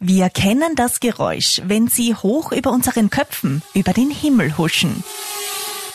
Wir 0.00 0.30
kennen 0.30 0.76
das 0.76 1.00
Geräusch, 1.00 1.60
wenn 1.64 1.88
sie 1.88 2.14
hoch 2.14 2.52
über 2.52 2.70
unseren 2.70 3.10
Köpfen 3.10 3.62
über 3.74 3.92
den 3.92 4.10
Himmel 4.10 4.56
huschen. 4.56 5.02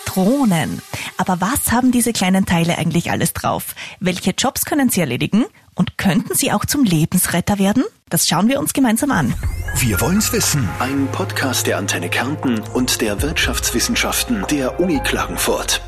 Drohnen. 0.05 0.81
Aber 1.15 1.39
was 1.39 1.71
haben 1.71 1.93
diese 1.93 2.11
kleinen 2.11 2.45
Teile 2.45 2.77
eigentlich 2.77 3.11
alles 3.11 3.31
drauf? 3.31 3.75
Welche 4.01 4.31
Jobs 4.31 4.65
können 4.65 4.89
sie 4.89 4.99
erledigen? 4.99 5.45
Und 5.73 5.97
könnten 5.97 6.35
sie 6.35 6.51
auch 6.51 6.65
zum 6.65 6.83
Lebensretter 6.83 7.59
werden? 7.59 7.85
Das 8.09 8.27
schauen 8.27 8.49
wir 8.49 8.59
uns 8.59 8.73
gemeinsam 8.73 9.11
an. 9.11 9.33
Wir 9.77 10.01
wollen's 10.01 10.33
wissen. 10.33 10.67
Ein 10.79 11.07
Podcast 11.13 11.65
der 11.65 11.77
Antenne 11.77 12.09
Kärnten 12.09 12.59
und 12.59 12.99
der 12.99 13.21
Wirtschaftswissenschaften 13.21 14.45
der 14.51 14.81
Uni 14.81 14.99
Klagenfurt. 14.99 15.81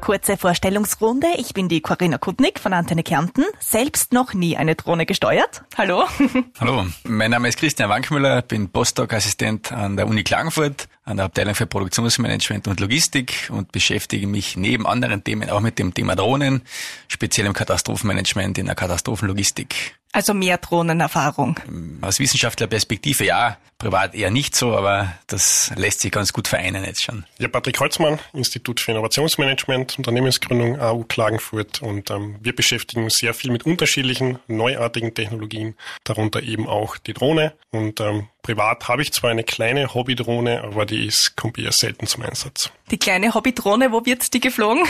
Kurze 0.00 0.36
Vorstellungsrunde. 0.36 1.26
Ich 1.36 1.54
bin 1.54 1.68
die 1.68 1.80
Corinna 1.80 2.18
Kutnik 2.18 2.60
von 2.60 2.72
Antenne 2.72 3.02
Kärnten. 3.02 3.44
Selbst 3.60 4.12
noch 4.12 4.32
nie 4.32 4.56
eine 4.56 4.74
Drohne 4.74 5.06
gesteuert. 5.06 5.62
Hallo. 5.76 6.04
Hallo. 6.60 6.86
Mein 7.04 7.30
Name 7.30 7.48
ist 7.48 7.58
Christian 7.58 7.90
Wankmüller, 7.90 8.42
bin 8.42 8.68
Postdoc-Assistent 8.70 9.72
an 9.72 9.96
der 9.96 10.06
Uni 10.06 10.22
Klagenfurt, 10.22 10.88
an 11.04 11.16
der 11.16 11.26
Abteilung 11.26 11.54
für 11.54 11.66
Produktionsmanagement 11.66 12.68
und 12.68 12.80
Logistik 12.80 13.50
und 13.52 13.72
beschäftige 13.72 14.26
mich 14.26 14.56
neben 14.56 14.86
anderen 14.86 15.24
Themen 15.24 15.50
auch 15.50 15.60
mit 15.60 15.78
dem 15.78 15.92
Thema 15.92 16.16
Drohnen, 16.16 16.62
speziell 17.08 17.46
im 17.46 17.52
Katastrophenmanagement 17.52 18.58
in 18.58 18.66
der 18.66 18.74
Katastrophenlogistik. 18.74 19.98
Also 20.12 20.32
mehr 20.32 20.58
Drohnenerfahrung. 20.58 21.60
Aus 22.00 22.18
Wissenschaftlerperspektive 22.18 23.24
ja, 23.24 23.58
privat 23.78 24.14
eher 24.14 24.30
nicht 24.30 24.56
so, 24.56 24.76
aber 24.76 25.14
das 25.28 25.72
lässt 25.76 26.00
sich 26.00 26.10
ganz 26.10 26.32
gut 26.32 26.48
vereinen 26.48 26.84
jetzt 26.84 27.04
schon. 27.04 27.24
Ja, 27.38 27.48
Patrick 27.48 27.78
Holzmann, 27.80 28.18
Institut 28.32 28.80
für 28.80 28.90
Innovationsmanagement, 28.90 29.98
Unternehmensgründung 29.98 30.80
AU 30.80 31.04
Klagenfurt 31.04 31.80
und 31.80 32.10
ähm, 32.10 32.36
wir 32.40 32.54
beschäftigen 32.54 33.04
uns 33.04 33.18
sehr 33.18 33.34
viel 33.34 33.52
mit 33.52 33.64
unterschiedlichen 33.64 34.40
neuartigen 34.48 35.14
Technologien, 35.14 35.76
darunter 36.04 36.42
eben 36.42 36.66
auch 36.66 36.96
die 36.96 37.14
Drohne 37.14 37.54
und 37.70 38.00
ähm, 38.00 38.28
Privat 38.48 38.88
habe 38.88 39.02
ich 39.02 39.12
zwar 39.12 39.30
eine 39.30 39.44
kleine 39.44 39.92
Hobbydrohne, 39.92 40.62
aber 40.62 40.86
die 40.86 41.06
ist, 41.06 41.36
kommt 41.36 41.58
eher 41.58 41.70
selten 41.70 42.06
zum 42.06 42.22
Einsatz. 42.22 42.70
Die 42.90 42.96
kleine 42.96 43.34
Hobbydrohne, 43.34 43.92
wo 43.92 44.06
wird 44.06 44.32
die 44.32 44.40
geflogen? 44.40 44.84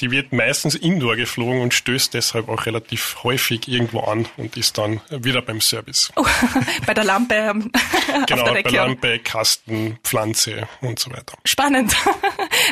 Die 0.00 0.10
wird 0.10 0.32
meistens 0.32 0.74
indoor 0.74 1.16
geflogen 1.16 1.60
und 1.60 1.74
stößt 1.74 2.14
deshalb 2.14 2.48
auch 2.48 2.66
relativ 2.66 3.16
häufig 3.24 3.66
irgendwo 3.66 4.00
an 4.00 4.26
und 4.36 4.56
ist 4.56 4.78
dann 4.78 5.00
wieder 5.10 5.42
beim 5.42 5.60
Service. 5.60 6.12
Oh, 6.14 6.24
bei 6.86 6.94
der 6.94 7.02
Lampe. 7.02 7.34
Ähm, 7.34 7.72
genau, 8.28 8.52
bei 8.52 8.62
Lampe, 8.62 9.18
Kasten, 9.18 9.98
Pflanze 10.02 10.68
und 10.80 10.98
so 10.98 11.10
weiter. 11.10 11.36
Spannend. 11.44 11.94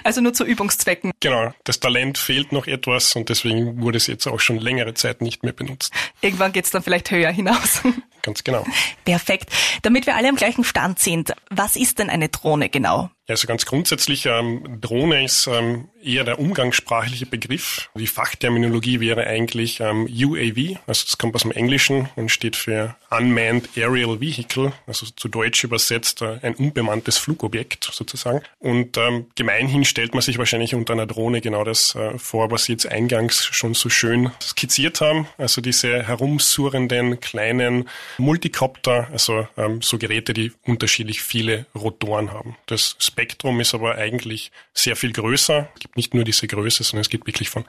Also 0.04 0.20
nur 0.20 0.34
zu 0.34 0.44
Übungszwecken. 0.44 1.12
Genau, 1.20 1.52
das 1.64 1.80
Talent 1.80 2.18
fehlt 2.18 2.52
noch 2.52 2.66
etwas 2.66 3.16
und 3.16 3.28
deswegen 3.28 3.80
wurde 3.80 3.96
es 3.96 4.06
jetzt 4.06 4.26
auch 4.26 4.40
schon 4.40 4.58
längere 4.58 4.94
Zeit 4.94 5.20
nicht 5.20 5.42
mehr 5.42 5.52
benutzt. 5.52 5.92
Irgendwann 6.20 6.52
geht 6.52 6.66
es 6.66 6.70
dann 6.70 6.82
vielleicht 6.82 7.10
höher 7.10 7.30
hinaus. 7.30 7.82
Ganz 8.22 8.44
genau. 8.44 8.64
Perfekt. 9.04 9.50
Damit 9.82 10.06
wir 10.06 10.16
alle 10.16 10.28
am 10.28 10.36
gleichen 10.36 10.64
Stand 10.64 10.98
sind, 10.98 11.32
was 11.50 11.76
ist 11.76 11.98
denn 11.98 12.10
eine 12.10 12.28
Drohne 12.28 12.68
genau? 12.68 13.10
Ja, 13.28 13.32
also 13.32 13.48
ganz 13.48 13.66
grundsätzlich, 13.66 14.26
ähm, 14.26 14.80
Drohne 14.80 15.24
ist 15.24 15.48
ähm, 15.48 15.88
eher 16.00 16.22
der 16.22 16.38
umgangssprachliche 16.38 17.26
Begriff. 17.26 17.90
Die 17.96 18.06
Fachterminologie 18.06 19.00
wäre 19.00 19.26
eigentlich 19.26 19.80
ähm, 19.80 20.04
UAV, 20.06 20.78
also 20.86 21.04
das 21.06 21.18
kommt 21.18 21.34
aus 21.34 21.42
dem 21.42 21.50
Englischen 21.50 22.08
und 22.14 22.30
steht 22.30 22.54
für 22.54 22.94
Unmanned 23.10 23.68
Aerial 23.76 24.20
Vehicle, 24.20 24.72
also 24.86 25.06
zu 25.06 25.26
Deutsch 25.28 25.64
übersetzt 25.64 26.22
äh, 26.22 26.38
ein 26.42 26.54
unbemanntes 26.54 27.18
Flugobjekt 27.18 27.88
sozusagen. 27.92 28.42
Und 28.60 28.96
ähm, 28.96 29.26
gemeinhin 29.34 29.84
stellt 29.84 30.14
man 30.14 30.22
sich 30.22 30.38
wahrscheinlich 30.38 30.76
unter 30.76 30.92
einer 30.92 31.06
Drohne 31.06 31.40
genau 31.40 31.64
das 31.64 31.96
äh, 31.96 32.18
vor, 32.18 32.52
was 32.52 32.66
Sie 32.66 32.72
jetzt 32.72 32.86
eingangs 32.86 33.44
schon 33.44 33.74
so 33.74 33.88
schön 33.88 34.30
skizziert 34.40 35.00
haben. 35.00 35.26
Also 35.36 35.60
diese 35.60 36.04
herumsurrenden 36.04 37.18
kleinen 37.18 37.88
Multicopter, 38.18 39.08
also 39.10 39.48
ähm, 39.56 39.82
so 39.82 39.98
Geräte, 39.98 40.32
die 40.32 40.52
unterschiedlich 40.64 41.22
viele 41.22 41.66
Rotoren 41.74 42.32
haben. 42.32 42.56
Das 42.66 42.96
Spektrum 43.16 43.60
ist 43.60 43.72
aber 43.72 43.94
eigentlich 43.94 44.52
sehr 44.74 44.94
viel 44.94 45.10
größer. 45.10 45.70
Es 45.74 45.80
gibt 45.80 45.96
nicht 45.96 46.12
nur 46.12 46.24
diese 46.24 46.46
Größe, 46.46 46.84
sondern 46.84 47.00
es 47.00 47.08
geht 47.08 47.26
wirklich 47.26 47.48
von 47.48 47.64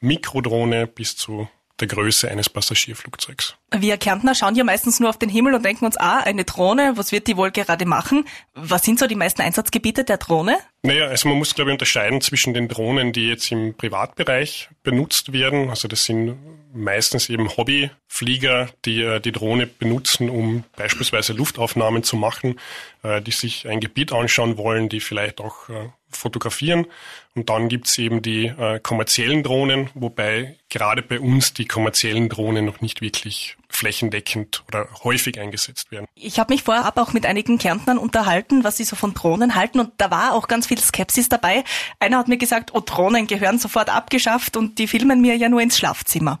Mikrodrohne 0.00 0.86
bis 0.86 1.14
zu 1.14 1.46
der 1.78 1.88
Größe 1.88 2.30
eines 2.30 2.48
Passagierflugzeugs. 2.48 3.54
Wir 3.76 3.98
Kärntner 3.98 4.34
schauen 4.34 4.56
ja 4.56 4.64
meistens 4.64 4.98
nur 4.98 5.10
auf 5.10 5.18
den 5.18 5.28
Himmel 5.28 5.54
und 5.54 5.62
denken 5.62 5.84
uns, 5.84 5.98
ah, 5.98 6.20
eine 6.20 6.44
Drohne, 6.44 6.94
was 6.96 7.12
wird 7.12 7.26
die 7.26 7.36
wohl 7.36 7.50
gerade 7.50 7.84
machen? 7.84 8.24
Was 8.54 8.82
sind 8.82 8.98
so 8.98 9.06
die 9.06 9.14
meisten 9.14 9.42
Einsatzgebiete 9.42 10.04
der 10.04 10.16
Drohne? 10.16 10.56
Naja, 10.82 11.04
also 11.04 11.28
man 11.28 11.36
muss, 11.36 11.54
glaube 11.54 11.70
ich, 11.70 11.74
unterscheiden 11.74 12.22
zwischen 12.22 12.54
den 12.54 12.66
Drohnen, 12.66 13.12
die 13.12 13.28
jetzt 13.28 13.52
im 13.52 13.74
Privatbereich 13.74 14.70
benutzt 14.82 15.34
werden. 15.34 15.68
Also 15.68 15.86
das 15.86 16.06
sind 16.06 16.38
meistens 16.78 17.28
eben 17.28 17.56
Hobbyflieger, 17.56 18.68
die 18.84 19.02
äh, 19.02 19.20
die 19.20 19.32
Drohne 19.32 19.66
benutzen, 19.66 20.30
um 20.30 20.64
beispielsweise 20.76 21.32
Luftaufnahmen 21.32 22.02
zu 22.02 22.16
machen, 22.16 22.58
äh, 23.02 23.20
die 23.20 23.32
sich 23.32 23.68
ein 23.68 23.80
Gebiet 23.80 24.12
anschauen 24.12 24.56
wollen, 24.56 24.88
die 24.88 25.00
vielleicht 25.00 25.40
auch 25.40 25.68
äh, 25.68 25.88
fotografieren. 26.10 26.86
Und 27.34 27.50
dann 27.50 27.68
gibt's 27.68 27.98
eben 27.98 28.20
die 28.22 28.52
kommerziellen 28.82 29.44
Drohnen, 29.44 29.90
wobei 29.94 30.56
gerade 30.70 31.02
bei 31.02 31.20
uns 31.20 31.52
die 31.52 31.66
kommerziellen 31.66 32.28
Drohnen 32.28 32.64
noch 32.64 32.80
nicht 32.80 33.00
wirklich 33.00 33.56
flächendeckend 33.68 34.64
oder 34.66 34.88
häufig 35.04 35.38
eingesetzt 35.38 35.92
werden. 35.92 36.06
Ich 36.14 36.40
habe 36.40 36.52
mich 36.52 36.62
vorab 36.64 36.96
auch 36.98 37.12
mit 37.12 37.26
einigen 37.26 37.58
Kärntnern 37.58 37.98
unterhalten, 37.98 38.64
was 38.64 38.78
sie 38.78 38.84
so 38.84 38.96
von 38.96 39.14
Drohnen 39.14 39.54
halten 39.54 39.78
und 39.78 39.92
da 39.98 40.10
war 40.10 40.32
auch 40.32 40.48
ganz 40.48 40.66
viel 40.66 40.78
Skepsis 40.78 41.28
dabei. 41.28 41.62
Einer 42.00 42.18
hat 42.18 42.26
mir 42.26 42.38
gesagt, 42.38 42.74
oh, 42.74 42.80
Drohnen 42.80 43.26
gehören 43.26 43.58
sofort 43.58 43.90
abgeschafft 43.90 44.56
und 44.56 44.78
die 44.78 44.88
filmen 44.88 45.20
mir 45.20 45.36
ja 45.36 45.48
nur 45.48 45.60
ins 45.60 45.78
Schlafzimmer. 45.78 46.40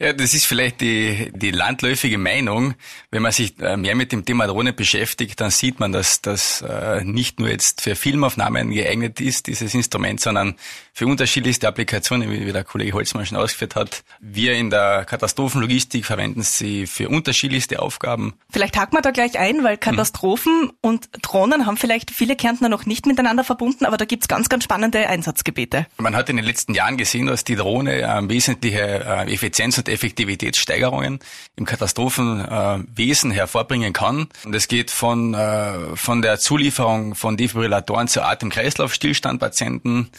Ja, 0.00 0.12
das 0.12 0.32
ist 0.32 0.46
vielleicht 0.46 0.80
die, 0.80 1.32
die 1.34 1.50
landläufige 1.50 2.18
Meinung. 2.18 2.74
Wenn 3.10 3.22
man 3.22 3.32
sich 3.32 3.58
äh, 3.58 3.76
mehr 3.76 3.96
mit 3.96 4.12
dem 4.12 4.24
Thema 4.24 4.46
Drohne 4.46 4.72
beschäftigt, 4.72 5.40
dann 5.40 5.50
sieht 5.50 5.80
man, 5.80 5.90
dass 5.90 6.22
das 6.22 6.62
äh, 6.62 7.02
nicht 7.02 7.40
nur 7.40 7.48
jetzt 7.48 7.80
für 7.80 7.96
Filmaufnahmen 7.96 8.70
geeignet 8.70 9.20
ist, 9.20 9.48
dieses 9.48 9.74
Instrument, 9.74 10.20
sondern 10.20 10.54
für 10.92 11.08
unterschiedlichste 11.08 11.66
Applikationen, 11.66 12.30
wie 12.30 12.52
der 12.52 12.62
Kollege 12.62 12.92
Holzmann 12.92 13.26
schon 13.26 13.38
ausgeführt 13.38 13.74
hat. 13.74 14.04
Wir 14.20 14.54
in 14.54 14.70
der 14.70 15.04
Katastrophenlogistik 15.04 16.06
verwenden 16.06 16.42
sie 16.42 16.86
für 16.86 17.08
unterschiedlichste 17.08 17.82
Aufgaben. 17.82 18.34
Vielleicht 18.50 18.76
haken 18.76 18.96
wir 18.96 19.02
da 19.02 19.10
gleich 19.10 19.36
ein, 19.36 19.64
weil 19.64 19.78
Katastrophen 19.78 20.62
mhm. 20.62 20.72
und 20.80 21.08
Drohnen 21.22 21.66
haben 21.66 21.76
vielleicht 21.76 22.12
viele 22.12 22.36
Kärntner 22.36 22.68
noch 22.68 22.86
nicht 22.86 23.06
miteinander 23.06 23.42
verbunden, 23.42 23.84
aber 23.84 23.96
da 23.96 24.04
gibt's 24.04 24.28
ganz, 24.28 24.48
ganz 24.48 24.62
spannende 24.62 25.08
Einsatzgebiete. 25.08 25.86
Man 25.96 26.14
hat 26.14 26.28
in 26.28 26.36
den 26.36 26.44
letzten 26.44 26.74
Jahren 26.74 26.96
gesehen, 26.96 27.26
dass 27.26 27.42
die 27.42 27.56
Drohne 27.56 28.02
äh, 28.02 28.28
wesentliche 28.28 29.04
äh, 29.04 29.32
Effizienz 29.32 29.78
und 29.78 29.87
Effektivitätssteigerungen 29.88 31.18
im 31.56 31.64
Katastrophenwesen 31.64 33.30
hervorbringen 33.30 33.92
kann. 33.92 34.28
Und 34.44 34.54
es 34.54 34.68
geht 34.68 34.90
von, 34.90 35.34
äh, 35.34 35.96
von 35.96 36.22
der 36.22 36.38
Zulieferung 36.38 37.14
von 37.14 37.36
Defibrillatoren 37.36 38.08
zu 38.08 38.22
Atem-Kreislauf-Stillstandpatienten 38.22 40.10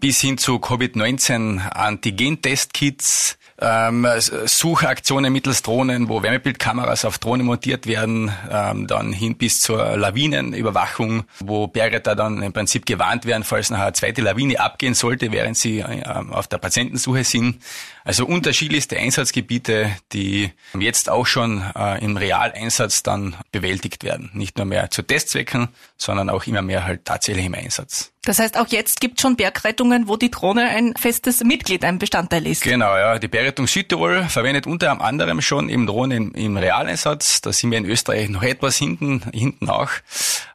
bis 0.00 0.20
hin 0.20 0.38
zu 0.38 0.58
Covid-19-Antigen-Testkits, 0.58 3.38
ähm, 3.60 4.06
Suchaktionen 4.20 5.32
mittels 5.32 5.62
Drohnen, 5.62 6.08
wo 6.08 6.22
Wärmebildkameras 6.22 7.04
auf 7.04 7.18
Drohnen 7.18 7.44
montiert 7.44 7.88
werden, 7.88 8.30
ähm, 8.50 8.86
dann 8.86 9.12
hin 9.12 9.36
bis 9.36 9.60
zur 9.60 9.96
Lawinenüberwachung, 9.96 11.24
wo 11.40 11.66
Bergretter 11.66 12.14
dann 12.14 12.40
im 12.42 12.52
Prinzip 12.52 12.86
gewarnt 12.86 13.26
werden, 13.26 13.42
falls 13.42 13.70
nachher 13.70 13.86
eine 13.86 13.94
zweite 13.94 14.22
Lawine 14.22 14.60
abgehen 14.60 14.94
sollte, 14.94 15.32
während 15.32 15.56
sie 15.56 15.80
äh, 15.80 16.04
auf 16.04 16.46
der 16.46 16.58
Patientensuche 16.58 17.24
sind. 17.24 17.60
Also 18.04 18.26
unterschiedlichste 18.26 18.96
Einsatzgebiete, 18.96 19.90
die 20.12 20.52
jetzt 20.78 21.10
auch 21.10 21.26
schon 21.26 21.64
äh, 21.76 22.02
im 22.02 22.16
Realeinsatz 22.16 23.02
dann 23.02 23.34
bewältigt 23.50 24.04
werden. 24.04 24.30
Nicht 24.34 24.56
nur 24.56 24.66
mehr 24.66 24.90
zu 24.90 25.02
Testzwecken, 25.02 25.68
sondern 25.96 26.30
auch 26.30 26.46
immer 26.46 26.62
mehr 26.62 26.84
halt 26.84 27.04
tatsächlich 27.04 27.46
im 27.46 27.54
Einsatz. 27.54 28.12
Das 28.28 28.40
heißt, 28.40 28.58
auch 28.58 28.66
jetzt 28.66 29.00
gibt 29.00 29.16
es 29.16 29.22
schon 29.22 29.36
Bergrettungen, 29.36 30.06
wo 30.06 30.18
die 30.18 30.30
Drohne 30.30 30.68
ein 30.68 30.92
festes 30.98 31.42
Mitglied, 31.42 31.82
ein 31.82 31.98
Bestandteil 31.98 32.46
ist. 32.46 32.62
Genau, 32.62 32.94
ja. 32.94 33.18
Die 33.18 33.26
Bergrettung 33.26 33.66
Südtirol 33.66 34.24
verwendet 34.24 34.66
unter 34.66 35.00
anderem 35.00 35.40
schon 35.40 35.70
eben 35.70 35.86
Drohnen 35.86 36.32
im 36.32 36.58
Realeinsatz. 36.58 37.40
Da 37.40 37.54
sind 37.54 37.70
wir 37.70 37.78
in 37.78 37.86
Österreich 37.86 38.28
noch 38.28 38.42
etwas 38.42 38.76
hinten, 38.76 39.22
hinten 39.32 39.64
nach, 39.64 39.92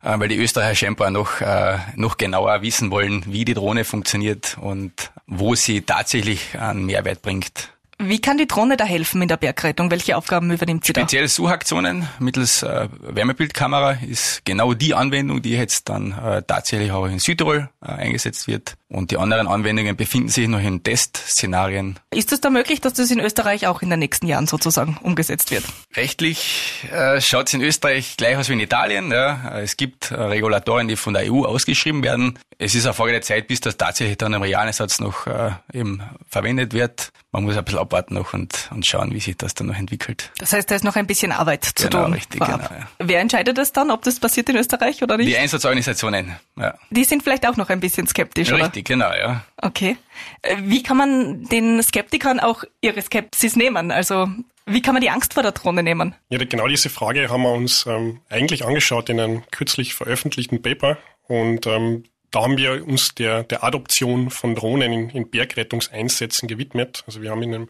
äh, 0.04 0.20
weil 0.20 0.28
die 0.28 0.38
Österreicher 0.38 0.76
scheinbar 0.76 1.10
noch, 1.10 1.42
äh, 1.42 1.80
noch 1.96 2.18
genauer 2.18 2.62
wissen 2.62 2.92
wollen, 2.92 3.24
wie 3.26 3.44
die 3.44 3.56
Drohne 3.56 3.86
funktioniert 3.86 4.56
und 4.62 5.12
wo 5.26 5.56
sie 5.56 5.82
tatsächlich 5.82 6.60
einen 6.60 6.86
Mehrwert 6.86 7.24
bringt. 7.24 7.74
Wie 8.08 8.20
kann 8.20 8.38
die 8.38 8.48
Drohne 8.48 8.78
da 8.78 8.86
helfen 8.86 9.22
in 9.22 9.28
der 9.28 9.38
Bergrettung? 9.38 9.92
Welche 9.92 10.18
Aufgaben 10.18 10.52
übernimmt 10.52 10.86
sie 10.86 10.94
da? 10.94 11.02
Spezielle 11.02 11.28
Suchaktionen 11.28 12.08
mittels 12.20 12.64
äh, 12.64 12.88
Wärmebildkamera 13.02 13.98
ist 14.08 14.46
genau 14.46 14.74
die 14.74 14.94
Anwendung, 14.94 15.42
die 15.42 15.52
jetzt 15.52 15.90
dann 15.90 16.12
äh, 16.12 16.44
tatsächlich 16.44 16.92
auch 16.92 17.06
in 17.06 17.20
Südtirol 17.20 17.70
äh, 17.82 17.86
eingesetzt 17.86 18.48
wird. 18.48 18.76
Und 18.94 19.10
die 19.10 19.18
anderen 19.18 19.48
Anwendungen 19.48 19.96
befinden 19.96 20.30
sich 20.30 20.48
noch 20.48 20.62
in 20.62 20.84
Testszenarien. 20.84 22.00
Ist 22.12 22.32
es 22.32 22.42
da 22.42 22.52
möglich, 22.52 22.80
dass 22.80 22.94
das 22.94 23.10
in 23.10 23.20
Österreich 23.20 23.66
auch 23.66 23.82
in 23.82 23.90
den 23.90 23.98
nächsten 23.98 24.28
Jahren 24.28 24.46
sozusagen 24.46 24.98
umgesetzt 25.02 25.50
wird? 25.50 25.64
Rechtlich 25.96 26.88
äh, 26.92 27.20
schaut 27.20 27.48
es 27.48 27.56
in 27.56 27.62
Österreich 27.62 28.18
gleich 28.18 28.38
aus 28.38 28.50
wie 28.50 28.54
in 28.54 28.60
Italien. 28.60 29.12
Ja. 29.12 29.58
Es 29.58 29.78
gibt 29.78 30.12
äh, 30.12 30.16
Regulatorien, 30.16 30.88
die 30.88 30.96
von 30.96 31.16
der 31.16 31.24
EU 31.34 31.44
ausgeschrieben 31.44 32.04
werden. 32.04 32.38
Es 32.60 32.76
ist 32.76 32.86
eine 32.86 32.94
Frage 32.94 33.14
der 33.14 33.24
Zeit, 33.24 33.48
bis 33.48 33.62
das 33.62 33.78
tatsächlich 33.78 34.18
dann 34.18 34.34
im 34.34 34.44
realen 34.44 34.74
Satz 34.74 35.00
noch 35.00 35.26
äh, 35.26 35.52
eben 35.74 36.04
verwendet 36.30 36.74
wird. 36.74 37.10
Man 37.32 37.46
muss 37.46 37.58
ein 37.58 37.66
bisschen 37.66 37.80
abwarten 37.80 38.14
noch 38.14 38.34
und, 38.34 38.70
und 38.72 38.86
schauen, 38.86 39.12
wie 39.12 39.20
sich 39.20 39.36
das 39.36 39.56
dann 39.56 39.66
noch 39.68 39.76
entwickelt. 39.76 40.32
Das 40.38 40.54
heißt, 40.54 40.70
da 40.70 40.76
ist 40.76 40.84
noch 40.84 40.96
ein 40.96 41.08
bisschen 41.08 41.32
Arbeit 41.32 41.66
zu 41.66 41.90
genau, 41.90 42.04
tun. 42.04 42.14
Richtig, 42.14 42.40
genau, 42.40 42.60
ja. 42.60 42.88
Wer 43.00 43.22
entscheidet 43.22 43.58
das 43.58 43.74
dann, 43.74 43.90
ob 43.90 44.04
das 44.04 44.20
passiert 44.20 44.50
in 44.50 44.56
Österreich 44.56 45.02
oder 45.02 45.18
nicht? 45.18 45.30
Die 45.30 45.38
Einsatzorganisationen. 45.38 46.36
Ja. 46.58 46.76
Die 46.92 47.04
sind 47.04 47.24
vielleicht 47.24 47.48
auch 47.48 47.58
noch 47.58 47.70
ein 47.70 47.80
bisschen 47.80 48.06
skeptisch, 48.06 48.50
Richtig, 48.50 48.54
oder? 48.54 48.66
Richtig, 48.66 48.83
genau, 48.84 49.12
ja. 49.14 49.46
Okay. 49.58 49.98
Äh, 50.42 50.58
wie 50.62 50.84
kann 50.84 50.98
man 50.98 51.44
den 51.46 51.82
Skeptikern 51.82 52.40
auch 52.40 52.64
ihre 52.82 53.02
Skepsis 53.02 53.56
nehmen? 53.56 53.92
Also 53.92 54.28
wie 54.66 54.82
kann 54.82 54.94
man 54.94 55.02
die 55.02 55.10
Angst 55.10 55.34
vor 55.34 55.44
der 55.44 55.52
Drohne 55.52 55.84
nehmen? 55.84 56.16
Ja, 56.30 56.38
genau 56.44 56.68
diese 56.68 56.90
Frage 56.90 57.30
haben 57.30 57.44
wir 57.44 57.52
uns 57.52 57.86
ähm, 57.86 58.22
eigentlich 58.30 58.66
angeschaut 58.66 59.10
in 59.10 59.20
einem 59.20 59.44
kürzlich 59.52 59.94
veröffentlichten 59.94 60.62
Paper. 60.62 60.98
Und 61.28 61.68
ähm, 61.68 62.06
da 62.32 62.42
haben 62.42 62.58
wir 62.58 62.88
uns 62.88 63.14
der, 63.14 63.44
der 63.44 63.64
Adoption 63.64 64.30
von 64.30 64.56
Drohnen 64.56 64.92
in, 64.92 65.10
in 65.10 65.30
Bergrettungseinsätzen 65.30 66.48
gewidmet. 66.48 67.04
Also 67.06 67.22
wir 67.22 67.30
haben 67.30 67.44
in 67.44 67.54
einem 67.54 67.70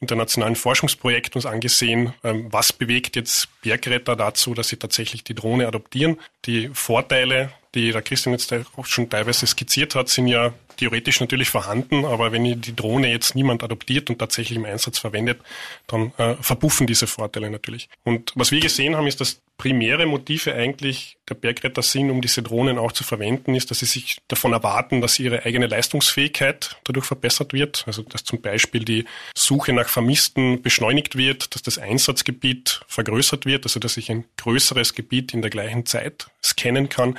internationalen 0.00 0.56
Forschungsprojekt 0.56 1.34
uns 1.36 1.46
angesehen, 1.46 2.14
ähm, 2.22 2.46
was 2.50 2.72
bewegt 2.72 3.16
jetzt 3.16 3.48
Bergretter 3.62 4.16
dazu, 4.16 4.54
dass 4.54 4.68
sie 4.68 4.76
tatsächlich 4.76 5.24
die 5.24 5.34
Drohne 5.34 5.66
adoptieren. 5.66 6.18
Die 6.44 6.70
Vorteile, 6.72 7.50
die 7.74 7.90
der 7.90 8.02
Christian 8.02 8.32
jetzt 8.32 8.52
auch 8.76 8.86
schon 8.86 9.10
teilweise 9.10 9.46
skizziert 9.46 9.94
hat, 9.94 10.08
sind 10.08 10.28
ja 10.28 10.52
theoretisch 10.78 11.20
natürlich 11.20 11.50
vorhanden, 11.50 12.04
aber 12.04 12.32
wenn 12.32 12.44
die 12.44 12.74
Drohne 12.74 13.10
jetzt 13.10 13.34
niemand 13.34 13.62
adoptiert 13.62 14.08
und 14.08 14.18
tatsächlich 14.18 14.56
im 14.56 14.64
Einsatz 14.64 14.98
verwendet, 14.98 15.40
dann 15.86 16.12
äh, 16.16 16.34
verpuffen 16.40 16.86
diese 16.86 17.06
Vorteile 17.06 17.50
natürlich. 17.50 17.88
Und 18.04 18.32
was 18.34 18.50
wir 18.50 18.60
gesehen 18.60 18.96
haben, 18.96 19.06
ist, 19.06 19.20
dass 19.20 19.40
primäre 19.58 20.06
Motive 20.06 20.54
eigentlich 20.54 21.16
der 21.28 21.34
Bergretter 21.34 21.82
sind, 21.82 22.10
um 22.10 22.22
diese 22.22 22.42
Drohnen 22.44 22.78
auch 22.78 22.92
zu 22.92 23.02
verwenden, 23.02 23.56
ist, 23.56 23.70
dass 23.70 23.80
sie 23.80 23.86
sich 23.86 24.18
davon 24.28 24.52
erwarten, 24.52 25.00
dass 25.00 25.18
ihre 25.18 25.44
eigene 25.44 25.66
Leistungsfähigkeit 25.66 26.76
dadurch 26.84 27.04
verbessert 27.06 27.52
wird. 27.52 27.82
Also 27.86 28.02
dass 28.02 28.22
zum 28.22 28.40
Beispiel 28.40 28.84
die 28.84 29.04
Suche 29.36 29.72
nach 29.72 29.88
Vermissten 29.88 30.62
beschleunigt 30.62 31.16
wird, 31.16 31.54
dass 31.54 31.62
das 31.62 31.76
Einsatzgebiet 31.76 32.82
vergrößert 32.86 33.46
wird, 33.46 33.66
also 33.66 33.80
dass 33.80 33.96
ich 33.96 34.10
ein 34.10 34.24
größeres 34.36 34.94
Gebiet 34.94 35.34
in 35.34 35.42
der 35.42 35.50
gleichen 35.50 35.84
Zeit 35.84 36.28
scannen 36.42 36.88
kann 36.88 37.18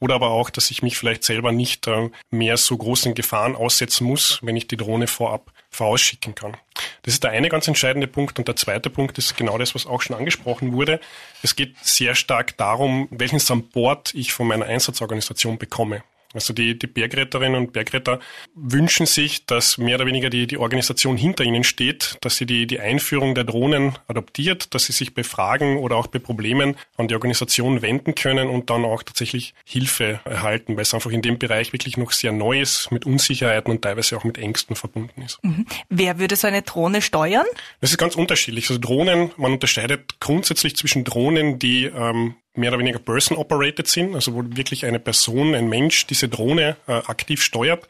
oder 0.00 0.14
aber 0.14 0.30
auch, 0.30 0.50
dass 0.50 0.70
ich 0.70 0.82
mich 0.82 0.96
vielleicht 0.98 1.24
selber 1.24 1.52
nicht 1.52 1.86
äh, 1.86 2.10
mehr 2.30 2.56
so 2.56 2.76
großen 2.90 3.14
Gefahren 3.14 3.54
aussetzen 3.54 4.04
muss, 4.04 4.40
wenn 4.42 4.56
ich 4.56 4.66
die 4.66 4.76
Drohne 4.76 5.06
vorab 5.06 5.52
vorausschicken 5.70 6.34
kann. 6.34 6.56
Das 7.02 7.14
ist 7.14 7.22
der 7.22 7.30
eine 7.30 7.48
ganz 7.48 7.68
entscheidende 7.68 8.08
Punkt. 8.08 8.40
Und 8.40 8.48
der 8.48 8.56
zweite 8.56 8.90
Punkt 8.90 9.16
ist 9.16 9.36
genau 9.36 9.58
das, 9.58 9.76
was 9.76 9.86
auch 9.86 10.02
schon 10.02 10.16
angesprochen 10.16 10.72
wurde. 10.72 10.98
Es 11.40 11.54
geht 11.54 11.76
sehr 11.82 12.16
stark 12.16 12.56
darum, 12.56 13.06
welchen 13.12 13.38
Support 13.38 14.12
ich 14.14 14.32
von 14.32 14.48
meiner 14.48 14.66
Einsatzorganisation 14.66 15.56
bekomme. 15.56 16.02
Also 16.32 16.52
die, 16.52 16.78
die 16.78 16.86
Bergretterinnen 16.86 17.60
und 17.60 17.72
Bergretter 17.72 18.20
wünschen 18.54 19.06
sich, 19.06 19.46
dass 19.46 19.78
mehr 19.78 19.96
oder 19.96 20.06
weniger 20.06 20.30
die, 20.30 20.46
die 20.46 20.58
Organisation 20.58 21.16
hinter 21.16 21.44
ihnen 21.44 21.64
steht, 21.64 22.18
dass 22.20 22.36
sie 22.36 22.46
die, 22.46 22.66
die 22.66 22.78
Einführung 22.78 23.34
der 23.34 23.44
Drohnen 23.44 23.98
adoptiert, 24.06 24.74
dass 24.74 24.84
sie 24.84 24.92
sich 24.92 25.14
bei 25.14 25.24
Fragen 25.24 25.78
oder 25.78 25.96
auch 25.96 26.06
bei 26.06 26.20
Problemen 26.20 26.76
an 26.96 27.08
die 27.08 27.14
Organisation 27.14 27.82
wenden 27.82 28.14
können 28.14 28.48
und 28.48 28.70
dann 28.70 28.84
auch 28.84 29.02
tatsächlich 29.02 29.54
Hilfe 29.64 30.20
erhalten, 30.24 30.76
weil 30.76 30.82
es 30.82 30.94
einfach 30.94 31.10
in 31.10 31.22
dem 31.22 31.38
Bereich 31.38 31.72
wirklich 31.72 31.96
noch 31.96 32.12
sehr 32.12 32.32
neu 32.32 32.60
ist, 32.60 32.92
mit 32.92 33.06
Unsicherheiten 33.06 33.72
und 33.72 33.82
teilweise 33.82 34.16
auch 34.16 34.24
mit 34.24 34.38
Ängsten 34.38 34.76
verbunden 34.76 35.22
ist. 35.22 35.42
Mhm. 35.42 35.66
Wer 35.88 36.18
würde 36.18 36.36
so 36.36 36.46
eine 36.46 36.62
Drohne 36.62 37.02
steuern? 37.02 37.46
Das 37.80 37.90
ist 37.90 37.98
ganz 37.98 38.14
unterschiedlich. 38.14 38.68
Also 38.70 38.80
Drohnen, 38.80 39.32
man 39.36 39.52
unterscheidet 39.52 40.20
grundsätzlich 40.20 40.76
zwischen 40.76 41.04
Drohnen, 41.04 41.58
die 41.58 41.86
ähm, 41.86 42.36
mehr 42.54 42.70
oder 42.70 42.80
weniger 42.80 42.98
person-operated 42.98 43.86
sind, 43.86 44.14
also 44.14 44.34
wo 44.34 44.42
wirklich 44.44 44.84
eine 44.84 44.98
Person, 44.98 45.54
ein 45.54 45.68
Mensch 45.68 46.06
diese 46.06 46.28
Drohne 46.28 46.76
äh, 46.88 46.92
aktiv 46.92 47.42
steuert. 47.42 47.86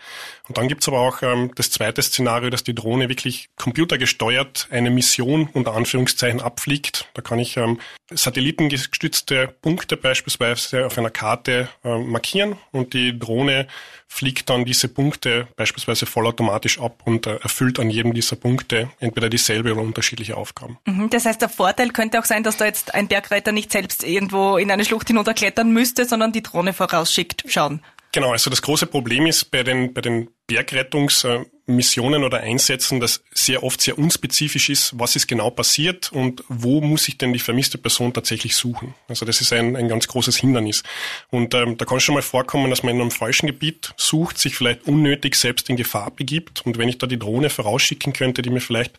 Und 0.48 0.58
dann 0.58 0.68
gibt's 0.68 0.86
aber 0.86 1.00
auch 1.00 1.22
ähm, 1.22 1.52
das 1.54 1.70
zweite 1.70 2.02
Szenario, 2.02 2.50
dass 2.50 2.62
die 2.62 2.74
Drohne 2.74 3.08
wirklich 3.08 3.48
computergesteuert 3.56 4.68
eine 4.70 4.90
Mission 4.90 5.48
unter 5.52 5.74
Anführungszeichen 5.74 6.40
abfliegt. 6.40 7.08
Da 7.14 7.22
kann 7.22 7.38
ich 7.38 7.56
ähm, 7.56 7.80
satellitengestützte 8.10 9.48
Punkte 9.62 9.96
beispielsweise 9.96 10.86
auf 10.86 10.98
einer 10.98 11.10
Karte 11.10 11.68
äh, 11.82 11.98
markieren 11.98 12.56
und 12.70 12.92
die 12.92 13.18
Drohne 13.18 13.66
fliegt 14.12 14.50
dann 14.50 14.64
diese 14.64 14.88
Punkte 14.88 15.46
beispielsweise 15.56 16.04
vollautomatisch 16.04 16.80
ab 16.80 17.02
und 17.04 17.26
äh, 17.26 17.36
erfüllt 17.36 17.78
an 17.78 17.88
jedem 17.90 18.12
dieser 18.12 18.34
Punkte 18.34 18.90
entweder 18.98 19.30
dieselbe 19.30 19.72
oder 19.72 19.82
unterschiedliche 19.82 20.36
Aufgaben. 20.36 20.78
Mhm, 20.84 21.08
das 21.10 21.24
heißt, 21.24 21.40
der 21.40 21.48
Vorteil 21.48 21.90
könnte 21.90 22.18
auch 22.18 22.24
sein, 22.24 22.42
dass 22.42 22.56
da 22.56 22.64
jetzt 22.64 22.92
ein 22.92 23.06
Bergreiter 23.06 23.52
nicht 23.52 23.70
selbst 23.70 24.02
irgendwo 24.02 24.56
in 24.56 24.70
eine 24.70 24.84
Schlucht 24.84 25.06
hinunterklettern 25.06 25.72
müsste, 25.72 26.04
sondern 26.04 26.32
die 26.32 26.42
Drohne 26.42 26.72
vorausschickt. 26.72 27.44
Schauen. 27.46 27.82
Genau, 28.12 28.32
also 28.32 28.50
das 28.50 28.62
große 28.62 28.86
Problem 28.86 29.26
ist 29.26 29.52
bei 29.52 29.62
den, 29.62 29.94
bei 29.94 30.00
den 30.00 30.28
Bergrettungsmissionen 30.50 32.24
oder 32.24 32.40
Einsätzen, 32.40 32.98
dass 32.98 33.22
sehr 33.32 33.62
oft 33.62 33.80
sehr 33.80 33.98
unspezifisch 33.98 34.68
ist, 34.68 34.98
was 34.98 35.14
ist 35.14 35.28
genau 35.28 35.50
passiert 35.50 36.10
und 36.12 36.42
wo 36.48 36.80
muss 36.80 37.06
ich 37.06 37.18
denn 37.18 37.32
die 37.32 37.38
vermisste 37.38 37.78
Person 37.78 38.12
tatsächlich 38.12 38.56
suchen. 38.56 38.94
Also 39.06 39.24
das 39.24 39.40
ist 39.40 39.52
ein, 39.52 39.76
ein 39.76 39.88
ganz 39.88 40.08
großes 40.08 40.36
Hindernis. 40.36 40.82
Und 41.30 41.54
ähm, 41.54 41.76
da 41.76 41.84
kann 41.84 41.98
es 41.98 42.02
schon 42.02 42.16
mal 42.16 42.22
vorkommen, 42.22 42.68
dass 42.68 42.82
man 42.82 42.96
in 42.96 43.00
einem 43.00 43.12
falschen 43.12 43.46
Gebiet 43.46 43.94
sucht, 43.96 44.38
sich 44.38 44.56
vielleicht 44.56 44.88
unnötig 44.88 45.36
selbst 45.36 45.70
in 45.70 45.76
Gefahr 45.76 46.10
begibt. 46.10 46.66
Und 46.66 46.78
wenn 46.78 46.88
ich 46.88 46.98
da 46.98 47.06
die 47.06 47.18
Drohne 47.18 47.48
vorausschicken 47.48 48.12
könnte, 48.12 48.42
die 48.42 48.50
mir 48.50 48.60
vielleicht 48.60 48.98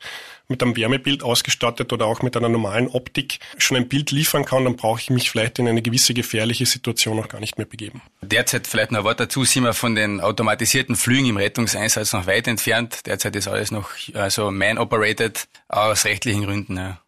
mit 0.51 0.61
einem 0.61 0.75
Wärmebild 0.75 1.23
ausgestattet 1.23 1.91
oder 1.91 2.05
auch 2.05 2.21
mit 2.21 2.37
einer 2.37 2.49
normalen 2.49 2.87
Optik 2.87 3.39
schon 3.57 3.77
ein 3.77 3.87
Bild 3.87 4.11
liefern 4.11 4.45
kann, 4.45 4.65
dann 4.65 4.75
brauche 4.75 4.99
ich 4.99 5.09
mich 5.09 5.31
vielleicht 5.31 5.57
in 5.57 5.67
eine 5.67 5.81
gewisse 5.81 6.13
gefährliche 6.13 6.67
Situation 6.67 7.19
auch 7.19 7.27
gar 7.27 7.39
nicht 7.39 7.57
mehr 7.57 7.65
begeben. 7.65 8.01
Derzeit 8.21 8.67
vielleicht 8.67 8.91
noch 8.91 8.99
ein 8.99 9.05
Wort 9.05 9.19
dazu, 9.19 9.43
sind 9.43 9.63
wir 9.63 9.73
von 9.73 9.95
den 9.95 10.21
automatisierten 10.21 10.95
Flügen 10.95 11.25
im 11.25 11.37
Rettungseinsatz 11.41 12.13
noch 12.13 12.27
weit 12.27 12.47
entfernt. 12.47 13.05
Derzeit 13.05 13.35
ist 13.35 13.47
alles 13.47 13.71
noch 13.71 13.89
also 14.13 14.51
man-operated 14.51 15.47
aus 15.67 16.05
rechtlichen 16.05 16.45
Gründen. 16.45 16.77
Ja. 16.77 17.01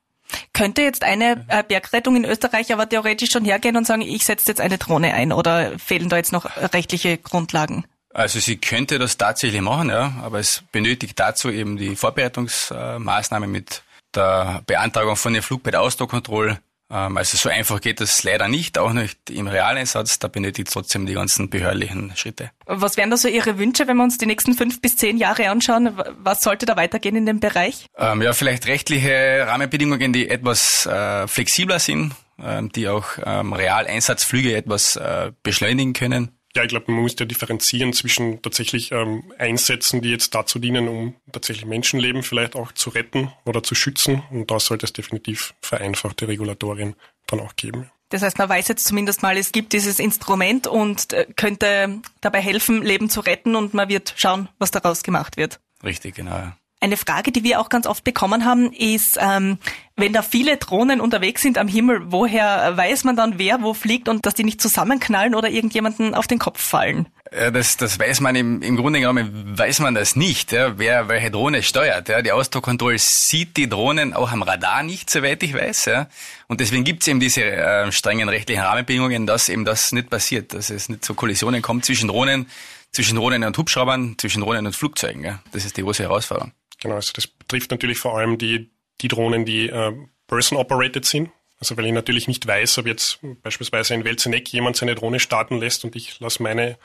Könnte 0.54 0.82
jetzt 0.82 1.04
eine 1.04 1.46
äh, 1.48 1.64
Bergrettung 1.64 2.16
in 2.16 2.26
Österreich 2.26 2.74
aber 2.74 2.88
theoretisch 2.88 3.32
schon 3.32 3.46
hergehen 3.46 3.78
und 3.78 3.86
sagen, 3.86 4.02
ich 4.02 4.26
setze 4.26 4.48
jetzt 4.48 4.62
eine 4.62 4.78
Drohne 4.78 5.14
ein 5.14 5.32
oder 5.32 5.78
fehlen 5.80 6.10
da 6.10 6.18
jetzt 6.18 6.32
noch 6.32 6.46
rechtliche 6.74 7.18
Grundlagen? 7.18 7.86
Also 8.14 8.40
sie 8.40 8.58
könnte 8.58 9.00
das 9.00 9.18
tatsächlich 9.18 9.62
machen, 9.62 9.90
ja, 9.90 10.14
aber 10.22 10.40
es 10.40 10.64
benötigt 10.72 11.20
dazu 11.20 11.50
eben 11.50 11.78
die 11.78 11.96
Vorbereitungsmaßnahme 11.96 13.48
mit 13.48 13.82
der 14.14 14.62
Beantragung 14.68 15.16
von 15.16 15.34
dem 15.34 15.42
Flug 15.42 15.64
bei 15.64 15.72
der 15.72 15.82
Ausdruckkontrolle. 15.82 16.60
Ähm, 16.94 17.18
also 17.18 17.38
so 17.38 17.50
einfach 17.50 17.82
geht 17.82 18.00
das 18.00 18.24
leider 18.24 18.48
nicht, 18.48 18.78
auch 18.78 18.94
nicht 18.94 19.30
im 19.32 19.48
Realeinsatz. 19.48 20.20
Da 20.20 20.28
benötigt 20.28 20.68
es 20.68 20.74
trotzdem 20.74 21.06
die 21.08 21.14
ganzen 21.14 21.50
behördlichen 21.50 22.16
Schritte. 22.16 22.52
Was 22.68 22.98
wären 22.98 23.10
da 23.10 23.18
so 23.18 23.28
Ihre 23.28 23.58
Wünsche, 23.58 23.88
wenn 23.88 23.98
wir 23.98 24.04
uns 24.04 24.20
die 24.20 24.28
nächsten 24.28 24.54
fünf 24.54 24.80
bis 24.80 24.96
zehn 24.96 25.18
Jahre 25.18 25.50
anschauen? 25.50 25.98
Was 26.20 26.42
sollte 26.42 26.66
da 26.66 26.76
weitergehen 26.76 27.16
in 27.16 27.26
dem 27.26 27.40
Bereich? 27.40 27.88
Ähm, 27.98 28.22
ja, 28.22 28.34
vielleicht 28.34 28.68
rechtliche 28.68 29.46
Rahmenbedingungen, 29.48 30.14
die 30.14 30.30
etwas 30.30 30.86
äh, 30.86 31.28
flexibler 31.28 31.80
sind, 31.80 32.14
äh, 32.38 32.62
die 32.76 32.88
auch 32.88 33.06
ähm, 33.26 33.54
Realeinsatzflüge 33.54 34.56
etwas 34.56 34.96
äh, 34.96 35.32
beschleunigen 35.42 35.94
können. 35.94 36.32
Ja, 36.56 36.64
ich 36.64 36.70
glaube, 36.70 36.92
man 36.92 37.02
muss 37.02 37.16
ja 37.20 37.26
differenzieren 37.26 37.94
zwischen 37.94 38.42
tatsächlich 38.44 38.92
ähm, 38.92 39.34
Einsätzen, 39.40 40.02
die 40.02 40.12
jetzt 40.12 40.36
dazu 40.36 40.60
dienen, 40.60 40.88
um 40.88 41.16
tatsächlich 41.32 41.66
Menschenleben 41.66 42.22
vielleicht 42.22 42.56
auch 42.56 42.72
zu 42.72 42.92
retten 42.92 43.32
oder 43.46 43.64
zu 43.64 43.74
schützen. 43.74 44.22
Und 44.30 44.52
da 44.52 44.60
sollte 44.60 44.86
es 44.86 44.94
definitiv 44.94 45.56
vereinfachte 45.62 46.28
Regulatorien 46.28 46.96
dann 47.26 47.40
auch 47.40 47.56
geben. 47.56 47.90
Das 48.10 48.22
heißt, 48.22 48.38
man 48.38 48.50
weiß 48.50 48.68
jetzt 48.68 48.86
zumindest 48.86 49.24
mal, 49.24 49.36
es 49.38 49.52
gibt 49.52 49.74
dieses 49.74 49.98
Instrument 49.98 50.68
und 50.68 51.14
äh, 51.14 51.26
könnte 51.36 52.02
dabei 52.22 52.42
helfen, 52.42 52.84
Leben 52.84 53.10
zu 53.10 53.22
retten 53.22 53.56
und 53.56 53.74
man 53.74 53.90
wird 53.90 54.14
schauen, 54.18 54.50
was 54.60 54.70
daraus 54.70 55.02
gemacht 55.02 55.38
wird. 55.38 55.60
Richtig, 55.84 56.14
genau. 56.16 56.52
Eine 56.84 56.98
Frage, 56.98 57.32
die 57.32 57.46
wir 57.46 57.62
auch 57.62 57.70
ganz 57.70 57.88
oft 57.88 58.04
bekommen 58.04 58.44
haben, 58.44 58.74
ist, 58.74 59.18
ähm, 59.18 59.58
wenn 59.96 60.12
da 60.12 60.22
viele 60.22 60.58
Drohnen 60.58 61.00
unterwegs 61.00 61.42
sind 61.42 61.58
am 61.58 61.70
Himmel, 61.70 62.12
woher 62.12 62.76
weiß 62.76 63.06
man 63.06 63.16
dann, 63.16 63.40
wer 63.40 63.62
wo 63.62 63.74
fliegt 63.74 64.10
und 64.10 64.26
dass 64.26 64.34
die 64.34 64.44
nicht 64.44 64.60
zusammenknallen 64.60 65.34
oder 65.34 65.50
irgendjemanden 65.50 66.14
auf 66.14 66.28
den 66.28 66.40
Kopf 66.40 66.62
fallen? 66.62 67.08
Ja, 67.34 67.52
das, 67.52 67.78
das 67.78 68.00
weiß 68.00 68.20
man 68.20 68.36
im, 68.36 68.62
im 68.62 68.76
Grunde 68.76 69.00
genommen, 69.00 69.58
weiß 69.58 69.80
man 69.80 69.96
das 69.96 70.18
nicht, 70.18 70.52
ja, 70.52 70.78
wer 70.78 71.08
welche 71.08 71.32
Drohne 71.32 71.64
steuert. 71.64 72.10
Ja. 72.10 72.22
Die 72.22 72.34
Autocontrol 72.34 72.98
sieht 72.98 73.56
die 73.56 73.70
Drohnen 73.70 74.14
auch 74.14 74.34
am 74.34 74.42
Radar 74.42 74.84
nicht, 74.84 75.10
soweit 75.10 75.42
ich 75.42 75.54
weiß. 75.54 75.86
Ja. 75.86 76.08
Und 76.50 76.60
deswegen 76.60 76.84
gibt 76.84 77.04
es 77.04 77.08
eben 77.08 77.22
diese 77.22 77.46
äh, 77.46 77.94
strengen 77.94 78.28
rechtlichen 78.28 78.62
Rahmenbedingungen, 78.62 79.26
dass 79.26 79.48
eben 79.48 79.64
das 79.64 79.94
nicht 79.94 80.10
passiert, 80.10 80.54
dass 80.54 80.70
es 80.70 80.90
nicht 80.90 81.06
zu 81.06 81.14
Kollisionen 81.14 81.62
kommt 81.62 81.86
zwischen 81.86 82.10
Drohnen, 82.10 82.50
zwischen 82.92 83.16
Drohnen 83.16 83.46
und 83.46 83.58
Hubschraubern, 83.58 84.16
zwischen 84.18 84.42
Drohnen 84.42 84.66
und 84.66 84.76
Flugzeugen. 84.76 85.24
Ja. 85.24 85.40
Das 85.54 85.64
ist 85.64 85.78
die 85.78 85.82
große 85.82 86.04
Herausforderung. 86.04 86.52
Genau, 86.80 86.96
also 86.96 87.12
das 87.14 87.28
betrifft 87.28 87.72
natürlich 87.72 87.98
vor 87.98 88.18
allem 88.18 88.38
die, 88.38 88.72
die 89.02 89.08
Drohnen, 89.08 89.46
die 89.46 89.70
äh, 89.70 89.94
person-operated 90.28 91.06
sind. 91.06 91.30
Also 91.60 91.78
weil 91.78 91.86
ich 91.86 91.94
natürlich 91.94 92.28
nicht 92.28 92.46
weiß, 92.46 92.80
ob 92.80 92.88
jetzt 92.88 93.20
beispielsweise 93.42 93.94
in 93.94 94.04
Welzeneck 94.04 94.52
jemand 94.52 94.76
seine 94.76 94.96
Drohne 94.96 95.20
starten 95.20 95.60
lässt 95.60 95.86
und 95.86 95.96
ich 95.96 96.20
lasse 96.20 96.44
meine 96.44 96.78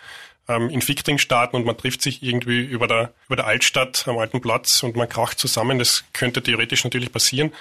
ähm, 0.49 0.71
in 0.71 0.83
Fichtring 0.83 1.19
starten 1.19 1.57
und 1.57 1.67
man 1.67 1.77
trifft 1.77 2.03
sich 2.03 2.23
irgendwie 2.23 2.61
über 2.61 2.87
der, 2.87 3.13
über 3.27 3.37
der 3.37 3.47
Altstadt 3.47 4.07
am 4.09 4.19
alten 4.19 4.41
Platz 4.41 4.83
und 4.83 4.97
man 4.97 5.09
kracht 5.09 5.39
zusammen. 5.39 5.79
Das 5.79 6.05
könnte 6.13 6.43
theoretisch 6.43 6.85
natürlich 6.85 7.13
passieren. 7.13 7.53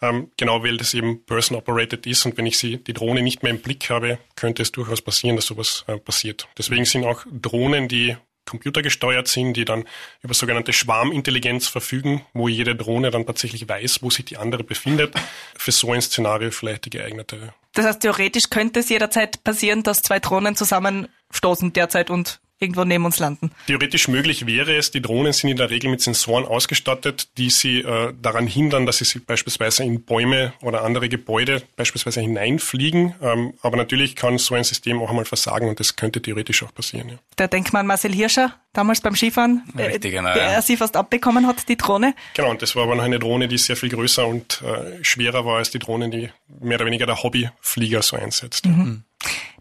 Ähm, 0.00 0.30
genau, 0.36 0.62
weil 0.62 0.76
das 0.76 0.94
eben 0.94 1.24
person-operated 1.24 2.06
ist 2.06 2.26
und 2.26 2.36
wenn 2.36 2.46
ich 2.46 2.58
sie, 2.58 2.76
die 2.76 2.92
Drohne 2.92 3.22
nicht 3.22 3.42
mehr 3.42 3.50
im 3.50 3.60
Blick 3.60 3.88
habe, 3.90 4.18
könnte 4.36 4.62
es 4.62 4.70
durchaus 4.70 5.00
passieren, 5.00 5.36
dass 5.36 5.46
sowas 5.46 5.84
äh, 5.86 5.96
passiert. 5.96 6.46
Deswegen 6.56 6.84
sind 6.84 7.04
auch 7.04 7.24
Drohnen, 7.30 7.88
die 7.88 8.16
computergesteuert 8.46 9.28
sind, 9.28 9.54
die 9.54 9.64
dann 9.64 9.84
über 10.22 10.34
sogenannte 10.34 10.72
Schwarmintelligenz 10.72 11.68
verfügen, 11.68 12.24
wo 12.32 12.48
jede 12.48 12.74
Drohne 12.74 13.10
dann 13.10 13.26
tatsächlich 13.26 13.68
weiß, 13.68 14.02
wo 14.02 14.10
sich 14.10 14.24
die 14.24 14.38
andere 14.38 14.64
befindet, 14.64 15.14
für 15.56 15.72
so 15.72 15.92
ein 15.92 16.00
Szenario 16.00 16.50
vielleicht 16.50 16.86
die 16.86 16.90
geeignete. 16.90 17.52
Das 17.74 17.84
heißt, 17.84 18.00
theoretisch 18.00 18.48
könnte 18.48 18.80
es 18.80 18.88
jederzeit 18.88 19.44
passieren, 19.44 19.82
dass 19.82 20.02
zwei 20.02 20.18
Drohnen 20.18 20.56
zusammenstoßen 20.56 21.72
derzeit 21.72 22.08
und 22.08 22.40
irgendwo 22.58 22.84
neben 22.84 23.04
uns 23.04 23.18
landen. 23.18 23.50
Theoretisch 23.66 24.08
möglich 24.08 24.46
wäre 24.46 24.76
es, 24.76 24.90
die 24.90 25.02
Drohnen 25.02 25.32
sind 25.32 25.50
in 25.50 25.56
der 25.56 25.70
Regel 25.70 25.90
mit 25.90 26.00
Sensoren 26.00 26.44
ausgestattet, 26.44 27.28
die 27.36 27.50
sie 27.50 27.80
äh, 27.80 28.14
daran 28.20 28.46
hindern, 28.46 28.86
dass 28.86 28.98
sie, 28.98 29.04
sie 29.04 29.18
beispielsweise 29.18 29.84
in 29.84 30.02
Bäume 30.04 30.52
oder 30.62 30.82
andere 30.82 31.08
Gebäude 31.08 31.62
beispielsweise 31.76 32.20
hineinfliegen. 32.20 33.14
Ähm, 33.20 33.54
aber 33.62 33.76
natürlich 33.76 34.16
kann 34.16 34.38
so 34.38 34.54
ein 34.54 34.64
System 34.64 35.00
auch 35.02 35.10
einmal 35.10 35.24
versagen 35.26 35.68
und 35.68 35.80
das 35.80 35.96
könnte 35.96 36.22
theoretisch 36.22 36.62
auch 36.62 36.74
passieren. 36.74 37.10
Ja. 37.10 37.16
Da 37.36 37.46
denkt 37.46 37.72
man 37.72 37.86
Marcel 37.86 38.14
Hirscher, 38.14 38.54
damals 38.72 39.00
beim 39.00 39.14
Skifahren, 39.14 39.62
Richtig, 39.76 40.12
genau, 40.12 40.32
der 40.32 40.52
ja. 40.52 40.62
sie 40.62 40.76
fast 40.76 40.96
abbekommen 40.96 41.46
hat, 41.46 41.68
die 41.68 41.76
Drohne. 41.76 42.14
Genau, 42.34 42.50
und 42.50 42.62
das 42.62 42.74
war 42.76 42.84
aber 42.84 42.94
noch 42.96 43.04
eine 43.04 43.18
Drohne, 43.18 43.48
die 43.48 43.58
sehr 43.58 43.76
viel 43.76 43.90
größer 43.90 44.26
und 44.26 44.62
äh, 44.62 45.04
schwerer 45.04 45.44
war 45.44 45.58
als 45.58 45.70
die 45.70 45.78
Drohnen, 45.78 46.10
die 46.10 46.30
mehr 46.60 46.76
oder 46.76 46.86
weniger 46.86 47.06
der 47.06 47.22
Hobbyflieger 47.22 48.02
so 48.02 48.16
einsetzt. 48.16 48.66
Mhm. 48.66 49.04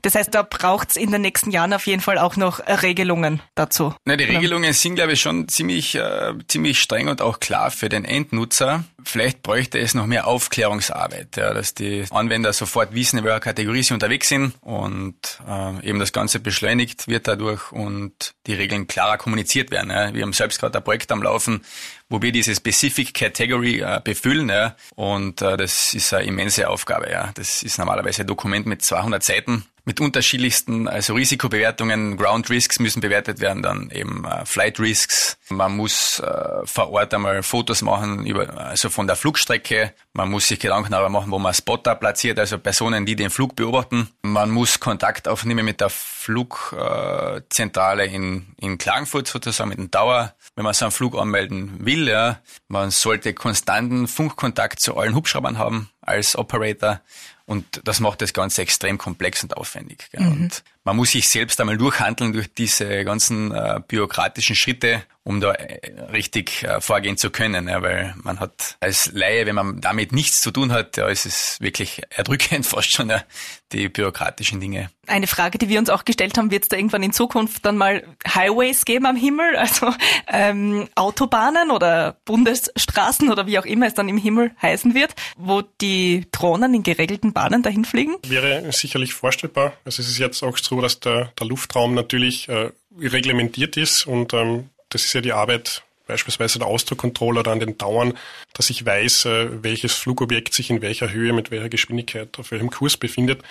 Das 0.05 0.13
heißt, 0.13 0.35
da 0.35 0.43
braucht 0.43 0.91
es 0.91 0.97
in 0.97 1.11
den 1.11 1.23
nächsten 1.23 1.49
Jahren 1.49 1.73
auf 1.73 1.87
jeden 1.87 1.99
Fall 1.99 2.19
auch 2.19 2.35
noch 2.35 2.59
Regelungen 2.59 3.41
dazu. 3.55 3.95
Na, 4.05 4.15
die 4.15 4.25
Regelungen 4.25 4.71
sind, 4.71 4.93
glaube 4.93 5.13
ich, 5.13 5.21
schon 5.21 5.47
ziemlich, 5.47 5.95
äh, 5.95 6.31
ziemlich 6.47 6.79
streng 6.79 7.07
und 7.07 7.23
auch 7.23 7.39
klar 7.39 7.71
für 7.71 7.89
den 7.89 8.05
Endnutzer. 8.05 8.83
Vielleicht 9.03 9.41
bräuchte 9.41 9.79
es 9.79 9.95
noch 9.95 10.05
mehr 10.05 10.27
Aufklärungsarbeit, 10.27 11.37
ja, 11.37 11.55
dass 11.55 11.73
die 11.73 12.05
Anwender 12.11 12.53
sofort 12.53 12.93
wissen, 12.93 13.17
in 13.17 13.25
welcher 13.25 13.39
Kategorie 13.39 13.81
sie 13.81 13.95
unterwegs 13.95 14.29
sind 14.29 14.53
und 14.61 15.15
äh, 15.47 15.89
eben 15.89 15.97
das 15.97 16.13
Ganze 16.13 16.39
beschleunigt 16.39 17.07
wird 17.07 17.27
dadurch 17.27 17.71
und 17.71 18.35
die 18.45 18.53
Regeln 18.53 18.85
klarer 18.85 19.17
kommuniziert 19.17 19.71
werden. 19.71 19.89
Ja. 19.89 20.13
Wir 20.13 20.21
haben 20.21 20.33
selbst 20.33 20.59
gerade 20.59 20.77
ein 20.77 20.83
Projekt 20.83 21.11
am 21.11 21.23
Laufen, 21.23 21.65
wo 22.09 22.21
wir 22.21 22.31
diese 22.31 22.53
Specific 22.53 23.15
Category 23.15 23.79
äh, 23.79 24.01
befüllen. 24.03 24.49
Ja. 24.49 24.75
Und 24.93 25.41
äh, 25.41 25.57
das 25.57 25.95
ist 25.95 26.13
eine 26.13 26.27
immense 26.27 26.69
Aufgabe. 26.69 27.09
Ja. 27.09 27.31
Das 27.33 27.63
ist 27.63 27.79
normalerweise 27.79 28.21
ein 28.21 28.27
Dokument 28.27 28.67
mit 28.67 28.83
200 28.83 29.23
Seiten 29.23 29.65
mit 29.85 30.01
unterschiedlichsten, 30.01 30.87
also 30.87 31.13
Risikobewertungen, 31.13 32.17
Ground 32.17 32.49
Risks 32.49 32.79
müssen 32.79 33.01
bewertet 33.01 33.39
werden, 33.39 33.61
dann 33.61 33.91
eben 33.91 34.25
äh, 34.25 34.43
Flight 34.45 34.79
Risks. 34.79 35.37
Man 35.49 35.77
muss 35.77 36.19
äh, 36.19 36.65
vor 36.65 36.89
Ort 36.91 37.13
einmal 37.13 37.43
Fotos 37.43 37.83
machen 37.83 38.25
über, 38.25 38.57
also 38.57 38.89
von 38.89 39.05
der 39.05 39.15
Flugstrecke. 39.15 39.93
Man 40.13 40.31
muss 40.31 40.47
sich 40.47 40.59
Gedanken 40.59 40.91
darüber 40.91 41.09
machen, 41.09 41.29
wo 41.29 41.37
man 41.37 41.53
Spotter 41.53 41.93
platziert, 41.93 42.39
also 42.39 42.57
Personen, 42.57 43.05
die 43.05 43.15
den 43.15 43.29
Flug 43.29 43.55
beobachten. 43.55 44.09
Man 44.23 44.49
muss 44.49 44.79
Kontakt 44.79 45.27
aufnehmen 45.27 45.63
mit 45.63 45.81
der 45.81 45.91
Flugzentrale 45.91 48.07
in, 48.07 48.55
in 48.59 48.79
Klagenfurt 48.79 49.27
sozusagen, 49.27 49.69
mit 49.69 49.77
dem 49.77 49.91
Dauer, 49.91 50.33
wenn 50.55 50.63
man 50.63 50.73
so 50.73 50.85
einen 50.85 50.91
Flug 50.91 51.15
anmelden 51.15 51.85
will. 51.85 52.07
Ja. 52.07 52.39
Man 52.67 52.89
sollte 52.89 53.35
konstanten 53.35 54.07
Funkkontakt 54.07 54.79
zu 54.79 54.97
allen 54.97 55.13
Hubschraubern 55.13 55.59
haben 55.59 55.91
als 56.01 56.35
Operator 56.35 57.01
und 57.45 57.81
das 57.83 57.99
macht 57.99 58.21
das 58.21 58.33
Ganze 58.33 58.61
extrem 58.61 58.97
komplex 58.97 59.43
und 59.43 59.55
aufwendig. 59.57 60.09
Mhm. 60.17 60.31
Und 60.31 60.63
man 60.85 60.95
muss 60.95 61.11
sich 61.11 61.27
selbst 61.27 61.59
einmal 61.59 61.77
durchhandeln 61.77 62.31
durch 62.31 62.53
diese 62.53 63.03
ganzen 63.03 63.51
äh, 63.51 63.81
bürokratischen 63.87 64.55
Schritte, 64.55 65.03
um 65.23 65.41
da 65.41 65.51
äh, 65.53 65.99
richtig 66.11 66.63
äh, 66.63 66.79
vorgehen 66.79 67.17
zu 67.17 67.31
können. 67.31 67.67
Ja, 67.67 67.81
weil 67.81 68.13
man 68.21 68.39
hat 68.39 68.77
als 68.79 69.11
Laie, 69.11 69.47
wenn 69.47 69.55
man 69.55 69.81
damit 69.81 70.11
nichts 70.11 70.41
zu 70.41 70.51
tun 70.51 70.71
hat, 70.71 70.97
ja, 70.97 71.07
ist 71.07 71.25
es 71.25 71.59
wirklich 71.59 72.03
erdrückend 72.11 72.65
fast 72.67 72.91
schon 72.91 73.09
ja, 73.09 73.23
die 73.71 73.89
bürokratischen 73.89 74.59
Dinge. 74.59 74.91
Eine 75.07 75.27
Frage, 75.27 75.57
die 75.57 75.69
wir 75.69 75.79
uns 75.79 75.89
auch 75.89 76.05
gestellt 76.05 76.37
haben, 76.37 76.51
wird 76.51 76.63
es 76.63 76.69
da 76.69 76.77
irgendwann 76.77 77.03
in 77.03 77.13
Zukunft 77.13 77.65
dann 77.65 77.77
mal 77.77 78.03
Highways 78.27 78.85
geben 78.85 79.07
am 79.07 79.15
Himmel, 79.15 79.55
also 79.57 79.91
ähm, 80.27 80.87
Autobahnen 80.95 81.71
oder 81.71 82.17
Bundesstraßen 82.25 83.31
oder 83.31 83.47
wie 83.47 83.57
auch 83.57 83.65
immer 83.65 83.87
es 83.87 83.95
dann 83.95 84.07
im 84.07 84.17
Himmel 84.17 84.51
heißen 84.61 84.93
wird, 84.93 85.15
wo 85.37 85.63
die 85.81 86.27
Drohnen 86.31 86.75
in 86.75 86.83
geregelten 86.83 87.33
Bahnen 87.33 87.63
dahin 87.63 87.85
fliegen? 87.85 88.15
Wäre 88.27 88.71
sicherlich 88.71 89.13
vorstellbar. 89.13 89.73
Also 89.85 90.03
es 90.03 90.09
ist 90.09 90.19
jetzt 90.19 90.43
auch 90.43 90.57
so, 90.57 90.74
dass 90.81 90.99
der, 90.99 91.31
der 91.39 91.47
Luftraum 91.47 91.93
natürlich 91.93 92.49
äh, 92.49 92.71
reglementiert 92.97 93.77
ist 93.77 94.07
und 94.07 94.33
ähm, 94.33 94.69
das 94.89 95.05
ist 95.05 95.13
ja 95.13 95.21
die 95.21 95.33
Arbeit 95.33 95.83
beispielsweise 96.07 96.59
der 96.59 96.67
Ausdruckcontroller 96.67 97.41
oder 97.41 97.51
an 97.51 97.59
den 97.59 97.77
Dauern, 97.77 98.13
dass 98.53 98.69
ich 98.69 98.85
weiß, 98.85 99.25
äh, 99.25 99.63
welches 99.63 99.93
Flugobjekt 99.93 100.53
sich 100.53 100.69
in 100.69 100.81
welcher 100.81 101.11
Höhe, 101.11 101.33
mit 101.33 101.51
welcher 101.51 101.69
Geschwindigkeit, 101.69 102.37
auf 102.39 102.51
welchem 102.51 102.69
Kurs 102.69 102.97
befindet. 102.97 103.41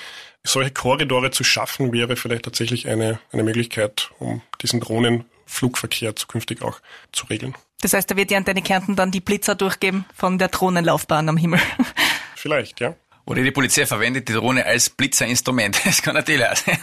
Solche 0.45 0.71
Korridore 0.71 1.31
zu 1.31 1.45
schaffen, 1.45 1.93
wäre 1.93 2.16
vielleicht 2.16 2.45
tatsächlich 2.45 2.88
eine, 2.88 3.19
eine 3.33 3.43
Möglichkeit, 3.43 4.11
um 4.19 4.43
diesen 4.62 4.81
Drohnenflugverkehr 4.81 6.16
zukünftig 6.16 6.62
auch 6.62 6.81
zu 7.12 7.26
regeln. 7.26 7.54
Das 7.81 7.93
heißt, 7.93 8.11
da 8.11 8.16
wird 8.16 8.31
die 8.31 8.37
Antenne 8.37 8.62
Kärnten 8.62 8.97
dann 8.97 9.11
die 9.11 9.21
Blitzer 9.21 9.54
durchgeben 9.54 10.07
von 10.14 10.38
der 10.38 10.49
Drohnenlaufbahn 10.49 11.28
am 11.28 11.37
Himmel. 11.37 11.61
Vielleicht, 12.37 12.81
ja. 12.81 12.95
Oder 13.26 13.43
die 13.43 13.50
Polizei 13.50 13.87
verwendet 13.87 14.28
die 14.28 14.35
Drohne 14.35 14.66
als 14.66 14.90
Blitzerinstrument. 14.90 15.81
Das 15.95 16.02
kann 16.02 16.14
natürlich 16.14 16.45
auch 16.45 16.57
sein. 16.57 16.78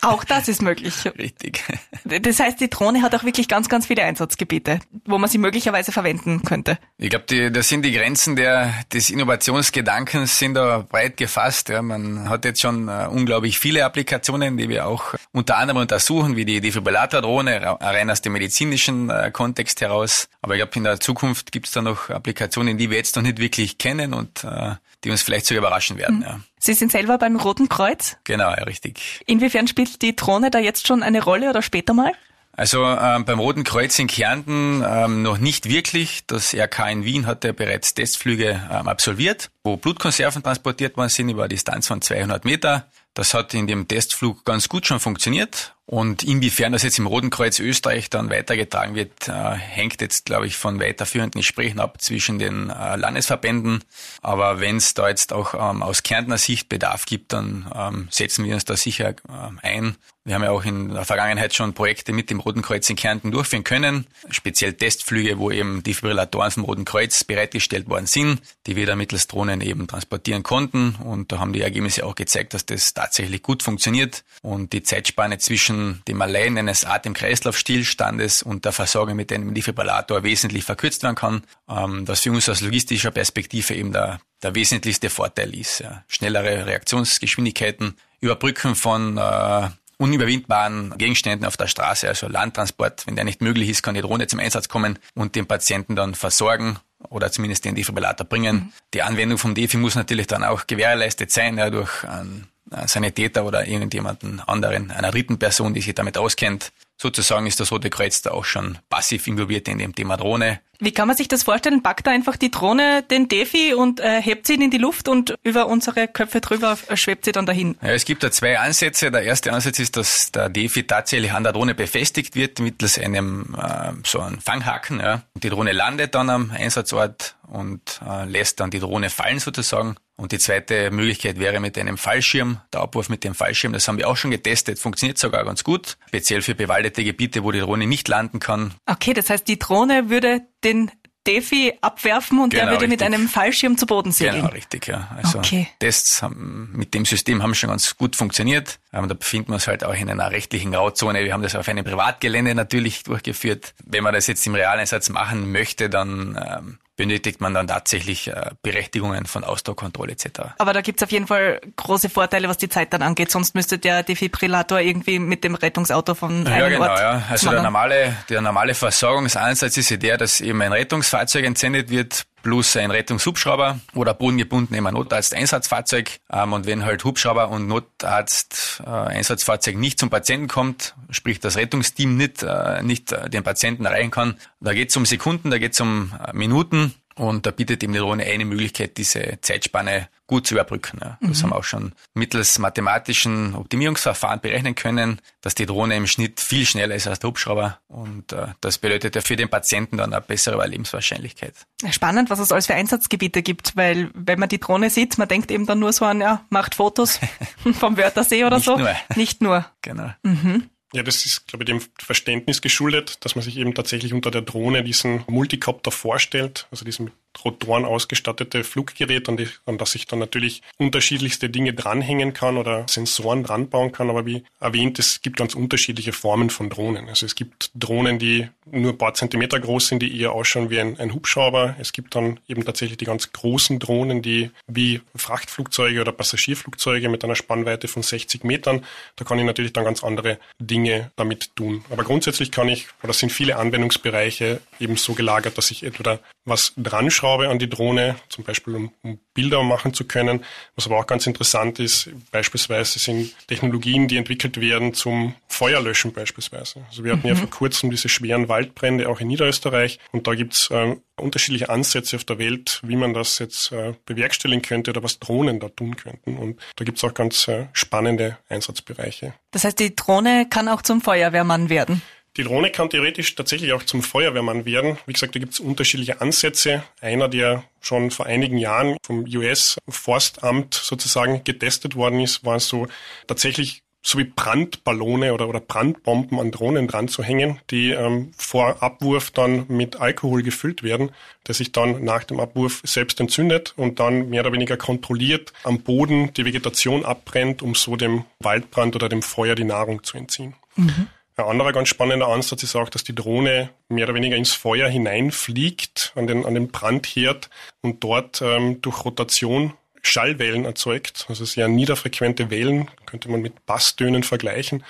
Auch 0.00 0.24
das 0.24 0.48
ist 0.48 0.60
möglich. 0.60 0.92
Richtig. 1.18 1.62
Das 2.04 2.40
heißt, 2.40 2.60
die 2.60 2.68
Drohne 2.68 3.02
hat 3.02 3.14
auch 3.14 3.22
wirklich 3.22 3.48
ganz, 3.48 3.68
ganz 3.68 3.86
viele 3.86 4.02
Einsatzgebiete, 4.02 4.80
wo 5.04 5.18
man 5.18 5.30
sie 5.30 5.38
möglicherweise 5.38 5.92
verwenden 5.92 6.42
könnte. 6.42 6.78
Ich 6.98 7.10
glaube, 7.10 7.50
da 7.50 7.62
sind 7.62 7.84
die 7.84 7.92
Grenzen 7.92 8.34
der, 8.34 8.74
des 8.92 9.10
Innovationsgedankens 9.10 10.38
sind 10.38 10.54
da 10.54 10.84
breit 10.88 11.16
gefasst. 11.16 11.68
Ja. 11.68 11.82
Man 11.82 12.28
hat 12.28 12.44
jetzt 12.44 12.60
schon 12.60 12.88
uh, 12.88 13.08
unglaublich 13.08 13.58
viele 13.58 13.84
Applikationen, 13.84 14.56
die 14.56 14.68
wir 14.68 14.86
auch 14.86 15.14
unter 15.32 15.58
anderem 15.58 15.82
untersuchen, 15.82 16.36
wie 16.36 16.44
die 16.44 16.60
Defibrillatordrohne, 16.60 17.78
rein 17.80 18.10
aus 18.10 18.20
dem 18.20 18.32
medizinischen 18.32 19.10
uh, 19.10 19.30
Kontext 19.32 19.80
heraus. 19.80 20.28
Aber 20.42 20.54
ich 20.54 20.60
glaube, 20.60 20.72
in 20.76 20.84
der 20.84 21.00
Zukunft 21.00 21.52
gibt 21.52 21.66
es 21.66 21.72
da 21.72 21.82
noch 21.82 22.10
Applikationen, 22.10 22.78
die 22.78 22.90
wir 22.90 22.96
jetzt 22.96 23.16
noch 23.16 23.22
nicht 23.22 23.38
wirklich 23.38 23.78
kennen 23.78 24.12
und 24.14 24.44
uh, 24.44 24.74
die 25.04 25.10
uns 25.10 25.22
vielleicht 25.22 25.46
sogar 25.46 25.62
überraschen 25.62 25.98
werden. 25.98 26.18
Mhm. 26.18 26.22
Ja. 26.22 26.40
Sie 26.58 26.74
sind 26.74 26.90
selber 26.90 27.18
beim 27.18 27.36
Roten 27.36 27.68
Kreuz? 27.68 28.16
Genau, 28.24 28.50
ja, 28.50 28.64
richtig. 28.64 29.20
Inwiefern 29.26 29.68
spielt 29.68 30.02
die 30.02 30.16
Drohne 30.16 30.50
da 30.50 30.58
jetzt 30.58 30.86
schon 30.86 31.02
eine 31.02 31.22
Rolle 31.22 31.50
oder 31.50 31.62
später 31.62 31.92
mal? 31.92 32.12
Also 32.56 32.84
ähm, 32.84 33.24
beim 33.24 33.40
Roten 33.40 33.64
Kreuz 33.64 33.98
in 33.98 34.06
Kärnten 34.06 34.84
ähm, 34.86 35.22
noch 35.22 35.38
nicht 35.38 35.68
wirklich. 35.68 36.24
Das 36.26 36.54
RK 36.54 36.90
in 36.90 37.04
Wien 37.04 37.26
hat 37.26 37.42
ja 37.44 37.52
bereits 37.52 37.94
Testflüge 37.94 38.62
ähm, 38.70 38.88
absolviert, 38.88 39.50
wo 39.64 39.76
Blutkonserven 39.76 40.42
transportiert 40.42 40.96
worden 40.96 41.08
sind 41.08 41.28
über 41.28 41.42
eine 41.42 41.48
Distanz 41.48 41.88
von 41.88 42.00
200 42.00 42.44
Meter. 42.44 42.88
Das 43.12 43.34
hat 43.34 43.54
in 43.54 43.66
dem 43.66 43.88
Testflug 43.88 44.44
ganz 44.44 44.68
gut 44.68 44.86
schon 44.86 45.00
funktioniert. 45.00 45.73
Und 45.86 46.22
inwiefern 46.22 46.72
das 46.72 46.82
jetzt 46.82 46.98
im 46.98 47.06
Roten 47.06 47.28
Kreuz 47.28 47.58
Österreich 47.58 48.08
dann 48.08 48.30
weitergetragen 48.30 48.94
wird, 48.94 49.28
äh, 49.28 49.52
hängt 49.52 50.00
jetzt, 50.00 50.24
glaube 50.24 50.46
ich, 50.46 50.56
von 50.56 50.80
weiterführenden 50.80 51.40
Gesprächen 51.40 51.78
ab 51.78 52.00
zwischen 52.00 52.38
den 52.38 52.70
äh, 52.70 52.96
Landesverbänden. 52.96 53.84
Aber 54.22 54.60
wenn 54.60 54.78
es 54.78 54.94
da 54.94 55.08
jetzt 55.08 55.34
auch 55.34 55.52
ähm, 55.52 55.82
aus 55.82 56.02
Kärntner 56.02 56.38
Sicht 56.38 56.70
Bedarf 56.70 57.04
gibt, 57.04 57.34
dann 57.34 57.70
ähm, 57.74 58.08
setzen 58.10 58.46
wir 58.46 58.54
uns 58.54 58.64
da 58.64 58.76
sicher 58.76 59.10
äh, 59.10 59.14
ein. 59.62 59.96
Wir 60.26 60.36
haben 60.36 60.42
ja 60.42 60.52
auch 60.52 60.64
in 60.64 60.88
der 60.88 61.04
Vergangenheit 61.04 61.54
schon 61.54 61.74
Projekte 61.74 62.14
mit 62.14 62.30
dem 62.30 62.40
Roten 62.40 62.62
Kreuz 62.62 62.88
in 62.88 62.96
Kärnten 62.96 63.30
durchführen 63.30 63.62
können, 63.62 64.06
speziell 64.30 64.72
Testflüge, 64.72 65.38
wo 65.38 65.50
eben 65.50 65.82
Defibrillatoren 65.82 66.50
vom 66.50 66.64
Roten 66.64 66.86
Kreuz 66.86 67.24
bereitgestellt 67.24 67.90
worden 67.90 68.06
sind, 68.06 68.40
die 68.66 68.74
wir 68.74 68.86
da 68.86 68.96
mittels 68.96 69.26
Drohnen 69.26 69.60
eben 69.60 69.86
transportieren 69.86 70.42
konnten. 70.42 70.94
Und 70.94 71.30
da 71.30 71.40
haben 71.40 71.52
die 71.52 71.60
Ergebnisse 71.60 72.06
auch 72.06 72.14
gezeigt, 72.14 72.54
dass 72.54 72.64
das 72.64 72.94
tatsächlich 72.94 73.42
gut 73.42 73.62
funktioniert 73.62 74.24
und 74.40 74.72
die 74.72 74.82
Zeitspanne 74.82 75.36
zwischen 75.36 75.73
zwischen 75.74 76.02
dem 76.06 76.22
Allein 76.22 76.58
eines 76.58 76.84
Atem-Kreislauf-Stillstandes 76.84 78.42
und 78.42 78.64
der 78.64 78.72
Versorgung 78.72 79.16
mit 79.16 79.32
einem 79.32 79.54
Defibrillator 79.54 80.22
wesentlich 80.22 80.64
verkürzt 80.64 81.02
werden 81.02 81.16
kann, 81.16 81.42
ähm, 81.68 82.04
das 82.04 82.20
für 82.20 82.32
uns 82.32 82.48
aus 82.48 82.60
logistischer 82.60 83.10
Perspektive 83.10 83.74
eben 83.74 83.92
der, 83.92 84.20
der 84.42 84.54
wesentlichste 84.54 85.10
Vorteil 85.10 85.54
ist. 85.54 85.80
Ja. 85.80 86.04
Schnellere 86.08 86.66
Reaktionsgeschwindigkeiten, 86.66 87.96
Überbrücken 88.20 88.74
von 88.74 89.18
äh, 89.18 89.68
unüberwindbaren 89.98 90.96
Gegenständen 90.98 91.46
auf 91.46 91.56
der 91.56 91.68
Straße, 91.68 92.08
also 92.08 92.28
Landtransport, 92.28 93.06
wenn 93.06 93.16
der 93.16 93.24
nicht 93.24 93.42
möglich 93.42 93.68
ist, 93.68 93.82
kann 93.82 93.94
die 93.94 94.00
Drohne 94.00 94.26
zum 94.26 94.40
Einsatz 94.40 94.68
kommen 94.68 94.98
und 95.14 95.34
den 95.34 95.46
Patienten 95.46 95.94
dann 95.94 96.14
versorgen 96.14 96.78
oder 97.10 97.30
zumindest 97.30 97.64
den 97.64 97.74
Defibrillator 97.74 98.26
bringen. 98.26 98.56
Mhm. 98.56 98.72
Die 98.94 99.02
Anwendung 99.02 99.38
vom 99.38 99.54
Defi 99.54 99.76
muss 99.76 99.94
natürlich 99.94 100.26
dann 100.26 100.44
auch 100.44 100.66
gewährleistet 100.66 101.30
sein, 101.30 101.58
ja, 101.58 101.70
durch 101.70 102.04
einen 102.04 102.48
Sanitäter 102.86 103.44
oder 103.44 103.66
irgendjemanden 103.66 104.40
anderen, 104.40 104.90
einer 104.90 105.10
dritten 105.10 105.38
Person, 105.38 105.74
die 105.74 105.80
sich 105.80 105.94
damit 105.94 106.18
auskennt. 106.18 106.72
Sozusagen 106.96 107.46
ist 107.46 107.60
das 107.60 107.72
Rote 107.72 107.90
Kreuz 107.90 108.22
da 108.22 108.30
auch 108.30 108.44
schon 108.44 108.78
passiv 108.88 109.26
involviert 109.26 109.68
in 109.68 109.78
dem 109.78 109.94
Thema 109.94 110.16
Drohne. 110.16 110.60
Wie 110.80 110.92
kann 110.92 111.06
man 111.06 111.16
sich 111.16 111.28
das 111.28 111.44
vorstellen? 111.44 111.82
Packt 111.82 112.06
da 112.06 112.10
einfach 112.10 112.36
die 112.36 112.50
Drohne 112.50 113.02
den 113.02 113.28
Defi 113.28 113.74
und 113.74 114.00
äh, 114.00 114.20
hebt 114.20 114.46
sie 114.46 114.54
in 114.54 114.70
die 114.70 114.78
Luft 114.78 115.08
und 115.08 115.34
über 115.42 115.66
unsere 115.66 116.08
Köpfe 116.08 116.40
drüber 116.40 116.76
schwebt 116.94 117.24
sie 117.24 117.32
dann 117.32 117.46
dahin? 117.46 117.76
Ja, 117.80 117.90
es 117.90 118.04
gibt 118.04 118.22
da 118.22 118.30
zwei 118.30 118.58
Ansätze. 118.58 119.10
Der 119.10 119.22
erste 119.22 119.52
Ansatz 119.52 119.78
ist, 119.78 119.96
dass 119.96 120.32
der 120.32 120.48
Defi 120.48 120.84
tatsächlich 120.84 121.32
an 121.32 121.44
der 121.44 121.52
Drohne 121.52 121.74
befestigt 121.74 122.34
wird 122.34 122.58
mittels 122.58 122.98
einem 122.98 123.56
äh, 123.56 123.92
so 124.04 124.20
einem 124.20 124.40
Fanghaken. 124.40 125.00
Ja. 125.00 125.22
Die 125.34 125.48
Drohne 125.48 125.72
landet 125.72 126.14
dann 126.14 126.28
am 126.28 126.50
Einsatzort 126.50 127.36
und 127.48 128.00
äh, 128.06 128.24
lässt 128.24 128.60
dann 128.60 128.70
die 128.70 128.80
Drohne 128.80 129.10
fallen 129.10 129.38
sozusagen. 129.38 129.96
Und 130.16 130.32
die 130.32 130.38
zweite 130.38 130.90
Möglichkeit 130.90 131.38
wäre 131.38 131.58
mit 131.58 131.76
einem 131.76 131.98
Fallschirm, 131.98 132.60
der 132.72 132.80
Abwurf 132.82 133.08
mit 133.08 133.24
dem 133.24 133.34
Fallschirm. 133.34 133.72
Das 133.72 133.88
haben 133.88 133.98
wir 133.98 134.08
auch 134.08 134.16
schon 134.16 134.30
getestet, 134.30 134.78
funktioniert 134.78 135.18
sogar 135.18 135.44
ganz 135.44 135.64
gut. 135.64 135.96
Speziell 136.08 136.42
für 136.42 136.54
bewaldete 136.54 137.02
Gebiete, 137.02 137.42
wo 137.42 137.50
die 137.50 137.60
Drohne 137.60 137.86
nicht 137.86 138.06
landen 138.06 138.38
kann. 138.38 138.74
Okay, 138.86 139.12
das 139.12 139.28
heißt, 139.30 139.48
die 139.48 139.58
Drohne 139.58 140.10
würde 140.10 140.42
den 140.62 140.90
Defi 141.26 141.72
abwerfen 141.80 142.38
und 142.38 142.50
genau, 142.50 142.64
der 142.64 142.72
würde 142.72 142.84
richtig. 142.84 143.00
mit 143.00 143.02
einem 143.02 143.28
Fallschirm 143.28 143.78
zu 143.78 143.86
Boden 143.86 144.12
segeln. 144.12 144.42
Genau, 144.42 144.52
richtig, 144.52 144.86
ja. 144.86 145.08
Also 145.16 145.38
okay. 145.38 145.68
Tests 145.80 146.22
haben, 146.22 146.70
mit 146.74 146.92
dem 146.92 147.06
System 147.06 147.42
haben 147.42 147.54
schon 147.54 147.70
ganz 147.70 147.96
gut 147.96 148.14
funktioniert. 148.14 148.78
Aber 148.92 149.06
da 149.06 149.14
befinden 149.14 149.48
wir 149.48 149.54
uns 149.54 149.66
halt 149.66 149.84
auch 149.84 149.94
in 149.94 150.10
einer 150.10 150.30
rechtlichen 150.30 150.72
Grauzone. 150.72 151.24
Wir 151.24 151.32
haben 151.32 151.42
das 151.42 151.54
auf 151.54 151.66
einem 151.66 151.84
Privatgelände 151.84 152.54
natürlich 152.54 153.04
durchgeführt. 153.04 153.74
Wenn 153.84 154.04
man 154.04 154.12
das 154.12 154.26
jetzt 154.26 154.46
im 154.46 154.54
Realeinsatz 154.54 155.08
machen 155.08 155.50
möchte, 155.50 155.88
dann 155.88 156.38
ähm, 156.46 156.78
benötigt 156.96 157.40
man 157.40 157.54
dann 157.54 157.66
tatsächlich 157.66 158.28
äh, 158.28 158.50
Berechtigungen 158.62 159.26
von 159.26 159.44
Ausdauerkontrolle 159.44 160.12
etc. 160.12 160.28
Aber 160.58 160.72
da 160.72 160.80
gibt's 160.80 161.02
auf 161.02 161.10
jeden 161.10 161.26
Fall 161.26 161.60
große 161.76 162.08
Vorteile, 162.08 162.48
was 162.48 162.58
die 162.58 162.68
Zeit 162.68 162.92
dann 162.92 163.02
angeht. 163.02 163.30
Sonst 163.30 163.54
müsste 163.54 163.78
der 163.78 164.02
Defibrillator 164.02 164.80
irgendwie 164.80 165.18
mit 165.18 165.44
dem 165.44 165.54
Rettungsauto 165.54 166.14
von 166.14 166.46
einem 166.46 166.60
Ja, 166.60 166.68
genau. 166.68 166.88
Ort 166.88 167.00
ja. 167.00 167.22
Also 167.28 167.50
der 167.50 167.62
normale, 167.62 168.16
der 168.28 168.40
normale 168.40 168.74
Versorgungsansatz 168.74 169.76
ist 169.76 169.90
ja 169.90 169.96
der, 169.96 170.18
dass 170.18 170.40
eben 170.40 170.60
ein 170.62 170.72
Rettungsfahrzeug 170.72 171.44
entsendet 171.44 171.90
wird, 171.90 172.24
plus 172.44 172.76
ein 172.76 172.92
Rettungshubschrauber 172.92 173.80
oder 173.94 174.14
bodengebunden 174.14 174.76
ein 174.76 174.94
Notarzt-Einsatzfahrzeug. 174.94 176.20
Ähm, 176.30 176.52
und 176.52 176.66
wenn 176.66 176.84
halt 176.84 177.02
Hubschrauber 177.02 177.48
und 177.48 177.66
Notarzt-Einsatzfahrzeug 177.66 179.76
nicht 179.76 179.98
zum 179.98 180.10
Patienten 180.10 180.46
kommt, 180.46 180.94
sprich 181.10 181.40
das 181.40 181.56
Rettungsteam 181.56 182.16
nicht, 182.16 182.44
äh, 182.44 182.82
nicht 182.82 183.10
äh, 183.10 183.28
den 183.28 183.42
Patienten 183.42 183.86
erreichen 183.86 184.12
kann, 184.12 184.36
da 184.60 184.74
geht 184.74 184.90
es 184.90 184.96
um 184.96 185.06
Sekunden, 185.06 185.50
da 185.50 185.58
geht 185.58 185.72
es 185.72 185.80
um 185.80 186.12
äh, 186.24 186.32
Minuten. 186.32 186.94
Und 187.16 187.46
da 187.46 187.50
bietet 187.50 187.82
eben 187.82 187.92
die 187.92 188.00
Drohne 188.00 188.24
eine 188.24 188.44
Möglichkeit, 188.44 188.96
diese 188.96 189.38
Zeitspanne 189.40 190.08
gut 190.26 190.46
zu 190.46 190.54
überbrücken. 190.54 190.98
Das 191.00 191.18
mhm. 191.20 191.42
haben 191.42 191.50
wir 191.50 191.56
auch 191.56 191.64
schon 191.64 191.92
mittels 192.14 192.58
mathematischen 192.58 193.54
Optimierungsverfahren 193.54 194.40
berechnen 194.40 194.74
können, 194.74 195.20
dass 195.40 195.54
die 195.54 195.66
Drohne 195.66 195.96
im 195.96 196.06
Schnitt 196.06 196.40
viel 196.40 196.66
schneller 196.66 196.94
ist 196.94 197.06
als 197.06 197.20
der 197.20 197.28
Hubschrauber. 197.28 197.78
Und 197.88 198.32
äh, 198.32 198.48
das 198.60 198.78
bedeutet 198.78 199.14
ja 199.14 199.20
für 199.20 199.36
den 199.36 199.48
Patienten 199.48 199.98
dann 199.98 200.12
eine 200.12 200.22
bessere 200.22 200.54
Überlebenswahrscheinlichkeit. 200.54 201.54
Spannend, 201.90 202.30
was 202.30 202.38
es 202.38 202.50
alles 202.50 202.66
für 202.66 202.74
Einsatzgebiete 202.74 203.42
gibt, 203.42 203.76
weil 203.76 204.10
wenn 204.14 204.40
man 204.40 204.48
die 204.48 204.58
Drohne 204.58 204.90
sieht, 204.90 205.18
man 205.18 205.28
denkt 205.28 205.50
eben 205.50 205.66
dann 205.66 205.78
nur 205.78 205.92
so 205.92 206.04
an, 206.06 206.20
ja, 206.20 206.44
macht 206.48 206.74
Fotos 206.74 207.20
vom 207.78 207.96
Wörthersee 207.96 208.44
oder 208.44 208.56
Nicht 208.56 208.64
so. 208.64 208.76
Nur. 208.76 208.94
Nicht 209.14 209.42
nur. 209.42 209.66
Genau. 209.82 210.10
Mhm. 210.22 210.70
Ja, 210.94 211.02
das 211.02 211.26
ist, 211.26 211.48
glaube 211.48 211.64
ich, 211.64 211.66
dem 211.66 211.80
Verständnis 211.98 212.62
geschuldet, 212.62 213.18
dass 213.24 213.34
man 213.34 213.42
sich 213.42 213.56
eben 213.56 213.74
tatsächlich 213.74 214.14
unter 214.14 214.30
der 214.30 214.42
Drohne 214.42 214.84
diesen 214.84 215.24
Multicopter 215.26 215.90
vorstellt, 215.90 216.68
also 216.70 216.84
diesen 216.84 217.10
Rotoren 217.44 217.84
ausgestattete 217.84 218.64
Fluggerät, 218.64 219.28
an, 219.28 219.36
die, 219.36 219.48
an 219.66 219.78
das 219.78 219.94
ich 219.94 220.06
dann 220.06 220.18
natürlich 220.18 220.62
unterschiedlichste 220.78 221.48
Dinge 221.48 221.72
dranhängen 221.72 222.32
kann 222.32 222.56
oder 222.56 222.86
Sensoren 222.88 223.42
dranbauen 223.42 223.92
kann. 223.92 224.10
Aber 224.10 224.26
wie 224.26 224.44
erwähnt, 224.60 224.98
es 224.98 225.22
gibt 225.22 225.36
ganz 225.36 225.54
unterschiedliche 225.54 226.12
Formen 226.12 226.50
von 226.50 226.70
Drohnen. 226.70 227.08
Also 227.08 227.26
es 227.26 227.34
gibt 227.34 227.70
Drohnen, 227.74 228.18
die 228.18 228.48
nur 228.70 228.92
ein 228.92 228.98
paar 228.98 229.14
Zentimeter 229.14 229.60
groß 229.60 229.88
sind, 229.88 230.00
die 230.00 230.18
eher 230.20 230.32
ausschauen 230.32 230.70
wie 230.70 230.80
ein, 230.80 230.98
ein 230.98 231.12
Hubschrauber. 231.12 231.76
Es 231.78 231.92
gibt 231.92 232.14
dann 232.14 232.40
eben 232.48 232.64
tatsächlich 232.64 232.98
die 232.98 233.04
ganz 233.04 233.32
großen 233.32 233.78
Drohnen, 233.78 234.22
die 234.22 234.50
wie 234.66 235.00
Frachtflugzeuge 235.14 236.00
oder 236.00 236.12
Passagierflugzeuge 236.12 237.08
mit 237.08 237.24
einer 237.24 237.36
Spannweite 237.36 237.88
von 237.88 238.02
60 238.02 238.44
Metern. 238.44 238.84
Da 239.16 239.24
kann 239.24 239.38
ich 239.38 239.44
natürlich 239.44 239.72
dann 239.72 239.84
ganz 239.84 240.02
andere 240.02 240.38
Dinge 240.58 241.10
damit 241.16 241.54
tun. 241.56 241.84
Aber 241.90 242.04
grundsätzlich 242.04 242.50
kann 242.50 242.68
ich, 242.68 242.88
oder 243.02 243.12
sind 243.12 243.32
viele 243.32 243.56
Anwendungsbereiche 243.56 244.60
eben 244.80 244.96
so 244.96 245.14
gelagert, 245.14 245.58
dass 245.58 245.70
ich 245.70 245.82
entweder 245.82 246.20
was 246.44 246.72
dran 246.76 247.10
schraube 247.10 247.48
an 247.48 247.58
die 247.58 247.68
Drohne, 247.68 248.16
zum 248.28 248.44
Beispiel 248.44 248.74
um, 248.74 248.92
um, 249.02 249.18
Bilder 249.32 249.62
machen 249.62 249.94
zu 249.94 250.04
können. 250.04 250.44
Was 250.76 250.86
aber 250.86 250.98
auch 250.98 251.06
ganz 251.06 251.26
interessant 251.26 251.78
ist, 251.78 252.10
beispielsweise 252.30 252.98
sind 252.98 253.34
Technologien, 253.46 254.08
die 254.08 254.16
entwickelt 254.16 254.60
werden 254.60 254.94
zum 254.94 255.34
Feuerlöschen 255.48 256.12
beispielsweise. 256.12 256.84
Also 256.88 257.04
wir 257.04 257.12
hatten 257.12 257.26
mhm. 257.26 257.34
ja 257.34 257.36
vor 257.36 257.50
kurzem 257.50 257.90
diese 257.90 258.08
schweren 258.08 258.48
Waldbrände 258.48 259.08
auch 259.08 259.20
in 259.20 259.28
Niederösterreich 259.28 259.98
und 260.12 260.26
da 260.26 260.34
gibt's 260.34 260.70
äh, 260.70 260.96
unterschiedliche 261.16 261.68
Ansätze 261.68 262.16
auf 262.16 262.24
der 262.24 262.38
Welt, 262.38 262.80
wie 262.84 262.96
man 262.96 263.14
das 263.14 263.38
jetzt 263.38 263.72
äh, 263.72 263.94
bewerkstelligen 264.04 264.62
könnte 264.62 264.90
oder 264.90 265.02
was 265.02 265.18
Drohnen 265.18 265.60
da 265.60 265.68
tun 265.68 265.96
könnten. 265.96 266.36
Und 266.36 266.60
da 266.76 266.84
gibt's 266.84 267.02
auch 267.04 267.14
ganz 267.14 267.48
äh, 267.48 267.66
spannende 267.72 268.38
Einsatzbereiche. 268.48 269.34
Das 269.50 269.64
heißt, 269.64 269.78
die 269.78 269.94
Drohne 269.94 270.46
kann 270.48 270.68
auch 270.68 270.82
zum 270.82 271.00
Feuerwehrmann 271.00 271.68
werden. 271.68 272.02
Die 272.36 272.42
Drohne 272.42 272.70
kann 272.70 272.90
theoretisch 272.90 273.34
tatsächlich 273.36 273.72
auch 273.72 273.84
zum 273.84 274.02
Feuerwehrmann 274.02 274.64
werden. 274.64 274.98
Wie 275.06 275.12
gesagt, 275.12 275.36
da 275.36 275.38
gibt 275.38 275.52
es 275.52 275.60
unterschiedliche 275.60 276.20
Ansätze. 276.20 276.82
Einer, 277.00 277.28
der 277.28 277.62
schon 277.80 278.10
vor 278.10 278.26
einigen 278.26 278.58
Jahren 278.58 278.96
vom 279.04 279.24
US-Forstamt 279.24 280.74
sozusagen 280.74 281.44
getestet 281.44 281.94
worden 281.94 282.20
ist, 282.20 282.44
war 282.44 282.58
so 282.58 282.88
tatsächlich 283.28 283.84
so 284.06 284.18
wie 284.18 284.24
Brandballone 284.24 285.32
oder, 285.32 285.48
oder 285.48 285.60
Brandbomben 285.60 286.38
an 286.38 286.50
Drohnen 286.50 286.86
dran 286.86 287.08
zu 287.08 287.22
hängen, 287.22 287.58
die 287.70 287.90
ähm, 287.90 288.32
vor 288.36 288.82
Abwurf 288.82 289.30
dann 289.30 289.64
mit 289.68 289.96
Alkohol 289.96 290.42
gefüllt 290.42 290.82
werden, 290.82 291.10
der 291.46 291.54
sich 291.54 291.72
dann 291.72 292.04
nach 292.04 292.24
dem 292.24 292.38
Abwurf 292.38 292.82
selbst 292.84 293.18
entzündet 293.18 293.72
und 293.76 294.00
dann 294.00 294.28
mehr 294.28 294.42
oder 294.42 294.52
weniger 294.52 294.76
kontrolliert 294.76 295.54
am 295.62 295.80
Boden 295.80 296.34
die 296.34 296.44
Vegetation 296.44 297.04
abbrennt, 297.04 297.62
um 297.62 297.74
so 297.74 297.96
dem 297.96 298.24
Waldbrand 298.40 298.94
oder 298.94 299.08
dem 299.08 299.22
Feuer 299.22 299.54
die 299.54 299.64
Nahrung 299.64 300.02
zu 300.02 300.18
entziehen. 300.18 300.54
Mhm. 300.76 301.06
Ein 301.36 301.46
anderer 301.46 301.72
ganz 301.72 301.88
spannender 301.88 302.28
Ansatz 302.28 302.62
ist 302.62 302.76
auch, 302.76 302.88
dass 302.88 303.02
die 303.02 303.14
Drohne 303.14 303.70
mehr 303.88 304.04
oder 304.04 304.14
weniger 304.14 304.36
ins 304.36 304.52
Feuer 304.52 304.88
hineinfliegt, 304.88 306.12
an 306.14 306.28
den, 306.28 306.46
an 306.46 306.54
den 306.54 306.68
Brandherd 306.68 307.50
und 307.80 308.04
dort 308.04 308.40
ähm, 308.40 308.80
durch 308.82 309.04
Rotation 309.04 309.72
Schallwellen 310.00 310.64
erzeugt, 310.64 311.26
also 311.28 311.44
sehr 311.44 311.66
niederfrequente 311.66 312.50
Wellen, 312.50 312.90
könnte 313.06 313.30
man 313.30 313.40
mit 313.40 313.66
Basstönen 313.66 314.22
vergleichen, 314.22 314.84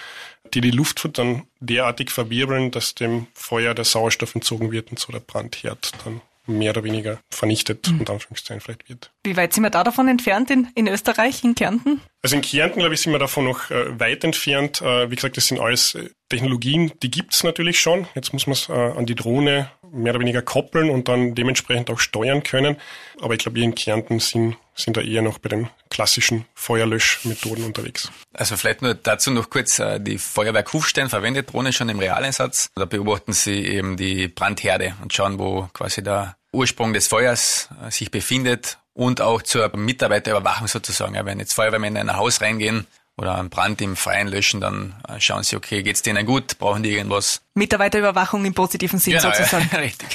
die 0.52 0.60
die 0.60 0.72
Luft 0.72 1.08
dann 1.16 1.46
derartig 1.60 2.10
verwirbeln, 2.10 2.72
dass 2.72 2.94
dem 2.94 3.28
Feuer 3.32 3.74
der 3.74 3.84
Sauerstoff 3.84 4.34
entzogen 4.34 4.72
wird 4.72 4.90
und 4.90 4.98
so 4.98 5.12
der 5.12 5.20
Brandherd 5.20 5.92
dann 6.04 6.20
mehr 6.46 6.70
oder 6.70 6.84
weniger 6.84 7.20
vernichtet, 7.30 7.90
mhm. 7.90 8.00
und 8.00 8.10
Anführungszeichen 8.10 8.60
vielleicht 8.60 8.88
wird. 8.88 9.12
Wie 9.24 9.36
weit 9.36 9.52
sind 9.52 9.62
wir 9.62 9.70
da 9.70 9.84
davon 9.84 10.08
entfernt 10.08 10.50
in, 10.50 10.68
in 10.74 10.88
Österreich, 10.88 11.42
in 11.44 11.54
Kärnten? 11.54 12.00
Also 12.22 12.36
in 12.36 12.42
Kärnten, 12.42 12.80
glaube 12.80 12.94
ich, 12.94 13.00
sind 13.00 13.12
wir 13.12 13.18
davon 13.18 13.44
noch 13.44 13.70
äh, 13.70 13.98
weit 13.98 14.24
entfernt. 14.24 14.82
Äh, 14.82 15.10
wie 15.10 15.16
gesagt, 15.16 15.36
das 15.36 15.46
sind 15.46 15.60
alles 15.60 15.94
äh, 15.94 16.10
Technologien, 16.28 16.92
die 17.02 17.10
gibt's 17.10 17.44
natürlich 17.44 17.80
schon. 17.80 18.06
Jetzt 18.14 18.32
muss 18.32 18.46
man 18.46 18.52
es 18.54 18.68
äh, 18.68 18.72
an 18.72 19.06
die 19.06 19.14
Drohne 19.14 19.70
mehr 19.90 20.12
oder 20.12 20.20
weniger 20.20 20.42
koppeln 20.42 20.90
und 20.90 21.08
dann 21.08 21.34
dementsprechend 21.34 21.90
auch 21.90 22.00
steuern 22.00 22.42
können. 22.42 22.76
Aber 23.20 23.34
ich 23.34 23.40
glaube, 23.40 23.56
wir 23.56 23.64
in 23.64 23.74
Kärnten 23.74 24.18
sind, 24.18 24.56
sind 24.74 24.96
da 24.96 25.00
eher 25.00 25.22
noch 25.22 25.38
bei 25.38 25.48
den 25.48 25.68
klassischen 25.90 26.44
Feuerlöschmethoden 26.54 27.64
unterwegs. 27.64 28.10
Also 28.32 28.56
vielleicht 28.56 28.82
nur 28.82 28.94
dazu 28.94 29.30
noch 29.30 29.50
kurz, 29.50 29.78
äh, 29.78 30.00
die 30.00 30.18
Feuerwehr 30.18 30.62
Kufstein 30.62 31.08
verwendet 31.08 31.52
Drohne 31.52 31.72
schon 31.72 31.88
im 31.88 31.98
Realeinsatz. 31.98 32.70
Da 32.74 32.84
beobachten 32.84 33.32
sie 33.32 33.64
eben 33.64 33.96
die 33.96 34.28
Brandherde 34.28 34.94
und 35.02 35.12
schauen, 35.12 35.38
wo 35.38 35.68
quasi 35.72 36.02
der 36.02 36.36
Ursprung 36.52 36.92
des 36.92 37.06
Feuers 37.06 37.68
äh, 37.84 37.90
sich 37.90 38.10
befindet 38.10 38.78
und 38.92 39.20
auch 39.20 39.42
zur 39.42 39.76
Mitarbeiterüberwachung 39.76 40.68
sozusagen. 40.68 41.14
Wenn 41.24 41.38
jetzt 41.38 41.54
Feuerwehrmänner 41.54 42.00
in 42.00 42.08
ein 42.08 42.16
Haus 42.16 42.40
reingehen 42.40 42.86
oder 43.16 43.36
einen 43.36 43.48
Brand 43.48 43.80
im 43.80 43.96
Freien 43.96 44.28
löschen, 44.28 44.60
dann 44.60 44.94
äh, 45.08 45.20
schauen 45.20 45.44
sie, 45.44 45.56
okay, 45.56 45.82
geht's 45.82 46.02
denen 46.02 46.26
gut, 46.26 46.58
brauchen 46.58 46.82
die 46.82 46.90
irgendwas? 46.90 47.42
Mitarbeiterüberwachung 47.54 48.44
im 48.44 48.54
positiven 48.54 48.98
Sinn 48.98 49.14
genau, 49.14 49.30
sozusagen. 49.30 49.68
Ja, 49.72 49.78
richtig. 49.80 50.08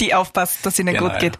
Die 0.00 0.14
aufpasst, 0.14 0.64
dass 0.64 0.78
ihnen 0.78 0.94
genau, 0.94 1.10
gut 1.10 1.18
geht. 1.18 1.38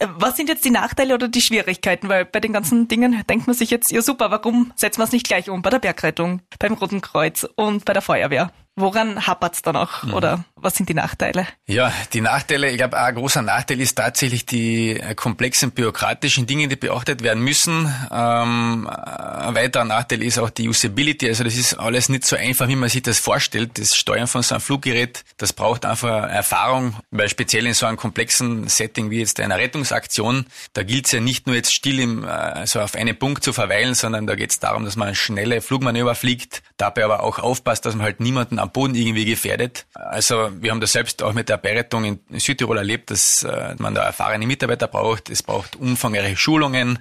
Ja. 0.00 0.06
Äh, 0.06 0.10
was 0.16 0.36
sind 0.36 0.48
jetzt 0.48 0.64
die 0.64 0.70
Nachteile 0.70 1.14
oder 1.14 1.28
die 1.28 1.40
Schwierigkeiten? 1.40 2.08
Weil 2.08 2.26
bei 2.26 2.40
den 2.40 2.52
ganzen 2.52 2.88
Dingen 2.88 3.22
denkt 3.28 3.46
man 3.46 3.56
sich 3.56 3.70
jetzt, 3.70 3.90
ja 3.90 4.02
super, 4.02 4.30
warum 4.30 4.72
setzen 4.76 5.00
wir 5.00 5.04
es 5.04 5.12
nicht 5.12 5.26
gleich 5.26 5.48
um? 5.48 5.62
Bei 5.62 5.70
der 5.70 5.78
Bergrettung, 5.78 6.42
beim 6.58 6.74
Roten 6.74 7.00
Kreuz 7.00 7.46
und 7.56 7.84
bei 7.84 7.94
der 7.94 8.02
Feuerwehr. 8.02 8.52
Woran 8.76 9.26
hapert's 9.26 9.62
dann 9.62 9.74
auch? 9.76 10.04
Mhm. 10.04 10.14
Oder 10.14 10.44
was 10.60 10.74
sind 10.74 10.88
die 10.88 10.94
Nachteile? 10.94 11.46
Ja, 11.66 11.92
die 12.12 12.20
Nachteile, 12.20 12.70
ich 12.70 12.78
glaube, 12.78 12.98
ein 12.98 13.14
großer 13.14 13.42
Nachteil 13.42 13.80
ist 13.80 13.96
tatsächlich 13.96 14.46
die 14.46 15.00
komplexen 15.16 15.72
bürokratischen 15.72 16.46
Dinge, 16.46 16.68
die 16.68 16.76
beachtet 16.76 17.22
werden 17.22 17.42
müssen. 17.42 17.92
Ähm, 18.10 18.88
ein 18.88 19.54
weiterer 19.54 19.84
Nachteil 19.84 20.22
ist 20.22 20.38
auch 20.38 20.50
die 20.50 20.68
Usability. 20.68 21.28
Also 21.28 21.44
das 21.44 21.56
ist 21.56 21.74
alles 21.74 22.08
nicht 22.08 22.24
so 22.24 22.36
einfach, 22.36 22.68
wie 22.68 22.76
man 22.76 22.88
sich 22.88 23.02
das 23.02 23.18
vorstellt. 23.18 23.78
Das 23.78 23.94
Steuern 23.94 24.26
von 24.26 24.42
so 24.42 24.54
einem 24.54 24.62
Fluggerät. 24.62 25.24
Das 25.36 25.52
braucht 25.52 25.84
einfach 25.84 26.28
Erfahrung, 26.28 26.96
weil 27.10 27.28
speziell 27.28 27.66
in 27.66 27.74
so 27.74 27.86
einem 27.86 27.96
komplexen 27.96 28.68
Setting 28.68 29.10
wie 29.10 29.20
jetzt 29.20 29.40
einer 29.40 29.58
Rettungsaktion, 29.58 30.46
da 30.72 30.82
gilt 30.82 31.06
es 31.06 31.12
ja 31.12 31.20
nicht 31.20 31.46
nur 31.46 31.56
jetzt 31.56 31.72
still 31.72 32.00
im, 32.00 32.24
also 32.24 32.80
auf 32.80 32.94
einem 32.94 33.18
Punkt 33.18 33.44
zu 33.44 33.52
verweilen, 33.52 33.94
sondern 33.94 34.26
da 34.26 34.34
geht 34.34 34.50
es 34.50 34.58
darum, 34.58 34.84
dass 34.84 34.96
man 34.96 35.14
schnelle 35.14 35.60
Flugmanöver 35.60 36.14
fliegt, 36.14 36.62
dabei 36.76 37.04
aber 37.04 37.22
auch 37.22 37.38
aufpasst, 37.38 37.84
dass 37.86 37.94
man 37.94 38.04
halt 38.04 38.20
niemanden 38.20 38.58
am 38.58 38.70
Boden 38.70 38.94
irgendwie 38.94 39.24
gefährdet. 39.24 39.86
Also 39.94 40.47
wir 40.60 40.70
haben 40.70 40.80
das 40.80 40.92
selbst 40.92 41.22
auch 41.22 41.32
mit 41.32 41.48
der 41.48 41.56
Beirettung 41.56 42.04
in 42.04 42.20
Südtirol 42.38 42.78
erlebt, 42.78 43.10
dass 43.10 43.42
äh, 43.42 43.74
man 43.78 43.94
da 43.94 44.04
erfahrene 44.04 44.46
Mitarbeiter 44.46 44.88
braucht. 44.88 45.30
Es 45.30 45.42
braucht 45.42 45.76
umfangreiche 45.76 46.36
Schulungen, 46.36 46.98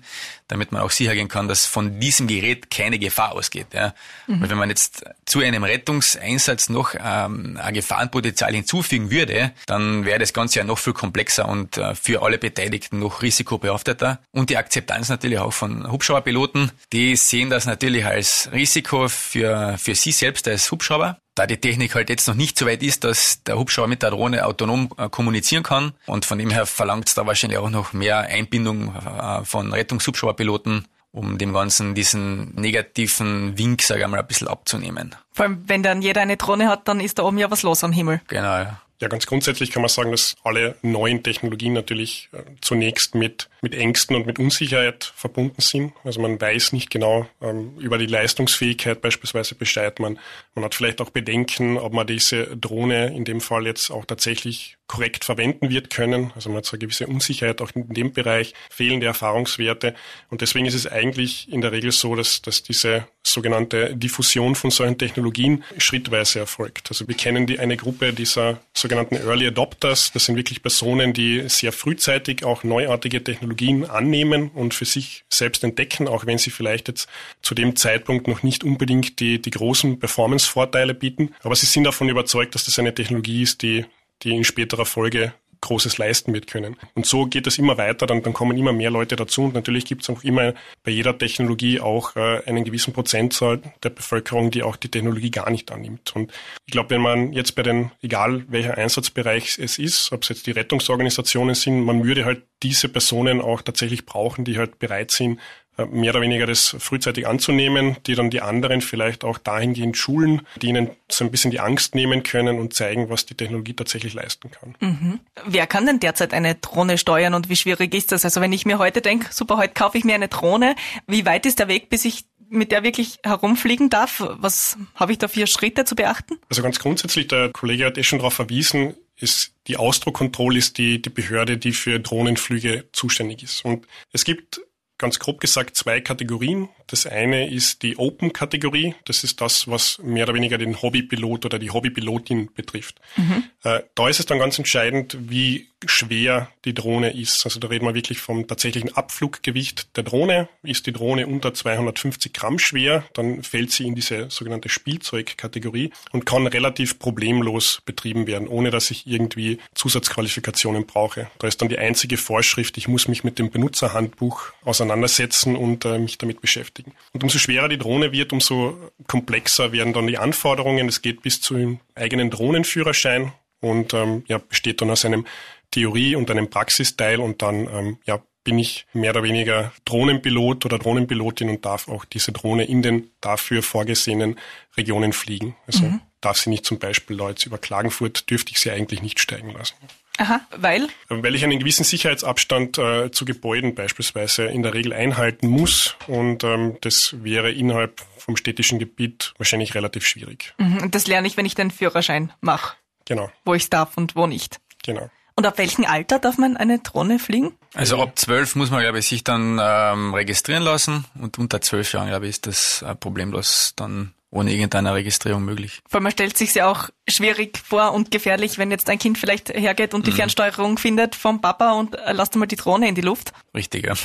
damit 0.48 0.72
man 0.72 0.82
auch 0.82 0.92
sicher 0.92 1.14
gehen 1.14 1.28
kann, 1.28 1.48
dass 1.48 1.66
von 1.66 2.00
diesem 2.00 2.28
Gerät 2.28 2.72
keine 2.72 3.00
Gefahr 3.00 3.34
ausgeht. 3.34 3.68
Ja. 3.74 3.94
Mhm. 4.28 4.42
Weil 4.42 4.50
wenn 4.50 4.58
man 4.58 4.70
jetzt 4.70 5.06
zu 5.26 5.40
einem 5.40 5.64
Rettungseinsatz 5.64 6.70
noch 6.70 6.96
ähm, 7.00 7.60
ein 7.62 7.74
Gefahrenpotenzial 7.74 8.54
hinzufügen 8.54 9.12
würde, 9.12 9.52
dann 9.66 10.06
wäre 10.06 10.20
das 10.20 10.34
Ganze 10.34 10.60
ja 10.60 10.66
noch 10.66 10.78
viel 10.78 10.94
komplexer 10.94 11.48
und 11.48 11.78
äh, 11.78 11.96
für 11.96 12.22
alle 12.22 12.38
Beteiligten 12.38 13.00
noch 13.00 13.22
risikobehafteter. 13.22 14.20
Und 14.32 14.50
die 14.50 14.58
Akzeptanz 14.58 15.10
natürlich 15.10 15.40
auch 15.40 15.54
von 15.54 15.92
Hubschrauberpiloten, 15.92 16.72
die 16.94 17.16
sehen 17.16 17.50
das 17.50 17.66
natürlich 17.66 18.06
als 18.06 18.50
Risiko 18.52 19.08
für, 19.10 19.78
für 19.78 19.96
sie 19.96 20.12
selbst 20.12 20.48
als 20.48 20.72
Hubschrauber 20.72 21.20
da 21.38 21.46
die 21.46 21.58
Technik 21.58 21.94
halt 21.96 22.10
jetzt 22.10 22.28
noch 22.28 22.36
nicht 22.36 22.58
so 22.58 22.66
weit 22.66 22.82
ist, 22.82 23.04
dass 23.04 23.44
der 23.44 23.58
Hubschrauber 23.58 23.88
mit 23.88 24.02
der 24.02 24.12
Drohne 24.12 24.46
autonom 24.46 24.90
äh, 24.98 25.10
kommunizieren 25.10 25.64
kann. 25.64 25.94
Und 26.06 26.26
von 26.26 26.40
dem 26.40 26.50
her 26.50 26.66
verlangt 26.66 27.08
es 27.08 27.16
da 27.16 27.26
wahrscheinlich 27.28 27.60
auch 27.60 27.70
noch 27.70 27.94
mehr 27.94 28.20
Einbindung 28.20 28.96
äh, 28.96 29.44
von 29.46 29.72
Rettungshubschrauberpiloten, 29.72 30.88
um 31.12 31.38
dem 31.38 31.54
Ganzen 31.54 31.96
diesen 31.96 32.56
negativen 32.56 33.58
Wink, 33.58 33.82
sage 33.84 34.02
ich 34.02 34.08
mal, 34.08 34.20
ein 34.20 34.28
bisschen 34.28 34.48
abzunehmen. 34.48 35.16
Vor 35.32 35.46
allem, 35.46 35.64
wenn 35.68 35.84
dann 35.84 36.02
jeder 36.02 36.22
eine 36.22 36.38
Drohne 36.38 36.70
hat, 36.70 36.88
dann 36.88 37.00
ist 37.00 37.20
da 37.20 37.24
oben 37.24 37.38
ja 37.38 37.52
was 37.52 37.64
los 37.64 37.84
am 37.84 37.92
Himmel. 37.92 38.22
Genau, 38.28 38.58
ja. 38.58 38.82
Ja, 39.00 39.10
ganz 39.10 39.28
grundsätzlich 39.28 39.70
kann 39.70 39.84
man 39.84 39.90
sagen, 39.90 40.10
dass 40.10 40.36
alle 40.44 40.76
neuen 40.82 41.22
Technologien 41.22 41.74
natürlich 41.74 42.30
äh, 42.32 42.42
zunächst 42.62 43.14
mit, 43.14 43.48
mit 43.62 43.76
Ängsten 43.76 44.16
und 44.16 44.26
mit 44.26 44.40
Unsicherheit 44.40 45.14
verbunden 45.16 45.62
sind. 45.62 45.94
Also 46.04 46.20
man 46.20 46.42
weiß 46.42 46.74
nicht 46.74 46.90
genau 46.90 47.28
ähm, 47.40 47.78
über 47.78 48.00
die 48.00 48.08
Leistungsfähigkeit 48.08 49.02
beispielsweise 49.02 49.54
Bescheid. 49.54 50.00
Man, 50.00 50.18
man 50.56 50.66
hat 50.66 50.74
vielleicht 50.74 51.00
auch 51.00 51.12
Bedenken, 51.12 51.78
ob 51.78 51.94
man 51.94 52.08
diese 52.08 52.58
Drohne 52.58 53.16
in 53.16 53.24
dem 53.24 53.40
Fall 53.40 53.68
jetzt 53.68 53.92
auch 53.92 54.06
tatsächlich 54.06 54.77
korrekt 54.88 55.26
verwenden 55.26 55.70
wird 55.70 55.90
können. 55.90 56.32
Also 56.36 56.50
man 56.50 56.58
hat 56.58 56.66
so 56.66 56.74
eine 56.74 56.80
gewisse 56.80 57.08
Unsicherheit 57.08 57.62
auch 57.62 57.72
in 57.76 57.94
dem 57.94 58.14
Bereich, 58.14 58.54
fehlende 58.70 59.06
Erfahrungswerte. 59.06 59.94
Und 60.30 60.42
deswegen 60.42 60.66
ist 60.66 60.74
es 60.74 60.88
eigentlich 60.88 61.52
in 61.52 61.62
der 61.62 61.74
Regel 61.74 61.92
so, 61.92 62.16
dass, 62.16 62.42
dass 62.42 62.64
diese 62.64 63.08
sogenannte 63.24 63.96
Diffusion 63.96 64.56
von 64.56 64.72
solchen 64.72 64.98
Technologien 64.98 65.64
schrittweise 65.78 66.40
erfolgt. 66.40 66.90
Also 66.90 67.08
wir 67.08 67.16
kennen 67.16 67.46
die 67.46 67.60
eine 67.60 67.76
Gruppe 67.76 68.14
dieser 68.14 68.62
sogenannten 68.74 69.16
Early 69.16 69.48
Adopters. 69.48 70.12
Das 70.14 70.26
sind 70.26 70.38
wirklich 70.38 70.62
Personen, 70.62 71.12
die 71.12 71.50
sehr 71.50 71.74
frühzeitig 71.74 72.46
auch 72.46 72.64
neuartige 72.64 73.22
Technologien 73.22 73.86
annehmen 73.86 74.50
und 74.50 74.74
für 74.74 74.86
sich 74.86 75.26
selbst 75.30 75.64
entdecken, 75.66 76.08
auch 76.08 76.26
wenn 76.26 76.38
sie 76.38 76.50
vielleicht 76.50 76.88
jetzt 76.88 77.10
zu 77.42 77.54
dem 77.54 77.76
Zeitpunkt 77.76 78.28
noch 78.28 78.44
nicht 78.44 78.64
unbedingt 78.64 79.20
die, 79.20 79.42
die 79.42 79.52
großen 79.52 80.00
Performance-Vorteile 80.00 80.94
bieten. 80.94 81.36
Aber 81.44 81.56
sie 81.56 81.66
sind 81.66 81.84
davon 81.84 82.08
überzeugt, 82.08 82.56
dass 82.56 82.64
das 82.64 82.80
eine 82.80 82.96
Technologie 82.96 83.42
ist, 83.42 83.62
die 83.62 83.86
die 84.24 84.36
in 84.36 84.44
späterer 84.44 84.86
Folge 84.86 85.34
Großes 85.62 85.98
leisten 85.98 86.34
wird 86.34 86.48
können. 86.48 86.76
Und 86.94 87.06
so 87.06 87.26
geht 87.26 87.48
es 87.48 87.58
immer 87.58 87.78
weiter, 87.78 88.06
dann, 88.06 88.22
dann 88.22 88.34
kommen 88.34 88.58
immer 88.58 88.74
mehr 88.74 88.92
Leute 88.92 89.16
dazu 89.16 89.44
und 89.44 89.54
natürlich 89.54 89.86
gibt 89.86 90.04
es 90.04 90.10
auch 90.10 90.24
immer 90.24 90.54
bei 90.84 90.92
jeder 90.92 91.18
Technologie 91.18 91.80
auch 91.80 92.16
äh, 92.16 92.42
einen 92.46 92.64
gewissen 92.64 92.94
Prozentzahl 92.94 93.62
der 93.84 93.90
Bevölkerung, 93.90 94.52
die 94.52 94.64
auch 94.64 94.76
die 94.76 94.90
Technologie 94.90 95.32
gar 95.32 95.50
nicht 95.50 95.72
annimmt. 95.72 96.16
Und 96.16 96.32
ich 96.66 96.72
glaube, 96.72 96.92
wenn 96.92 97.02
man 97.02 97.34
jetzt 97.34 97.56
bei 97.56 97.64
den, 97.64 97.92
egal 98.02 98.46
welcher 98.50 98.78
Einsatzbereich 98.78 99.58
es 99.58 99.80
ist, 99.80 100.12
ob 100.12 100.24
es 100.24 100.30
jetzt 100.30 100.48
die 100.48 100.52
Rettungsorganisationen 100.52 101.56
sind, 101.56 101.84
man 101.84 102.04
würde 102.04 102.26
halt 102.26 102.44
diese 102.64 102.90
Personen 102.90 103.42
auch 103.42 103.62
tatsächlich 103.62 104.06
brauchen, 104.06 104.46
die 104.46 104.58
halt 104.58 104.80
bereit 104.80 105.12
sind, 105.12 105.40
mehr 105.86 106.12
oder 106.12 106.22
weniger 106.22 106.46
das 106.46 106.76
frühzeitig 106.80 107.28
anzunehmen, 107.28 107.98
die 108.06 108.16
dann 108.16 108.30
die 108.30 108.42
anderen 108.42 108.82
vielleicht 108.82 109.24
auch 109.24 109.38
dahingehend 109.38 109.98
schulen, 109.98 110.42
die 110.62 110.68
ihnen 110.68 110.90
so 111.10 111.24
ein 111.24 111.32
bisschen 111.32 111.52
die 111.52 111.60
Angst 111.60 111.96
nehmen 111.96 112.24
können 112.24 112.60
und 112.60 112.74
zeigen, 112.74 113.10
was 113.10 113.26
die 113.26 113.36
Technologie 113.36 113.74
tatsächlich 113.74 114.14
leisten 114.14 114.52
kann. 114.52 114.76
Mhm. 114.80 115.20
Wer 115.46 115.68
kann 115.68 115.86
denn 115.86 116.00
derzeit 116.00 116.34
eine 116.34 116.56
Drohne 116.56 116.98
steuern 116.98 117.34
und 117.34 117.50
wie 117.50 117.56
schwierig 117.56 117.94
ist 117.94 118.12
das? 118.12 118.26
Also 118.26 118.42
wenn 118.42 118.54
ich 118.54 118.66
mir 118.66 118.80
heute 118.80 119.02
denke, 119.02 119.28
super, 119.32 119.58
heute 119.58 119.74
kaufe 119.74 119.98
ich 119.98 120.04
mir 120.04 120.16
eine 120.16 120.28
Drohne, 120.28 120.76
wie 121.06 121.26
weit 121.26 121.46
ist 121.46 121.60
der 121.60 121.68
Weg, 121.68 121.90
bis 121.90 122.06
ich 122.06 122.26
mit 122.50 122.72
der 122.72 122.84
wirklich 122.84 123.20
herumfliegen 123.24 123.90
darf? 123.90 124.24
Was 124.38 124.78
habe 124.96 125.12
ich 125.12 125.18
da 125.18 125.28
für 125.28 125.48
Schritte 125.48 125.86
zu 125.86 125.96
beachten? 125.96 126.36
Also 126.50 126.62
ganz 126.62 126.80
grundsätzlich, 126.80 127.28
der 127.28 127.50
Kollege 127.50 127.86
hat 127.86 127.98
eh 127.98 128.04
schon 128.04 128.20
darauf 128.20 128.34
verwiesen, 128.34 128.96
ist 129.18 129.54
die 129.68 129.78
Austro 129.78 130.12
Control 130.12 130.56
ist 130.58 130.78
die, 130.78 131.02
die 131.02 131.10
Behörde, 131.10 131.58
die 131.58 131.74
für 131.74 132.00
Drohnenflüge 132.00 132.86
zuständig 132.92 133.44
ist. 133.44 133.66
Und 133.66 133.88
es 134.14 134.24
gibt 134.24 134.62
ganz 134.98 135.20
grob 135.20 135.40
gesagt 135.40 135.76
zwei 135.76 136.02
Kategorien. 136.02 136.70
Das 136.88 137.06
eine 137.06 137.50
ist 137.50 137.84
die 137.84 137.98
Open-Kategorie. 137.98 138.96
Das 139.06 139.24
ist 139.24 139.42
das, 139.42 139.68
was 139.68 140.00
mehr 140.00 140.24
oder 140.24 140.34
weniger 140.34 140.58
den 140.58 140.82
Hobbypilot 140.82 141.46
oder 141.46 141.60
die 141.60 141.70
Hobbypilotin 141.70 142.50
betrifft. 142.54 143.00
Mhm. 143.18 143.44
Äh, 143.64 143.82
da 143.96 144.10
ist 144.10 144.20
es 144.20 144.26
dann 144.26 144.40
ganz 144.40 144.58
entscheidend, 144.58 145.18
wie 145.30 145.68
schwer 145.86 146.50
die 146.66 146.74
Drohne 146.74 147.12
ist. 147.12 147.46
Also 147.46 147.60
da 147.60 147.68
reden 147.68 147.86
wir 147.86 147.94
wirklich 147.94 148.20
vom 148.20 148.48
tatsächlichen 148.48 148.96
Abfluggewicht 148.96 149.96
der 149.96 150.04
Drohne. 150.04 150.50
Ist 150.64 150.88
die 150.88 150.92
Drohne 150.92 151.28
unter 151.28 151.54
250 151.54 152.34
Gramm 152.34 152.58
schwer, 152.58 153.04
dann 153.14 153.44
fällt 153.44 153.72
sie 153.72 153.86
in 153.86 153.94
diese 153.94 154.30
sogenannte 154.30 154.70
Spielzeugkategorie 154.70 155.92
und 156.12 156.26
kann 156.26 156.48
relativ 156.48 156.98
problemlos 156.98 157.82
betrieben 157.86 158.26
werden, 158.26 158.48
ohne 158.48 158.72
dass 158.72 158.90
ich 158.90 159.06
irgendwie 159.06 159.60
Zusatzqualifikationen 159.76 160.86
brauche. 160.88 161.30
Da 161.38 161.48
ist 161.48 161.62
dann 161.62 161.70
die 161.70 161.78
einzige 161.78 162.18
Vorschrift, 162.18 162.78
ich 162.78 162.88
muss 162.88 163.08
mich 163.08 163.24
mit 163.24 163.38
dem 163.38 163.52
Benutzerhandbuch 163.52 164.54
auseinandersetzen 164.64 165.56
und 165.56 165.86
äh, 165.86 166.00
mich 166.00 166.18
damit 166.18 166.42
beschäftigen. 166.42 166.77
Und 167.14 167.24
umso 167.24 167.40
schwerer 167.40 167.70
die 167.70 167.78
Drohne 167.78 168.12
wird, 168.12 168.34
umso 168.34 168.78
komplexer 169.08 169.72
werden 169.72 169.94
dann 169.94 170.08
die 170.08 170.18
Anforderungen. 170.18 170.88
Es 170.88 171.02
geht 171.02 171.22
bis 171.22 171.42
zu 171.42 171.56
einem 171.56 171.80
eigenen 171.96 172.30
Drohnenführerschein 172.30 173.32
und 173.60 173.94
ähm, 173.94 174.24
ja, 174.28 174.38
besteht 174.38 174.82
dann 174.82 174.92
aus 174.92 175.06
einem 175.06 175.26
Theorie 175.72 176.16
und 176.16 176.32
einem 176.32 176.50
Praxisteil 176.50 177.20
und 177.20 177.42
dann 177.42 177.68
ähm, 177.68 177.98
ja, 178.06 178.22
bin 178.44 178.60
ich 178.60 178.86
mehr 178.94 179.12
oder 179.12 179.24
weniger 179.24 179.74
Drohnenpilot 179.84 180.66
oder 180.66 180.80
Drohnenpilotin 180.80 181.50
und 181.50 181.66
darf 181.66 181.90
auch 181.90 182.06
diese 182.06 182.32
Drohne 182.32 182.64
in 182.64 182.82
den 182.82 183.10
dafür 183.20 183.62
vorgesehenen 183.62 184.40
Regionen 184.78 185.12
fliegen. 185.12 185.58
Also 185.66 185.84
mhm. 185.84 186.02
darf 186.22 186.38
sie 186.38 186.50
nicht 186.50 186.66
zum 186.66 186.80
Beispiel 186.80 187.18
Leute 187.18 187.48
über 187.48 187.58
Klagenfurt, 187.58 188.30
dürfte 188.30 188.54
ich 188.54 188.60
sie 188.60 188.72
eigentlich 188.72 189.02
nicht 189.02 189.20
steigen 189.20 189.52
lassen. 189.52 189.76
Aha, 190.18 190.42
weil? 190.58 190.88
Weil 191.10 191.36
ich 191.36 191.44
einen 191.44 191.60
gewissen 191.60 191.84
Sicherheitsabstand 191.84 192.78
äh, 192.78 193.12
zu 193.12 193.26
Gebäuden 193.26 193.76
beispielsweise 193.76 194.46
in 194.46 194.64
der 194.64 194.74
Regel 194.74 194.94
einhalten 194.94 195.48
muss 195.48 195.96
und 196.08 196.44
ähm, 196.44 196.78
das 196.82 197.16
wäre 197.24 197.52
innerhalb 197.52 198.02
vom 198.18 198.36
städtischen 198.36 198.80
Gebiet 198.80 199.34
wahrscheinlich 199.38 199.76
relativ 199.76 200.06
schwierig. 200.06 200.54
Mhm, 200.58 200.82
und 200.82 200.96
das 200.96 201.08
lerne 201.08 201.28
ich, 201.28 201.38
wenn 201.38 201.46
ich 201.46 201.56
den 201.56 201.72
Führerschein 201.72 202.34
mache. 202.42 202.76
Genau. 203.06 203.32
Wo 203.46 203.54
ich 203.54 203.70
darf 203.70 203.96
und 203.96 204.16
wo 204.16 204.28
nicht. 204.28 204.60
Genau. 204.84 205.10
Und 205.36 205.46
ab 205.46 205.60
welchem 205.60 205.86
Alter 205.86 206.18
darf 206.18 206.40
man 206.40 206.58
eine 206.58 206.80
Drohne 206.80 207.20
fliegen? 207.20 207.56
Also 207.76 208.02
ab 208.02 208.18
zwölf 208.18 208.56
muss 208.56 208.72
man, 208.72 208.82
glaube 208.82 208.98
ich, 208.98 209.08
sich 209.08 209.24
dann 209.24 209.60
ähm, 209.62 210.16
registrieren 210.16 210.64
lassen 210.64 211.06
und 211.14 211.38
unter 211.38 211.62
zwölf 211.62 211.94
Jahren, 211.94 212.08
glaube 212.08 212.26
ich, 212.26 212.32
ist 212.32 212.48
das 212.48 212.82
äh, 212.82 212.96
problemlos 212.96 213.74
dann 213.76 214.14
ohne 214.30 214.52
irgendeine 214.52 214.94
Registrierung 214.94 215.46
möglich. 215.46 215.82
Vor 215.88 215.98
allem 215.98 216.04
man 216.04 216.12
stellt 216.12 216.38
sich 216.38 216.54
ja 216.54 216.70
auch 216.70 216.90
schwierig 217.08 217.58
vor 217.58 217.94
und 217.94 218.12
gefährlich, 218.12 218.58
wenn 218.58 218.72
jetzt 218.72 218.90
ein 218.90 219.00
Kind 219.00 219.18
vielleicht 219.18 219.50
hergeht 219.50 219.94
und 219.94 220.06
die 220.06 220.12
mhm. 220.12 220.18
Fernsteuerung 220.18 220.78
findet 220.78 221.16
vom 221.16 221.40
Papa 221.40 221.74
und 221.74 221.96
äh, 221.96 222.12
lasst 222.12 222.36
mal 222.36 222.46
die 222.46 222.58
Drohne 222.58 222.90
in 222.90 222.96
die 222.96 223.02
Luft. 223.02 223.34
Richtig, 223.56 223.86
ja. 223.86 223.94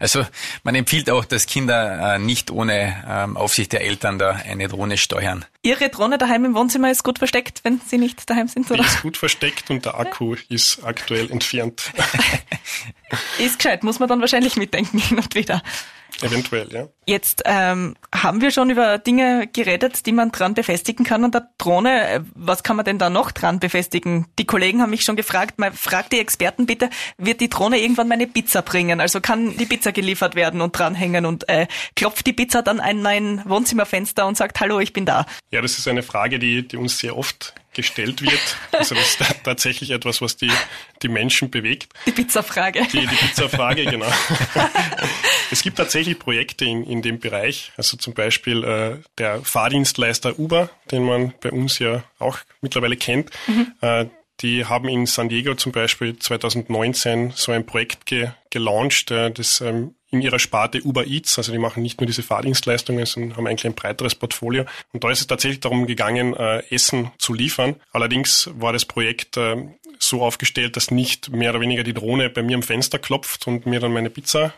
Also 0.00 0.24
man 0.62 0.76
empfiehlt 0.76 1.10
auch, 1.10 1.24
dass 1.24 1.46
Kinder 1.46 2.14
äh, 2.14 2.18
nicht 2.20 2.52
ohne 2.52 3.04
ähm, 3.08 3.36
Aufsicht 3.36 3.72
der 3.72 3.80
Eltern 3.80 4.16
da 4.20 4.30
eine 4.30 4.68
Drohne 4.68 4.96
steuern. 4.96 5.44
Ihre 5.62 5.88
Drohne 5.88 6.18
daheim 6.18 6.44
im 6.44 6.54
Wohnzimmer 6.54 6.88
ist 6.92 7.02
gut 7.02 7.18
versteckt, 7.18 7.64
wenn 7.64 7.80
Sie 7.84 7.98
nicht 7.98 8.30
daheim 8.30 8.46
sind, 8.46 8.70
oder? 8.70 8.82
Die 8.82 8.88
ist 8.88 9.02
gut 9.02 9.16
versteckt 9.16 9.70
und 9.70 9.84
der 9.86 9.98
Akku 9.98 10.36
ist 10.48 10.84
aktuell 10.84 11.32
entfernt. 11.32 11.92
ist 13.38 13.58
gescheit, 13.58 13.82
muss 13.82 13.98
man 13.98 14.08
dann 14.08 14.20
wahrscheinlich 14.20 14.56
mitdenken 14.56 14.98
hin 14.98 15.18
und 15.18 15.34
wieder. 15.34 15.62
Eventuell, 16.20 16.68
ja. 16.72 16.88
Jetzt 17.06 17.42
ähm, 17.44 17.94
haben 18.12 18.40
wir 18.40 18.50
schon 18.50 18.70
über 18.70 18.98
Dinge 18.98 19.46
geredet, 19.52 20.04
die 20.04 20.12
man 20.12 20.32
dran 20.32 20.54
befestigen 20.54 21.04
kann 21.04 21.24
an 21.24 21.30
der 21.30 21.48
Drohne. 21.58 22.24
Was 22.34 22.62
kann 22.62 22.76
man 22.76 22.84
denn 22.84 22.98
da 22.98 23.08
noch 23.08 23.30
dran 23.30 23.60
befestigen? 23.60 24.26
Die 24.38 24.44
Kollegen 24.44 24.82
haben 24.82 24.90
mich 24.90 25.02
schon 25.02 25.16
gefragt, 25.16 25.58
mal 25.58 25.72
fragt 25.72 26.12
die 26.12 26.18
Experten 26.18 26.66
bitte, 26.66 26.90
wird 27.18 27.40
die 27.40 27.48
Drohne 27.48 27.78
irgendwann 27.78 28.08
meine 28.08 28.26
Pizza 28.26 28.62
bringen? 28.62 29.00
Also 29.00 29.20
kann 29.20 29.56
die 29.56 29.66
Pizza 29.66 29.92
geliefert 29.92 30.34
werden 30.34 30.60
und 30.60 30.76
dranhängen 30.76 31.24
und 31.24 31.48
äh, 31.48 31.66
klopft 31.94 32.26
die 32.26 32.32
Pizza 32.32 32.62
dann 32.62 32.80
an 32.80 33.00
mein 33.00 33.42
Wohnzimmerfenster 33.44 34.26
und 34.26 34.36
sagt, 34.36 34.58
hallo, 34.60 34.80
ich 34.80 34.92
bin 34.92 35.06
da? 35.06 35.24
Ja, 35.50 35.62
das 35.62 35.78
ist 35.78 35.86
eine 35.86 36.02
Frage, 36.02 36.38
die, 36.38 36.66
die 36.66 36.76
uns 36.76 36.98
sehr 36.98 37.16
oft 37.16 37.54
gestellt 37.78 38.22
wird. 38.22 38.56
Also 38.72 38.96
das 38.96 39.10
ist 39.10 39.22
tatsächlich 39.44 39.92
etwas, 39.92 40.20
was 40.20 40.36
die, 40.36 40.50
die 41.00 41.08
Menschen 41.08 41.48
bewegt. 41.48 41.92
Die 42.06 42.10
Pizza-Frage. 42.10 42.82
Die, 42.92 43.06
die 43.06 43.06
Pizza-Frage, 43.06 43.84
genau. 43.84 44.12
es 45.52 45.62
gibt 45.62 45.76
tatsächlich 45.76 46.18
Projekte 46.18 46.64
in, 46.64 46.82
in 46.82 47.02
dem 47.02 47.20
Bereich. 47.20 47.70
Also 47.76 47.96
zum 47.96 48.14
Beispiel 48.14 48.64
äh, 48.64 48.96
der 49.18 49.42
Fahrdienstleister 49.44 50.40
Uber, 50.40 50.70
den 50.90 51.04
man 51.04 51.34
bei 51.40 51.52
uns 51.52 51.78
ja 51.78 52.02
auch 52.18 52.38
mittlerweile 52.62 52.96
kennt. 52.96 53.30
Mhm. 53.46 53.72
Äh, 53.80 54.06
die 54.40 54.64
haben 54.64 54.88
in 54.88 55.06
San 55.06 55.28
Diego 55.28 55.54
zum 55.54 55.72
Beispiel 55.72 56.18
2019 56.18 57.32
so 57.34 57.52
ein 57.52 57.66
Projekt 57.66 58.06
ge 58.06 58.30
gelauncht, 58.50 59.10
äh, 59.10 59.30
das 59.30 59.60
ähm, 59.60 59.94
in 60.10 60.22
ihrer 60.22 60.38
Sparte 60.38 60.80
Uber 60.82 61.06
Eats, 61.06 61.36
also 61.36 61.52
die 61.52 61.58
machen 61.58 61.82
nicht 61.82 62.00
nur 62.00 62.06
diese 62.06 62.22
Fahrdienstleistungen, 62.22 63.04
sondern 63.04 63.36
haben 63.36 63.46
eigentlich 63.46 63.66
ein 63.66 63.74
breiteres 63.74 64.14
Portfolio. 64.14 64.64
Und 64.92 65.04
da 65.04 65.10
ist 65.10 65.20
es 65.20 65.26
tatsächlich 65.26 65.60
darum 65.60 65.86
gegangen, 65.86 66.34
äh, 66.34 66.62
Essen 66.70 67.10
zu 67.18 67.34
liefern. 67.34 67.76
Allerdings 67.92 68.48
war 68.54 68.72
das 68.72 68.86
Projekt 68.86 69.36
äh, 69.36 69.68
so 69.98 70.22
aufgestellt, 70.22 70.76
dass 70.76 70.90
nicht 70.90 71.30
mehr 71.30 71.50
oder 71.50 71.60
weniger 71.60 71.82
die 71.82 71.92
Drohne 71.92 72.30
bei 72.30 72.42
mir 72.42 72.56
am 72.56 72.62
Fenster 72.62 72.98
klopft 72.98 73.46
und 73.46 73.66
mir 73.66 73.80
dann 73.80 73.92
meine 73.92 74.10
Pizza 74.10 74.54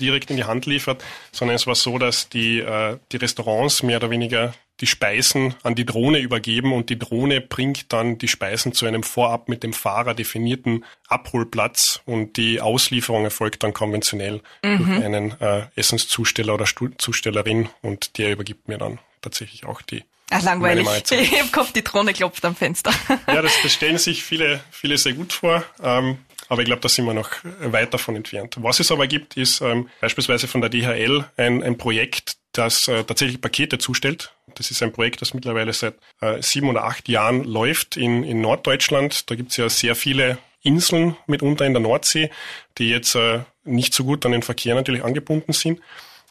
direkt 0.00 0.30
in 0.30 0.36
die 0.36 0.44
Hand 0.44 0.64
liefert, 0.64 1.02
sondern 1.32 1.56
es 1.56 1.66
war 1.66 1.74
so, 1.74 1.98
dass 1.98 2.28
die, 2.28 2.64
die 3.10 3.16
Restaurants 3.16 3.82
mehr 3.82 3.96
oder 3.96 4.10
weniger 4.10 4.54
die 4.80 4.86
Speisen 4.86 5.54
an 5.62 5.74
die 5.74 5.86
Drohne 5.86 6.18
übergeben 6.18 6.72
und 6.72 6.90
die 6.90 6.98
Drohne 6.98 7.40
bringt 7.40 7.92
dann 7.92 8.18
die 8.18 8.28
Speisen 8.28 8.72
zu 8.72 8.86
einem 8.86 9.02
vorab 9.02 9.48
mit 9.48 9.62
dem 9.62 9.72
Fahrer 9.72 10.14
definierten 10.14 10.84
Abholplatz 11.08 12.02
und 12.04 12.36
die 12.36 12.60
Auslieferung 12.60 13.24
erfolgt 13.24 13.62
dann 13.62 13.72
konventionell 13.72 14.42
mhm. 14.62 14.78
durch 14.78 15.04
einen 15.04 15.40
äh, 15.40 15.66
Essenszusteller 15.76 16.54
oder 16.54 16.66
Stu 16.66 16.88
Zustellerin 16.98 17.68
und 17.82 18.18
der 18.18 18.32
übergibt 18.32 18.68
mir 18.68 18.78
dann 18.78 18.98
tatsächlich 19.22 19.64
auch 19.64 19.82
die 19.82 20.04
Ach, 20.30 20.42
langweilig. 20.42 20.86
Ich 21.10 21.32
im 21.40 21.52
Kopf, 21.52 21.72
die 21.72 21.84
Drohne 21.84 22.12
klopft 22.12 22.44
am 22.44 22.56
Fenster. 22.56 22.92
Ja, 23.26 23.42
das, 23.42 23.52
das 23.62 23.72
stellen 23.72 23.98
sich 23.98 24.22
viele, 24.22 24.60
viele 24.70 24.98
sehr 24.98 25.12
gut 25.12 25.32
vor. 25.32 25.64
Ähm, 25.82 26.18
aber 26.48 26.62
ich 26.62 26.66
glaube, 26.66 26.80
da 26.80 26.88
sind 26.88 27.06
wir 27.06 27.14
noch 27.14 27.30
weit 27.60 27.92
davon 27.92 28.16
entfernt. 28.16 28.56
Was 28.60 28.80
es 28.80 28.92
aber 28.92 29.06
gibt, 29.06 29.36
ist 29.36 29.60
ähm, 29.60 29.88
beispielsweise 30.00 30.46
von 30.46 30.60
der 30.60 30.70
DHL 30.70 31.24
ein, 31.36 31.62
ein 31.62 31.76
Projekt, 31.76 32.36
das 32.52 32.88
äh, 32.88 33.04
tatsächlich 33.04 33.40
Pakete 33.40 33.78
zustellt. 33.78 34.32
Das 34.56 34.70
ist 34.70 34.82
ein 34.82 34.92
Projekt, 34.92 35.22
das 35.22 35.34
mittlerweile 35.34 35.72
seit 35.72 35.94
äh, 36.20 36.42
sieben 36.42 36.68
oder 36.68 36.84
acht 36.84 37.08
Jahren 37.08 37.44
läuft 37.44 37.96
in, 37.96 38.24
in 38.24 38.40
Norddeutschland. 38.40 39.30
Da 39.30 39.34
gibt 39.34 39.52
es 39.52 39.56
ja 39.56 39.68
sehr 39.68 39.94
viele 39.94 40.38
Inseln 40.62 41.16
mitunter 41.26 41.64
in 41.64 41.72
der 41.72 41.82
Nordsee, 41.82 42.30
die 42.78 42.88
jetzt 42.88 43.14
äh, 43.14 43.40
nicht 43.64 43.94
so 43.94 44.04
gut 44.04 44.26
an 44.26 44.32
den 44.32 44.42
Verkehr 44.42 44.74
natürlich 44.74 45.04
angebunden 45.04 45.52
sind. 45.52 45.80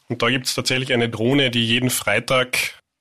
Und 0.08 0.22
da 0.22 0.28
gibt 0.28 0.46
es 0.46 0.54
tatsächlich 0.54 0.92
eine 0.92 1.08
Drohne, 1.08 1.50
die 1.50 1.64
jeden 1.64 1.90
Freitag 1.90 2.58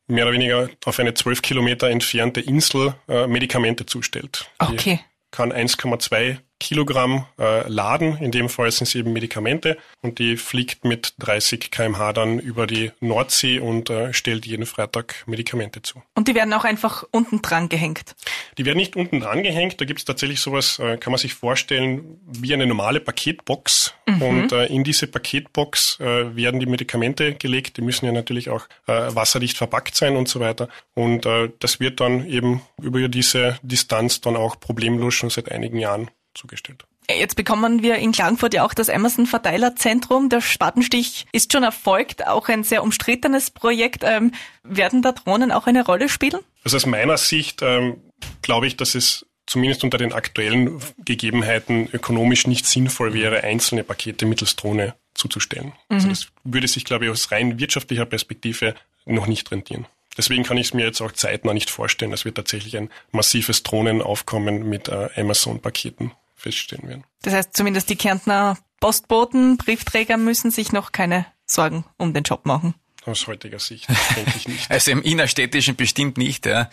mehr 0.07 0.25
oder 0.25 0.33
weniger 0.33 0.69
auf 0.85 0.99
eine 0.99 1.13
zwölf 1.13 1.41
Kilometer 1.41 1.89
entfernte 1.89 2.41
Insel 2.41 2.95
äh, 3.07 3.27
Medikamente 3.27 3.85
zustellt. 3.85 4.49
Okay. 4.59 4.99
Die 5.03 5.35
kann 5.35 5.51
1,2 5.51 6.37
Kilogramm 6.65 7.27
äh, 7.37 7.69
laden. 7.69 8.17
In 8.17 8.31
dem 8.31 8.49
Fall 8.49 8.71
sind 8.71 8.87
es 8.87 8.95
eben 8.95 9.13
Medikamente 9.13 9.77
und 10.01 10.17
die 10.17 10.35
fliegt 10.35 10.83
mit 10.83 11.13
30 11.19 11.69
kmh 11.69 12.11
dann 12.11 12.39
über 12.39 12.65
die 12.65 12.91
Nordsee 13.01 13.59
und 13.59 13.91
äh, 13.91 14.13
stellt 14.13 14.47
jeden 14.47 14.65
Freitag 14.65 15.27
Medikamente 15.27 15.83
zu. 15.83 16.01
Und 16.15 16.27
die 16.27 16.33
werden 16.33 16.51
auch 16.53 16.63
einfach 16.63 17.03
unten 17.11 17.43
dran 17.43 17.69
gehängt? 17.69 18.15
Die 18.57 18.65
werden 18.65 18.79
nicht 18.79 18.95
unten 18.95 19.19
dran 19.19 19.43
gehängt. 19.43 19.79
Da 19.79 19.85
gibt 19.85 19.99
es 19.99 20.05
tatsächlich 20.05 20.39
sowas, 20.39 20.79
äh, 20.79 20.97
kann 20.97 21.11
man 21.11 21.19
sich 21.19 21.35
vorstellen, 21.35 22.19
wie 22.25 22.51
eine 22.51 22.65
normale 22.65 22.99
Paketbox. 22.99 23.93
Mhm. 24.07 24.21
Und 24.23 24.51
äh, 24.51 24.65
in 24.65 24.83
diese 24.83 25.05
Paketbox 25.05 25.99
äh, 25.99 26.35
werden 26.35 26.59
die 26.59 26.65
Medikamente 26.65 27.35
gelegt. 27.35 27.77
Die 27.77 27.83
müssen 27.83 28.07
ja 28.07 28.11
natürlich 28.11 28.49
auch 28.49 28.65
äh, 28.87 28.93
wasserdicht 29.13 29.55
verpackt 29.55 29.95
sein 29.95 30.15
und 30.15 30.27
so 30.27 30.39
weiter. 30.39 30.67
Und 30.95 31.27
das 31.59 31.79
wird 31.79 31.99
dann 31.99 32.25
eben 32.27 32.61
über 32.81 33.07
diese 33.07 33.59
Distanz 33.61 34.21
dann 34.21 34.35
auch 34.35 34.59
problemlos 34.59 35.13
schon 35.13 35.29
seit 35.29 35.51
einigen 35.51 35.77
Jahren 35.77 36.09
zugestellt. 36.35 36.85
Jetzt 37.09 37.35
bekommen 37.35 37.83
wir 37.83 37.95
in 37.95 38.11
Klagenfurt 38.11 38.53
ja 38.53 38.65
auch 38.65 38.73
das 38.73 38.89
Amazon 38.89 39.25
Verteilerzentrum. 39.25 40.29
Der 40.29 40.41
Spatenstich 40.41 41.25
ist 41.31 41.51
schon 41.51 41.63
erfolgt, 41.63 42.25
auch 42.27 42.47
ein 42.49 42.63
sehr 42.63 42.83
umstrittenes 42.83 43.51
Projekt. 43.51 44.03
Ähm, 44.03 44.31
werden 44.63 45.01
da 45.01 45.11
Drohnen 45.11 45.51
auch 45.51 45.67
eine 45.67 45.85
Rolle 45.85 46.09
spielen? 46.09 46.39
Also 46.63 46.77
aus 46.77 46.85
meiner 46.85 47.17
Sicht 47.17 47.61
ähm, 47.61 47.97
glaube 48.41 48.67
ich, 48.67 48.75
dass 48.77 48.95
es 48.95 49.25
zumindest 49.45 49.83
unter 49.83 49.97
den 49.97 50.13
aktuellen 50.13 50.79
Gegebenheiten 51.03 51.87
ökonomisch 51.93 52.47
nicht 52.47 52.65
sinnvoll 52.65 53.13
wäre, 53.13 53.43
einzelne 53.43 53.83
Pakete 53.83 54.25
mittels 54.25 54.55
Drohne 54.55 54.95
zuzustellen. 55.13 55.73
Also 55.89 56.07
mhm. 56.07 56.11
Also 56.11 56.25
das 56.25 56.33
würde 56.43 56.67
sich, 56.67 56.85
glaube 56.85 57.05
ich, 57.05 57.11
aus 57.11 57.31
rein 57.31 57.59
wirtschaftlicher 57.59 58.05
Perspektive 58.05 58.73
noch 59.05 59.27
nicht 59.27 59.51
rentieren. 59.51 59.85
Deswegen 60.17 60.43
kann 60.43 60.57
ich 60.57 60.67
es 60.67 60.73
mir 60.73 60.85
jetzt 60.85 61.01
auch 61.01 61.11
zeitnah 61.11 61.53
nicht 61.53 61.69
vorstellen, 61.69 62.11
dass 62.11 62.25
wir 62.25 62.33
tatsächlich 62.33 62.77
ein 62.77 62.89
massives 63.11 63.63
Drohnenaufkommen 63.63 64.67
mit 64.67 64.87
äh, 64.87 65.09
Amazon-Paketen 65.15 66.11
feststellen 66.45 66.87
werden. 66.87 67.03
Das 67.23 67.33
heißt, 67.33 67.57
zumindest 67.57 67.89
die 67.89 67.95
Kärntner 67.95 68.57
Postboten, 68.79 69.57
Briefträger 69.57 70.17
müssen 70.17 70.51
sich 70.51 70.71
noch 70.71 70.91
keine 70.91 71.25
Sorgen 71.47 71.85
um 71.97 72.13
den 72.13 72.23
Job 72.23 72.45
machen. 72.45 72.75
Aus 73.05 73.27
heutiger 73.27 73.59
Sicht 73.59 73.87
denke 74.15 74.33
ich 74.35 74.47
nicht. 74.47 74.65
Also 74.69 74.91
im 74.91 75.01
innerstädtischen 75.01 75.75
bestimmt 75.75 76.17
nicht. 76.17 76.45
Ja. 76.45 76.69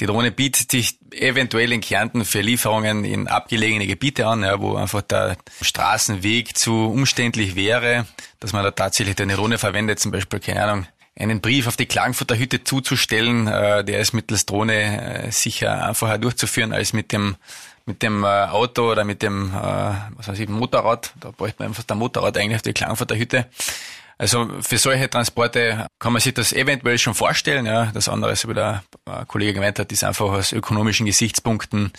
Die 0.00 0.06
Drohne 0.06 0.32
bietet 0.32 0.70
sich 0.70 0.98
eventuell 1.12 1.72
in 1.72 1.80
Kärnten 1.80 2.24
für 2.24 2.40
Lieferungen 2.40 3.04
in 3.04 3.28
abgelegene 3.28 3.86
Gebiete 3.86 4.26
an, 4.26 4.42
ja, 4.42 4.60
wo 4.60 4.74
einfach 4.74 5.02
der 5.02 5.36
Straßenweg 5.60 6.56
zu 6.56 6.86
umständlich 6.86 7.54
wäre, 7.54 8.06
dass 8.40 8.52
man 8.52 8.64
da 8.64 8.72
tatsächlich 8.72 9.20
eine 9.20 9.34
Drohne 9.34 9.58
verwendet, 9.58 10.00
zum 10.00 10.10
Beispiel, 10.10 10.40
keine 10.40 10.62
Ahnung, 10.64 10.86
einen 11.18 11.40
Brief 11.40 11.66
auf 11.66 11.76
die 11.76 11.86
Klagenfurter 11.86 12.36
Hütte 12.36 12.62
zuzustellen, 12.64 13.46
äh, 13.46 13.84
der 13.84 14.00
ist 14.00 14.12
mittels 14.12 14.44
Drohne 14.44 15.26
äh, 15.26 15.32
sicher 15.32 15.86
einfacher 15.86 16.18
durchzuführen 16.18 16.72
als 16.72 16.92
mit 16.92 17.12
dem 17.12 17.36
mit 17.86 18.02
dem 18.02 18.24
äh, 18.24 18.26
Auto 18.26 18.90
oder 18.90 19.04
mit 19.04 19.22
dem 19.22 19.50
äh, 19.50 19.94
was 20.16 20.28
weiß 20.28 20.38
ich, 20.38 20.48
Motorrad. 20.48 21.14
Da 21.20 21.30
bräuchte 21.30 21.56
man 21.60 21.68
einfach 21.68 21.84
das 21.84 21.96
Motorrad 21.96 22.36
eigentlich 22.36 22.56
auf 22.56 22.62
die 22.62 22.72
Klagenfurter 22.72 23.16
Hütte. 23.16 23.46
Also 24.18 24.48
für 24.60 24.78
solche 24.78 25.10
Transporte 25.10 25.86
kann 25.98 26.12
man 26.12 26.20
sich 26.20 26.32
das 26.34 26.52
eventuell 26.52 26.98
schon 26.98 27.14
vorstellen. 27.14 27.66
Ja. 27.66 27.86
Das 27.92 28.08
andere, 28.08 28.32
wie 28.32 28.54
der 28.54 28.82
Kollege 29.28 29.54
gemeint 29.54 29.78
hat, 29.78 29.92
ist 29.92 30.04
einfach 30.04 30.26
aus 30.26 30.52
ökonomischen 30.52 31.06
Gesichtspunkten 31.06 31.92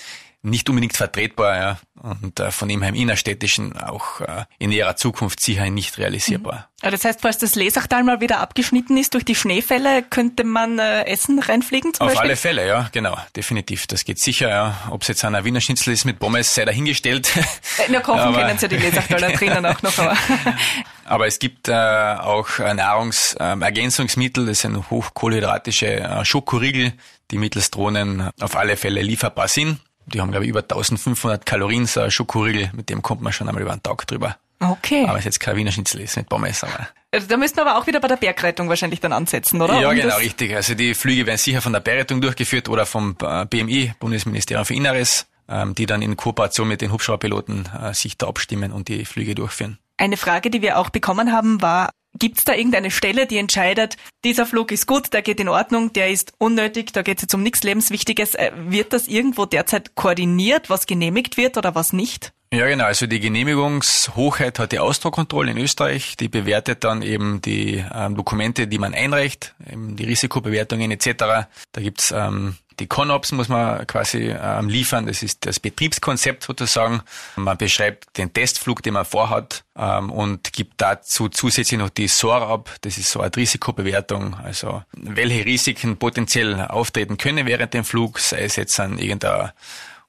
nicht 0.50 0.70
unbedingt 0.70 0.96
vertretbar 0.96 1.58
ja. 1.58 1.78
und 2.02 2.40
äh, 2.40 2.52
von 2.52 2.68
dem 2.68 2.82
her 2.82 2.90
im 2.90 2.96
innerstädtischen 2.96 3.78
auch 3.78 4.22
äh, 4.22 4.46
in 4.60 4.70
näherer 4.70 4.96
Zukunft 4.96 5.40
sicher 5.40 5.70
nicht 5.70 5.98
realisierbar. 5.98 6.70
Mhm. 6.82 6.92
Das 6.92 7.06
heißt, 7.06 7.22
falls 7.22 7.40
das 7.40 7.56
Lesachtal 7.56 8.04
mal 8.04 8.22
wieder 8.22 8.40
abgeschnitten 8.40 8.98
ist 8.98 9.16
durch 9.16 9.26
die 9.26 9.34
Schneefälle, 9.36 10.04
könnte 10.04 10.44
man 10.44 10.78
äh, 10.78 11.06
Essen 11.06 11.40
reinfliegen 11.40 11.94
zum 11.94 12.06
Auf 12.06 12.14
Beispiel? 12.14 12.30
alle 12.30 12.38
Fälle, 12.38 12.68
ja, 12.68 12.90
genau, 12.92 13.18
definitiv. 13.36 13.88
Das 13.88 14.06
geht 14.06 14.20
sicher, 14.20 14.50
ja. 14.50 14.78
Ob 14.92 15.02
es 15.02 15.08
jetzt 15.08 15.26
einer 15.26 15.44
Wiener 15.44 15.60
Schnitzel 15.60 15.94
ist 15.94 16.06
mit 16.06 16.20
Pommes, 16.20 16.54
sei 16.54 16.66
dahingestellt. 16.66 17.36
Äh, 17.36 17.42
na, 17.90 18.00
kochen 18.00 18.20
aber, 18.20 18.40
können 18.40 18.58
sie 18.58 18.68
die 18.68 18.78
Lesachtaler 18.78 19.32
drinnen 19.34 19.66
auch 19.66 19.82
noch, 19.82 19.98
aber... 19.98 20.16
aber 21.06 21.28
es 21.28 21.40
gibt 21.40 21.68
äh, 21.68 21.74
auch 21.74 22.60
äh, 22.60 22.74
Nahrungsergänzungsmittel, 22.74 24.46
das 24.46 24.60
sind 24.60 24.90
hochkohlenhydratische 24.90 25.88
äh, 25.88 26.26
Schokoriegel, 26.26 26.94
die 27.32 27.38
mittels 27.38 27.72
Drohnen 27.72 28.30
auf 28.40 28.56
alle 28.56 28.78
Fälle 28.78 29.02
lieferbar 29.02 29.48
sind 29.48 29.80
die 30.08 30.22
haben, 30.22 30.32
glaube 30.32 30.46
ich, 30.46 30.50
über 30.50 30.62
1500 30.62 31.46
Kalorien, 31.46 31.86
so 31.86 32.02
ein 32.02 32.12
Schokoriegel, 32.12 32.72
mit 32.74 32.90
dem 32.90 33.02
kommt 33.02 33.22
man 33.22 33.34
schon 33.34 33.48
einmal 33.48 33.62
über 33.62 33.72
einen 33.72 33.84
Tag 33.84 34.08
drüber. 34.08 34.38
Okay. 34.60 35.04
Aber 35.04 35.14
es 35.14 35.20
ist 35.20 35.26
jetzt 35.26 35.40
kein 35.40 35.56
Wiener 35.56 35.72
Schnitzel, 35.72 36.02
ist 36.02 36.18
nicht 36.18 36.30
Pommes, 36.30 36.64
aber. 36.64 36.88
Also 37.12 37.28
da 37.28 37.38
müssten 37.38 37.58
wir 37.58 37.68
aber 37.68 37.80
auch 37.80 37.88
wieder 37.88 38.00
bei 38.00 38.08
der 38.08 38.18
Bergrettung 38.18 38.70
wahrscheinlich 38.70 39.00
dann 39.00 39.14
ansetzen, 39.14 39.62
oder? 39.62 39.80
Ja, 39.80 39.90
um 39.90 39.96
genau, 39.96 40.18
richtig. 40.18 40.56
Also 40.56 40.74
die 40.74 40.94
Flüge 40.94 41.26
werden 41.26 41.38
sicher 41.38 41.62
von 41.62 41.74
der 41.74 41.80
Bergrettung 41.80 42.22
durchgeführt 42.22 42.68
oder 42.68 42.86
vom 42.86 43.16
äh, 43.22 43.46
BMI, 43.46 43.94
Bundesministerium 44.00 44.66
für 44.66 44.74
Inneres, 44.74 45.28
ähm, 45.48 45.76
die 45.76 45.86
dann 45.86 46.02
in 46.02 46.18
Kooperation 46.18 46.68
mit 46.68 46.82
den 46.82 46.92
Hubschrauberpiloten 46.92 47.70
äh, 47.82 47.94
sich 47.94 48.18
da 48.18 48.28
abstimmen 48.28 48.72
und 48.72 48.88
die 48.88 49.06
Flüge 49.06 49.36
durchführen. 49.36 49.78
Eine 49.98 50.18
Frage, 50.18 50.50
die 50.50 50.62
wir 50.62 50.78
auch 50.78 50.90
bekommen 50.90 51.32
haben, 51.32 51.62
war, 51.62 51.92
Gibt 52.20 52.40
es 52.40 52.46
da 52.46 52.54
irgendeine 52.54 52.92
Stelle, 52.92 53.28
die 53.28 53.38
entscheidet, 53.38 53.98
dieser 54.24 54.46
Flug 54.46 54.72
ist 54.72 54.88
gut, 54.88 55.14
der 55.14 55.22
geht 55.22 55.40
in 55.40 55.50
Ordnung, 55.50 55.94
der 55.94 56.10
ist 56.10 56.34
unnötig, 56.38 56.94
da 56.94 57.02
geht 57.02 57.18
es 57.18 57.24
jetzt 57.24 57.36
um 57.36 57.44
nichts 57.44 57.64
Lebenswichtiges. 57.64 58.36
Äh, 58.36 58.52
wird 58.56 58.94
das 58.94 59.08
irgendwo 59.08 59.46
derzeit 59.46 59.96
koordiniert, 59.96 60.70
was 60.70 60.88
genehmigt 60.88 61.38
wird 61.38 61.58
oder 61.58 61.76
was 61.76 61.94
nicht? 61.94 62.34
Ja, 62.54 62.66
genau. 62.68 62.86
Also 62.86 63.08
die 63.08 63.20
Genehmigungshochheit 63.20 64.58
hat 64.58 64.72
die 64.72 64.80
Ausdruckkontrolle 64.80 65.52
in 65.52 65.58
Österreich. 65.58 66.16
Die 66.16 66.30
bewertet 66.30 66.86
dann 66.86 67.02
eben 67.02 67.42
die 67.42 67.84
ähm, 67.94 68.16
Dokumente, 68.16 68.68
die 68.68 68.78
man 68.78 68.94
einreicht, 68.94 69.54
eben 69.70 69.98
die 69.98 70.06
Risikobewertungen 70.06 70.90
etc. 70.92 71.08
Da 71.18 71.82
gibt's 71.82 72.14
ähm, 72.16 72.56
die 72.80 72.88
ConOps 72.88 73.32
muss 73.32 73.50
man 73.50 73.86
quasi 73.88 74.30
ähm, 74.30 74.70
liefern. 74.70 75.08
Das 75.08 75.24
ist 75.24 75.46
das 75.46 75.60
Betriebskonzept 75.60 76.44
sozusagen. 76.44 77.02
Man 77.36 77.58
beschreibt 77.58 78.18
den 78.18 78.32
Testflug, 78.32 78.84
den 78.84 78.94
man 78.94 79.06
vorhat 79.06 79.64
ähm, 79.76 80.12
und 80.12 80.54
gibt 80.54 80.76
dazu 80.78 81.30
zusätzlich 81.30 81.80
noch 81.80 81.90
die 81.90 82.08
SOAR 82.08 82.48
ab. 82.48 82.70
Das 82.82 82.98
ist 82.98 83.10
so 83.10 83.22
eine 83.22 83.36
Risikobewertung. 83.36 84.36
Also 84.36 84.84
welche 84.94 85.46
Risiken 85.46 85.98
potenziell 85.98 86.62
auftreten 86.62 87.18
können 87.18 87.46
während 87.48 87.74
dem 87.74 87.84
Flug, 87.84 88.20
sei 88.20 88.44
es 88.44 88.56
jetzt 88.56 88.80
an 88.80 89.00
irgendeiner 89.00 89.54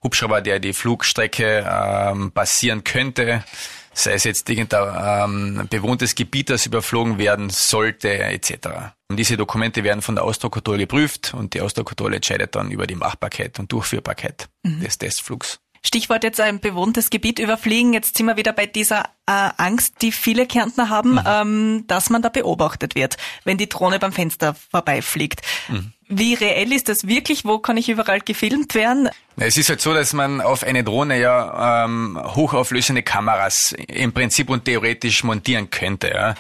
Hubschrauber, 0.03 0.41
der 0.41 0.61
die 0.61 0.75
Flugstrecke 0.75 1.67
ähm, 1.69 2.33
passieren 2.33 2.85
könnte, 2.85 3.45
sei 3.93 4.13
es 4.13 4.25
jetzt 4.25 4.49
irgendein 4.49 5.25
ähm, 5.25 5.67
bewohntes 5.69 6.15
Gebiet, 6.15 6.51
das 6.51 6.67
überflogen 6.67 7.19
werden 7.19 7.51
sollte, 7.51 8.19
etc. 8.19 8.93
Diese 9.11 9.39
Dokumente 9.39 9.85
werden 9.85 10.03
von 10.03 10.17
der 10.17 10.25
Ausdruckkontrolle 10.25 10.81
geprüft 10.81 11.33
und 11.33 11.55
die 11.55 11.63
Ausdruckkontrolle 11.63 12.17
entscheidet 12.17 12.55
dann 12.55 12.71
über 12.71 12.87
die 12.87 12.95
Machbarkeit 12.95 13.59
und 13.59 13.73
Durchführbarkeit 13.73 14.49
mhm. 14.63 14.81
des 14.81 14.99
Testflugs. 14.99 15.61
Stichwort 15.83 16.25
jetzt 16.25 16.41
ein 16.41 16.61
bewohntes 16.61 17.09
Gebiet 17.09 17.39
überfliegen. 17.39 17.93
Jetzt 17.93 18.17
sind 18.17 18.27
wir 18.27 18.37
wieder 18.37 18.53
bei 18.53 18.67
dieser 18.67 19.05
äh, 19.27 19.51
Angst, 19.57 20.03
die 20.03 20.13
viele 20.13 20.45
Kärntner 20.47 20.91
haben, 20.91 21.13
mhm. 21.13 21.23
ähm, 21.25 21.85
dass 21.87 22.11
man 22.11 22.21
da 22.21 22.29
beobachtet 22.29 22.95
wird, 22.95 23.17
wenn 23.45 23.57
die 23.57 23.69
Drohne 23.69 23.99
beim 23.99 24.13
Fenster 24.13 24.55
vorbeifliegt. 24.71 25.41
Mhm. 25.69 25.93
Wie 26.09 26.35
reell 26.35 26.73
ist 26.73 26.89
das 26.89 27.07
wirklich? 27.07 27.45
Wo 27.45 27.59
kann 27.59 27.77
ich 27.77 27.89
überall 27.89 28.21
gefilmt 28.21 28.75
werden? 28.75 29.11
Es 29.37 29.57
ist 29.57 29.69
halt 29.69 29.81
so, 29.81 29.95
dass 29.95 30.13
man 30.13 30.41
auf 30.41 30.65
eine 30.65 30.83
Drohne 30.83 31.21
ja 31.21 31.85
ähm, 31.85 32.19
hochauflösende 32.23 33.03
Kameras 33.03 33.75
im 33.87 34.13
Prinzip 34.13 34.49
und 34.51 34.65
theoretisch 34.65 35.23
montieren 35.23 35.71
könnte. 35.71 36.09
Ja. 36.09 36.35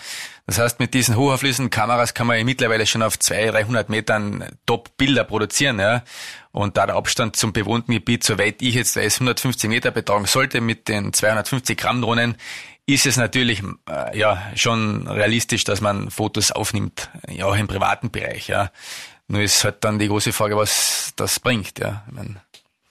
Das 0.48 0.58
heißt, 0.58 0.80
mit 0.80 0.94
diesen 0.94 1.14
hochauflösenden 1.14 1.68
Kameras 1.68 2.14
kann 2.14 2.26
man 2.26 2.38
ja 2.38 2.42
mittlerweile 2.42 2.86
schon 2.86 3.02
auf 3.02 3.18
200, 3.18 3.54
300 3.54 3.90
Metern 3.90 4.46
Top-Bilder 4.64 5.24
produzieren. 5.24 5.78
Ja. 5.78 6.04
Und 6.52 6.78
da 6.78 6.86
der 6.86 6.96
Abstand 6.96 7.36
zum 7.36 7.52
bewohnten 7.52 7.92
Gebiet, 7.92 8.24
soweit 8.24 8.62
ich 8.62 8.74
jetzt 8.74 8.96
weiß, 8.96 9.16
150 9.16 9.68
Meter 9.68 9.90
betragen 9.90 10.24
sollte 10.24 10.62
mit 10.62 10.88
den 10.88 11.12
250 11.12 11.76
Gramm 11.76 12.00
Drohnen, 12.00 12.38
ist 12.86 13.04
es 13.04 13.18
natürlich 13.18 13.62
äh, 13.90 14.18
ja 14.18 14.42
schon 14.54 15.06
realistisch, 15.06 15.64
dass 15.64 15.82
man 15.82 16.10
Fotos 16.10 16.50
aufnimmt, 16.50 17.10
ja 17.28 17.44
auch 17.44 17.54
im 17.54 17.68
privaten 17.68 18.10
Bereich. 18.10 18.48
Ja. 18.48 18.70
Nur 19.26 19.42
ist 19.42 19.62
halt 19.64 19.84
dann 19.84 19.98
die 19.98 20.08
große 20.08 20.32
Frage, 20.32 20.56
was 20.56 21.12
das 21.16 21.40
bringt. 21.40 21.78
Ja. 21.78 22.04
Ich 22.06 22.14
mein, 22.14 22.40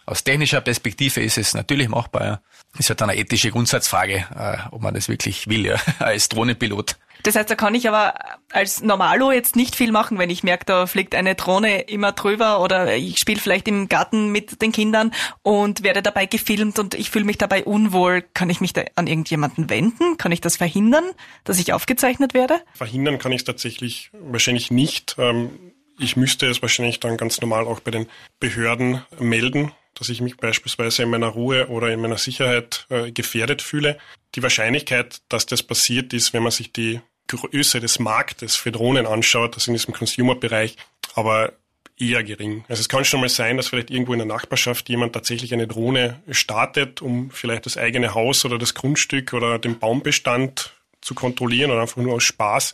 aus 0.05 0.23
technischer 0.23 0.61
Perspektive 0.61 1.21
ist 1.21 1.39
es 1.39 1.55
natürlich 1.55 1.89
machbar. 1.89 2.23
Ja. 2.23 2.41
Ist 2.77 2.89
halt 2.89 3.01
dann 3.01 3.09
eine 3.09 3.19
ethische 3.19 3.49
Grundsatzfrage, 3.49 4.27
äh, 4.37 4.57
ob 4.69 4.83
man 4.83 4.93
das 4.93 5.09
wirklich 5.09 5.47
will, 5.47 5.65
ja, 5.65 5.77
als 5.99 6.29
Drohnenpilot. 6.29 6.97
Das 7.27 7.35
heißt, 7.35 7.49
da 7.49 7.55
kann 7.55 7.75
ich 7.75 7.89
aber 7.89 8.13
als 8.53 8.81
Normalo 8.81 9.33
jetzt 9.33 9.57
nicht 9.57 9.75
viel 9.75 9.91
machen, 9.91 10.17
wenn 10.17 10.29
ich 10.29 10.43
merke, 10.43 10.63
da 10.63 10.87
fliegt 10.87 11.13
eine 11.13 11.35
Drohne 11.35 11.81
immer 11.81 12.13
drüber 12.13 12.61
oder 12.61 12.95
ich 12.95 13.17
spiele 13.17 13.41
vielleicht 13.41 13.67
im 13.67 13.89
Garten 13.89 14.31
mit 14.31 14.61
den 14.61 14.71
Kindern 14.71 15.11
und 15.43 15.83
werde 15.83 16.01
dabei 16.01 16.25
gefilmt 16.25 16.79
und 16.79 16.93
ich 16.93 17.09
fühle 17.09 17.25
mich 17.25 17.37
dabei 17.37 17.65
unwohl. 17.65 18.21
Kann 18.33 18.49
ich 18.49 18.61
mich 18.61 18.71
da 18.71 18.85
an 18.95 19.07
irgendjemanden 19.07 19.69
wenden? 19.69 20.15
Kann 20.15 20.31
ich 20.31 20.39
das 20.39 20.55
verhindern, 20.55 21.03
dass 21.43 21.59
ich 21.59 21.73
aufgezeichnet 21.73 22.33
werde? 22.33 22.61
Verhindern 22.75 23.17
kann 23.19 23.33
ich 23.33 23.39
es 23.39 23.43
tatsächlich 23.43 24.09
wahrscheinlich 24.13 24.71
nicht. 24.71 25.17
Ähm, 25.19 25.73
ich 25.99 26.15
müsste 26.15 26.45
es 26.47 26.61
wahrscheinlich 26.61 27.01
dann 27.01 27.17
ganz 27.17 27.41
normal 27.41 27.65
auch 27.65 27.81
bei 27.81 27.91
den 27.91 28.07
Behörden 28.39 29.01
melden 29.19 29.73
dass 29.99 30.09
ich 30.09 30.21
mich 30.21 30.37
beispielsweise 30.37 31.01
in 31.01 31.09
meiner 31.09 31.29
Ruhe 31.29 31.69
oder 31.69 31.91
in 31.91 31.99
meiner 31.99 32.19
Sicherheit 32.19 32.85
äh, 32.89 33.11
gefährdet 33.11 33.63
fühle. 33.63 33.97
Die 34.35 34.43
Wahrscheinlichkeit, 34.43 35.21
dass 35.27 35.47
das 35.47 35.63
passiert 35.63 36.13
ist, 36.13 36.33
wenn 36.33 36.43
man 36.43 36.51
sich 36.51 36.71
die 36.71 37.01
Größe 37.27 37.79
des 37.79 37.99
Marktes 37.99 38.55
für 38.55 38.71
Drohnen 38.71 39.05
anschaut, 39.05 39.55
das 39.55 39.67
in 39.67 39.73
diesem 39.73 39.93
Consumer-Bereich, 39.93 40.77
aber 41.15 41.53
eher 41.99 42.23
gering. 42.23 42.63
Also 42.67 42.81
es 42.81 42.89
kann 42.89 43.05
schon 43.05 43.21
mal 43.21 43.29
sein, 43.29 43.57
dass 43.57 43.69
vielleicht 43.69 43.89
irgendwo 43.89 44.13
in 44.13 44.19
der 44.19 44.27
Nachbarschaft 44.27 44.87
jemand 44.89 45.13
tatsächlich 45.13 45.53
eine 45.53 45.67
Drohne 45.67 46.21
startet, 46.29 47.01
um 47.01 47.31
vielleicht 47.31 47.65
das 47.65 47.77
eigene 47.77 48.13
Haus 48.13 48.45
oder 48.45 48.57
das 48.57 48.73
Grundstück 48.73 49.33
oder 49.33 49.57
den 49.57 49.79
Baumbestand 49.79 50.73
zu 51.01 51.15
kontrollieren 51.15 51.71
oder 51.71 51.81
einfach 51.81 52.01
nur 52.01 52.13
aus 52.13 52.23
Spaß. 52.23 52.73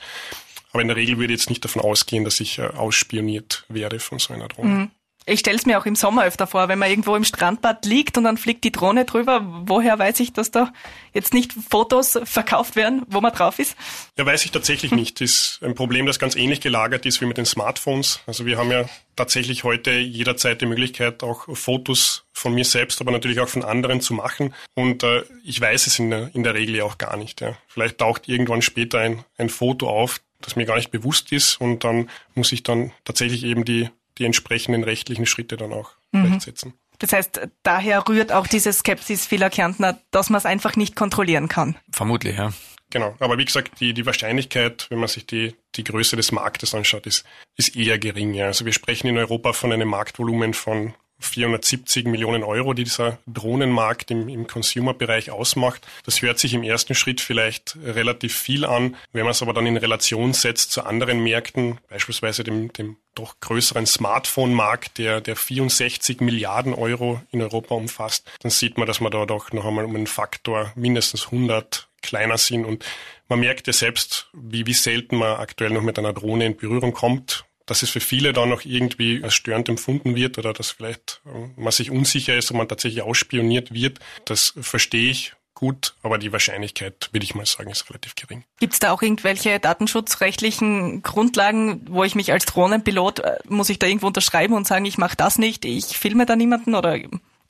Aber 0.71 0.81
in 0.81 0.87
der 0.87 0.97
Regel 0.97 1.17
würde 1.17 1.33
ich 1.33 1.39
jetzt 1.39 1.49
nicht 1.49 1.63
davon 1.63 1.81
ausgehen, 1.81 2.23
dass 2.25 2.39
ich 2.39 2.59
äh, 2.59 2.63
ausspioniert 2.63 3.65
werde 3.69 3.99
von 3.99 4.19
so 4.19 4.33
einer 4.33 4.47
Drohne. 4.47 4.69
Mhm. 4.69 4.91
Ich 5.25 5.39
stelle 5.39 5.57
es 5.57 5.65
mir 5.65 5.79
auch 5.79 5.85
im 5.85 5.95
Sommer 5.95 6.25
öfter 6.25 6.47
vor, 6.47 6.67
wenn 6.67 6.79
man 6.79 6.89
irgendwo 6.89 7.15
im 7.15 7.23
Strandbad 7.23 7.85
liegt 7.85 8.17
und 8.17 8.25
dann 8.25 8.37
fliegt 8.37 8.63
die 8.63 8.71
Drohne 8.71 9.05
drüber. 9.05 9.41
Woher 9.65 9.97
weiß 9.97 10.19
ich, 10.19 10.33
dass 10.33 10.51
da 10.51 10.73
jetzt 11.13 11.33
nicht 11.33 11.53
Fotos 11.53 12.19
verkauft 12.23 12.75
werden, 12.75 13.03
wo 13.07 13.21
man 13.21 13.31
drauf 13.31 13.59
ist? 13.59 13.75
Ja, 14.17 14.25
weiß 14.25 14.43
ich 14.45 14.51
tatsächlich 14.51 14.91
hm. 14.91 14.99
nicht. 14.99 15.21
Das 15.21 15.29
ist 15.29 15.59
ein 15.63 15.75
Problem, 15.75 16.05
das 16.05 16.19
ganz 16.19 16.35
ähnlich 16.35 16.59
gelagert 16.59 17.05
ist 17.05 17.21
wie 17.21 17.25
mit 17.25 17.37
den 17.37 17.45
Smartphones. 17.45 18.19
Also 18.27 18.45
wir 18.45 18.57
haben 18.57 18.71
ja 18.71 18.85
tatsächlich 19.15 19.63
heute 19.63 19.91
jederzeit 19.91 20.61
die 20.61 20.65
Möglichkeit, 20.65 21.23
auch 21.23 21.45
Fotos 21.55 22.25
von 22.33 22.53
mir 22.53 22.65
selbst, 22.65 22.99
aber 22.99 23.11
natürlich 23.11 23.39
auch 23.39 23.47
von 23.47 23.63
anderen 23.63 24.01
zu 24.01 24.13
machen. 24.13 24.53
Und 24.73 25.03
äh, 25.03 25.23
ich 25.43 25.61
weiß 25.61 25.87
es 25.87 25.99
in 25.99 26.09
der, 26.09 26.31
in 26.33 26.43
der 26.43 26.53
Regel 26.53 26.75
ja 26.75 26.83
auch 26.83 26.97
gar 26.97 27.15
nicht. 27.15 27.41
Ja. 27.41 27.55
Vielleicht 27.67 27.99
taucht 27.99 28.27
irgendwann 28.27 28.61
später 28.61 28.99
ein, 28.99 29.23
ein 29.37 29.49
Foto 29.49 29.89
auf, 29.89 30.19
das 30.41 30.55
mir 30.55 30.65
gar 30.65 30.75
nicht 30.75 30.91
bewusst 30.91 31.31
ist 31.31 31.61
und 31.61 31.83
dann 31.83 32.09
muss 32.35 32.51
ich 32.51 32.63
dann 32.63 32.91
tatsächlich 33.05 33.43
eben 33.45 33.63
die 33.63 33.89
die 34.17 34.25
entsprechenden 34.25 34.83
rechtlichen 34.83 35.25
Schritte 35.25 35.57
dann 35.57 35.73
auch 35.73 35.91
mhm. 36.11 36.39
setzen. 36.39 36.73
Das 36.99 37.11
heißt, 37.11 37.41
daher 37.63 38.07
rührt 38.07 38.31
auch 38.31 38.47
diese 38.47 38.71
Skepsis 38.71 39.25
vieler 39.25 39.49
Kärntner, 39.49 39.99
dass 40.11 40.29
man 40.29 40.37
es 40.37 40.45
einfach 40.45 40.75
nicht 40.75 40.95
kontrollieren 40.95 41.47
kann. 41.47 41.75
Vermutlich, 41.91 42.37
ja. 42.37 42.53
Genau. 42.91 43.15
Aber 43.19 43.39
wie 43.39 43.45
gesagt, 43.45 43.79
die, 43.79 43.93
die 43.93 44.05
Wahrscheinlichkeit, 44.05 44.85
wenn 44.89 44.99
man 44.99 45.07
sich 45.07 45.25
die, 45.25 45.55
die 45.75 45.83
Größe 45.83 46.15
des 46.15 46.31
Marktes 46.31 46.75
anschaut, 46.75 47.07
ist, 47.07 47.25
ist 47.57 47.75
eher 47.75 47.97
gering. 47.97 48.35
Ja. 48.35 48.45
Also 48.45 48.65
wir 48.65 48.73
sprechen 48.73 49.07
in 49.07 49.17
Europa 49.17 49.53
von 49.53 49.73
einem 49.73 49.89
Marktvolumen 49.89 50.53
von 50.53 50.93
470 51.23 52.05
Millionen 52.05 52.43
Euro, 52.43 52.73
die 52.73 52.83
dieser 52.83 53.17
Drohnenmarkt 53.27 54.11
im, 54.11 54.29
im 54.29 54.47
Consumer-Bereich 54.47 55.31
ausmacht. 55.31 55.85
Das 56.05 56.21
hört 56.21 56.39
sich 56.39 56.53
im 56.53 56.63
ersten 56.63 56.95
Schritt 56.95 57.21
vielleicht 57.21 57.77
relativ 57.83 58.37
viel 58.37 58.65
an. 58.65 58.95
Wenn 59.11 59.23
man 59.23 59.31
es 59.31 59.41
aber 59.41 59.53
dann 59.53 59.65
in 59.65 59.77
Relation 59.77 60.33
setzt 60.33 60.71
zu 60.71 60.83
anderen 60.85 61.23
Märkten, 61.23 61.79
beispielsweise 61.89 62.43
dem, 62.43 62.71
dem 62.73 62.97
doch 63.15 63.39
größeren 63.39 63.85
Smartphone-Markt, 63.85 64.97
der, 64.97 65.21
der 65.21 65.35
64 65.35 66.19
Milliarden 66.21 66.73
Euro 66.73 67.21
in 67.31 67.41
Europa 67.41 67.75
umfasst, 67.75 68.29
dann 68.41 68.51
sieht 68.51 68.77
man, 68.77 68.87
dass 68.87 69.01
man 69.01 69.11
da 69.11 69.25
doch 69.25 69.51
noch 69.51 69.65
einmal 69.65 69.85
um 69.85 69.95
einen 69.95 70.07
Faktor 70.07 70.71
mindestens 70.75 71.25
100 71.25 71.87
kleiner 72.01 72.37
sind 72.37 72.65
und 72.65 72.83
man 73.29 73.39
merkt 73.39 73.67
ja 73.67 73.73
selbst, 73.73 74.29
wie, 74.33 74.67
wie 74.67 74.73
selten 74.73 75.17
man 75.17 75.37
aktuell 75.37 75.71
noch 75.71 75.81
mit 75.81 75.97
einer 75.97 76.13
Drohne 76.13 76.45
in 76.45 76.57
Berührung 76.57 76.93
kommt 76.93 77.45
dass 77.65 77.83
es 77.83 77.89
für 77.89 77.99
viele 77.99 78.33
dann 78.33 78.49
noch 78.49 78.65
irgendwie 78.65 79.23
als 79.23 79.33
störend 79.33 79.69
empfunden 79.69 80.15
wird 80.15 80.37
oder 80.37 80.53
dass 80.53 80.71
vielleicht 80.71 81.21
äh, 81.25 81.59
man 81.59 81.71
sich 81.71 81.91
unsicher 81.91 82.35
ist, 82.35 82.51
ob 82.51 82.57
man 82.57 82.67
tatsächlich 82.67 83.03
ausspioniert 83.03 83.73
wird, 83.73 83.99
das 84.25 84.53
verstehe 84.61 85.09
ich 85.09 85.33
gut, 85.53 85.95
aber 86.01 86.17
die 86.17 86.31
Wahrscheinlichkeit, 86.31 87.09
würde 87.13 87.23
ich 87.23 87.35
mal 87.35 87.45
sagen, 87.45 87.69
ist 87.69 87.89
relativ 87.89 88.15
gering. 88.15 88.43
Gibt 88.59 88.73
es 88.73 88.79
da 88.79 88.91
auch 88.91 89.01
irgendwelche 89.01 89.59
datenschutzrechtlichen 89.59 91.03
Grundlagen, 91.03 91.85
wo 91.89 92.03
ich 92.03 92.15
mich 92.15 92.31
als 92.33 92.45
Drohnenpilot, 92.45 93.19
äh, 93.19 93.37
muss 93.47 93.69
ich 93.69 93.79
da 93.79 93.87
irgendwo 93.87 94.07
unterschreiben 94.07 94.55
und 94.55 94.67
sagen, 94.67 94.85
ich 94.85 94.97
mache 94.97 95.15
das 95.15 95.37
nicht, 95.37 95.63
ich 95.63 95.97
filme 95.97 96.25
da 96.25 96.35
niemanden 96.35 96.75
oder 96.75 96.97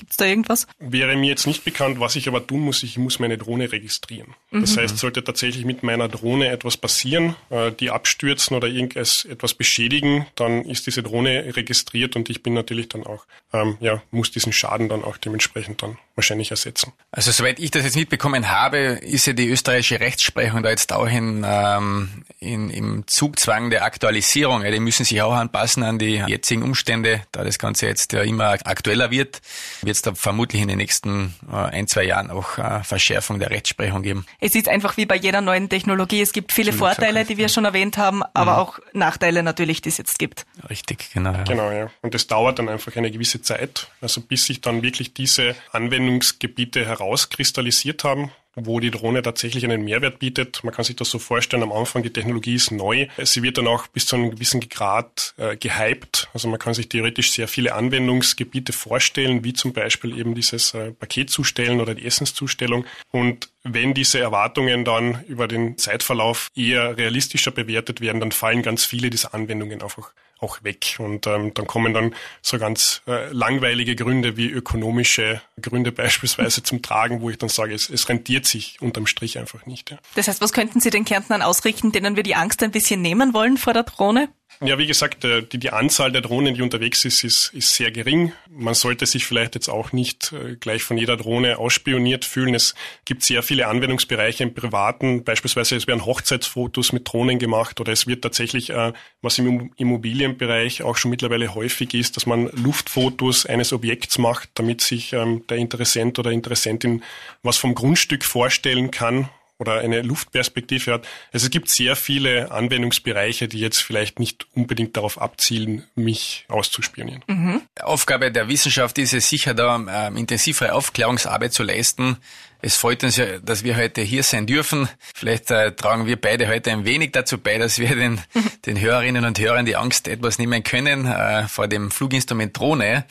Gibt's 0.03 0.17
da 0.17 0.25
irgendwas? 0.25 0.67
Wäre 0.79 1.15
mir 1.15 1.29
jetzt 1.29 1.47
nicht 1.47 1.63
bekannt, 1.63 2.01
was 2.01 2.17
ich 2.17 2.27
aber 2.27 2.45
tun 2.45 2.59
muss, 2.59 2.83
ich 2.83 2.97
muss 2.97 3.19
meine 3.19 3.37
Drohne 3.37 3.71
registrieren. 3.71 4.35
Mhm. 4.51 4.59
Das 4.59 4.75
heißt, 4.75 4.97
sollte 4.97 5.23
tatsächlich 5.23 5.63
mit 5.63 5.81
meiner 5.81 6.09
Drohne 6.09 6.49
etwas 6.49 6.75
passieren, 6.75 7.37
äh, 7.49 7.71
die 7.71 7.89
abstürzen 7.89 8.57
oder 8.57 8.67
irgendwas 8.67 9.23
etwas 9.23 9.53
beschädigen, 9.53 10.25
dann 10.35 10.65
ist 10.65 10.87
diese 10.87 11.03
Drohne 11.03 11.55
registriert 11.55 12.17
und 12.17 12.29
ich 12.29 12.43
bin 12.43 12.53
natürlich 12.53 12.89
dann 12.89 13.05
auch, 13.05 13.25
ähm, 13.53 13.77
ja, 13.79 14.03
muss 14.11 14.29
diesen 14.29 14.51
Schaden 14.51 14.89
dann 14.89 15.05
auch 15.05 15.15
dementsprechend 15.15 15.81
dann 15.81 15.97
wahrscheinlich 16.15 16.51
ersetzen. 16.51 16.93
Also 17.11 17.31
soweit 17.31 17.59
ich 17.59 17.71
das 17.71 17.83
jetzt 17.83 17.95
mitbekommen 17.95 18.49
habe, 18.49 18.77
ist 18.77 19.25
ja 19.25 19.33
die 19.33 19.49
österreichische 19.49 19.99
Rechtsprechung 19.99 20.61
da 20.61 20.69
jetzt 20.69 20.93
auch 20.93 21.07
in, 21.07 21.43
ähm, 21.47 22.23
in, 22.39 22.69
im 22.69 23.07
Zugzwang 23.07 23.69
der 23.69 23.83
Aktualisierung. 23.83 24.63
Ja, 24.63 24.71
die 24.71 24.79
müssen 24.79 25.05
sich 25.05 25.21
auch 25.21 25.33
anpassen 25.33 25.83
an 25.83 25.97
die 25.97 26.23
jetzigen 26.27 26.61
Umstände, 26.61 27.21
da 27.31 27.43
das 27.43 27.57
Ganze 27.57 27.87
jetzt 27.87 28.13
ja 28.13 28.21
immer 28.21 28.51
aktueller 28.63 29.09
wird. 29.11 29.41
wird 29.81 29.95
es 29.95 30.01
da 30.01 30.13
vermutlich 30.13 30.61
in 30.61 30.67
den 30.67 30.77
nächsten 30.77 31.33
äh, 31.51 31.55
ein, 31.55 31.87
zwei 31.87 32.03
Jahren 32.03 32.29
auch 32.29 32.57
äh, 32.57 32.83
Verschärfung 32.83 33.39
der 33.39 33.49
Rechtsprechung 33.49 34.03
geben. 34.03 34.25
Es 34.39 34.53
ist 34.55 34.69
einfach 34.69 34.97
wie 34.97 35.05
bei 35.05 35.15
jeder 35.15 35.41
neuen 35.41 35.69
Technologie. 35.69 36.21
Es 36.21 36.31
gibt 36.31 36.51
viele 36.51 36.71
Absolut 36.71 36.95
Vorteile, 36.95 37.25
die 37.25 37.37
wir 37.37 37.49
schon 37.49 37.65
erwähnt 37.65 37.97
haben, 37.97 38.21
aber 38.33 38.53
mhm. 38.53 38.59
auch 38.59 38.79
Nachteile 38.93 39.41
natürlich, 39.41 39.81
die 39.81 39.89
es 39.89 39.97
jetzt 39.97 40.19
gibt. 40.19 40.45
Richtig, 40.69 41.11
genau. 41.13 41.33
Ja. 41.33 41.43
Genau, 41.43 41.71
ja. 41.71 41.89
Und 42.01 42.13
es 42.13 42.27
dauert 42.27 42.59
dann 42.59 42.69
einfach 42.69 42.95
eine 42.95 43.09
gewisse 43.09 43.41
Zeit, 43.41 43.87
also 44.01 44.21
bis 44.21 44.45
sich 44.45 44.61
dann 44.61 44.83
wirklich 44.83 45.13
diese 45.13 45.55
Anwendungsgebiete 46.03 46.85
herauskristallisiert 46.85 48.03
haben 48.03 48.31
wo 48.55 48.79
die 48.79 48.91
Drohne 48.91 49.23
tatsächlich 49.23 49.63
einen 49.63 49.83
Mehrwert 49.83 50.19
bietet. 50.19 50.63
Man 50.63 50.73
kann 50.73 50.85
sich 50.85 50.95
das 50.95 51.09
so 51.09 51.17
vorstellen, 51.17 51.63
am 51.63 51.71
Anfang 51.71 52.03
die 52.03 52.13
Technologie 52.13 52.53
ist 52.53 52.69
neu. 52.69 53.07
Sie 53.23 53.41
wird 53.41 53.57
dann 53.57 53.65
auch 53.65 53.87
bis 53.87 54.05
zu 54.05 54.15
einem 54.15 54.29
gewissen 54.29 54.59
Grad 54.69 55.33
äh, 55.37 55.57
gehypt. 55.57 56.29
Also 56.33 56.47
man 56.47 56.59
kann 56.59 56.75
sich 56.75 56.87
theoretisch 56.87 57.31
sehr 57.31 57.47
viele 57.47 57.73
Anwendungsgebiete 57.73 58.71
vorstellen, 58.71 59.43
wie 59.43 59.53
zum 59.53 59.73
Beispiel 59.73 60.15
eben 60.17 60.35
dieses 60.35 60.75
äh, 60.75 60.91
Paketzustellen 60.91 61.81
oder 61.81 61.95
die 61.95 62.05
Essenszustellung. 62.05 62.85
Und 63.09 63.49
wenn 63.63 63.95
diese 63.95 64.19
Erwartungen 64.19 64.85
dann 64.85 65.23
über 65.27 65.47
den 65.47 65.79
Zeitverlauf 65.79 66.51
eher 66.55 66.95
realistischer 66.95 67.49
bewertet 67.49 68.01
werden, 68.01 68.19
dann 68.19 68.31
fallen 68.31 68.61
ganz 68.61 68.85
viele 68.85 69.09
dieser 69.09 69.33
Anwendungen 69.33 69.81
einfach 69.81 70.11
auch 70.43 70.63
weg. 70.63 70.97
Und 70.99 71.25
ähm, 71.25 71.53
dann 71.53 71.65
kommen 71.65 71.93
dann 71.93 72.13
so 72.41 72.59
ganz 72.59 73.01
äh, 73.07 73.31
langweilige 73.31 73.95
Gründe 73.95 74.37
wie 74.37 74.49
ökonomische 74.49 75.41
Gründe 75.61 75.91
beispielsweise 75.91 76.61
zum 76.61 76.81
Tragen, 76.81 77.21
wo 77.21 77.29
ich 77.29 77.37
dann 77.37 77.49
sage, 77.49 77.73
es, 77.73 77.89
es 77.89 78.07
rentiert 78.09 78.45
sich 78.45 78.81
unterm 78.81 79.07
Strich 79.07 79.39
einfach 79.39 79.65
nicht. 79.65 79.91
Ja. 79.91 79.97
Das 80.15 80.27
heißt, 80.27 80.41
was 80.41 80.53
könnten 80.53 80.79
Sie 80.79 80.89
den 80.89 81.05
Kärntnern 81.05 81.41
ausrichten, 81.41 81.91
denen 81.91 82.15
wir 82.15 82.23
die 82.23 82.35
Angst 82.35 82.61
ein 82.61 82.71
bisschen 82.71 83.01
nehmen 83.01 83.33
wollen 83.33 83.57
vor 83.57 83.73
der 83.73 83.83
Drohne? 83.83 84.29
Ja, 84.61 84.77
wie 84.77 84.87
gesagt, 84.87 85.25
äh, 85.25 85.43
die, 85.43 85.57
die 85.57 85.71
Anzahl 85.71 86.11
der 86.11 86.21
Drohnen, 86.21 86.53
die 86.53 86.61
unterwegs 86.61 87.05
ist, 87.05 87.23
ist, 87.23 87.53
ist 87.53 87.75
sehr 87.75 87.91
gering. 87.91 88.31
Man 88.49 88.73
sollte 88.73 89.05
sich 89.05 89.25
vielleicht 89.25 89.55
jetzt 89.55 89.69
auch 89.69 89.91
nicht 89.91 90.31
äh, 90.33 90.55
gleich 90.55 90.83
von 90.83 90.97
jeder 90.97 91.17
Drohne 91.17 91.57
ausspioniert 91.57 92.25
fühlen. 92.25 92.55
Es 92.55 92.75
gibt 93.05 93.23
sehr 93.23 93.43
viele 93.43 93.67
Anwendungsbereiche 93.67 94.43
im 94.43 94.53
Privaten. 94.53 95.23
Beispielsweise 95.23 95.75
es 95.75 95.87
werden 95.87 96.05
Hochzeitsfotos 96.05 96.93
mit 96.93 97.11
Drohnen 97.11 97.39
gemacht 97.39 97.79
oder 97.79 97.91
es 97.91 98.07
wird 98.07 98.21
tatsächlich, 98.21 98.69
äh, 98.69 98.93
was 99.21 99.37
im 99.37 99.71
Immobilienbereich 99.77 100.83
auch 100.83 100.97
schon 100.97 101.11
mittlerweile 101.11 101.55
häufig 101.55 101.93
ist, 101.93 102.15
dass 102.15 102.25
man 102.25 102.49
Luftfotos 102.53 103.45
eines 103.45 103.73
Objekts 103.73 104.17
macht, 104.17 104.49
damit 104.55 104.81
sich 104.81 105.13
ähm, 105.13 105.45
der 105.47 105.57
Interessent 105.57 106.19
oder 106.19 106.31
Interessentin 106.31 107.03
was 107.41 107.57
vom 107.57 107.75
Grundstück 107.75 108.23
vorstellen 108.23 108.91
kann 108.91 109.29
oder 109.63 109.79
eine 109.79 110.01
Luftperspektive 110.01 110.91
hat. 110.91 111.07
Also 111.31 111.45
es 111.45 111.49
gibt 111.49 111.69
sehr 111.69 111.95
viele 111.95 112.51
Anwendungsbereiche, 112.51 113.47
die 113.47 113.59
jetzt 113.59 113.81
vielleicht 113.81 114.19
nicht 114.19 114.45
unbedingt 114.53 114.97
darauf 114.97 115.21
abzielen, 115.21 115.83
mich 115.95 116.45
auszuspionieren. 116.49 117.23
Mhm. 117.27 117.61
Aufgabe 117.81 118.31
der 118.31 118.49
Wissenschaft 118.49 118.97
ist 118.97 119.13
es 119.13 119.29
sicher 119.29 119.53
da, 119.53 119.75
ähm, 119.75 120.17
intensivere 120.17 120.73
Aufklärungsarbeit 120.73 121.53
zu 121.53 121.63
leisten. 121.63 122.17
Es 122.65 122.77
freut 122.77 123.03
uns 123.03 123.17
ja, 123.17 123.39
dass 123.39 123.65
wir 123.65 123.75
heute 123.75 124.01
hier 124.01 124.23
sein 124.23 124.47
dürfen. 124.47 124.87
Vielleicht 125.13 125.51
äh, 125.51 125.73
tragen 125.73 126.05
wir 126.05 126.15
beide 126.15 126.47
heute 126.47 126.71
ein 126.71 126.85
wenig 126.85 127.11
dazu 127.11 127.37
bei, 127.37 127.57
dass 127.57 127.77
wir 127.77 127.93
den, 127.93 128.21
den 128.65 128.79
Hörerinnen 128.79 129.25
und 129.25 129.37
Hörern 129.37 129.65
die 129.65 129.75
Angst 129.75 130.07
etwas 130.07 130.39
nehmen 130.39 130.63
können 130.63 131.05
äh, 131.05 131.47
vor 131.47 131.67
dem 131.67 131.91
Fluginstrument 131.91 132.57
Drohne. 132.57 133.05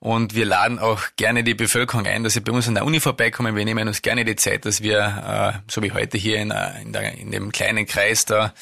Und 0.00 0.34
wir 0.34 0.44
laden 0.44 0.78
auch 0.78 1.00
gerne 1.16 1.42
die 1.42 1.54
Bevölkerung 1.54 2.06
ein, 2.06 2.22
dass 2.22 2.34
sie 2.34 2.40
bei 2.40 2.52
uns 2.52 2.68
an 2.68 2.74
der 2.74 2.84
Uni 2.84 3.00
vorbeikommen. 3.00 3.56
Wir 3.56 3.64
nehmen 3.64 3.88
uns 3.88 4.00
gerne 4.00 4.24
die 4.24 4.36
Zeit, 4.36 4.64
dass 4.64 4.80
wir, 4.80 5.54
äh, 5.56 5.70
so 5.70 5.82
wie 5.82 5.92
heute 5.92 6.16
hier 6.16 6.36
in, 6.36 6.52
äh, 6.52 6.82
in, 6.82 6.92
der, 6.92 7.14
in 7.14 7.32
dem 7.32 7.50
kleinen 7.50 7.84
Kreis 7.84 8.24
da 8.24 8.54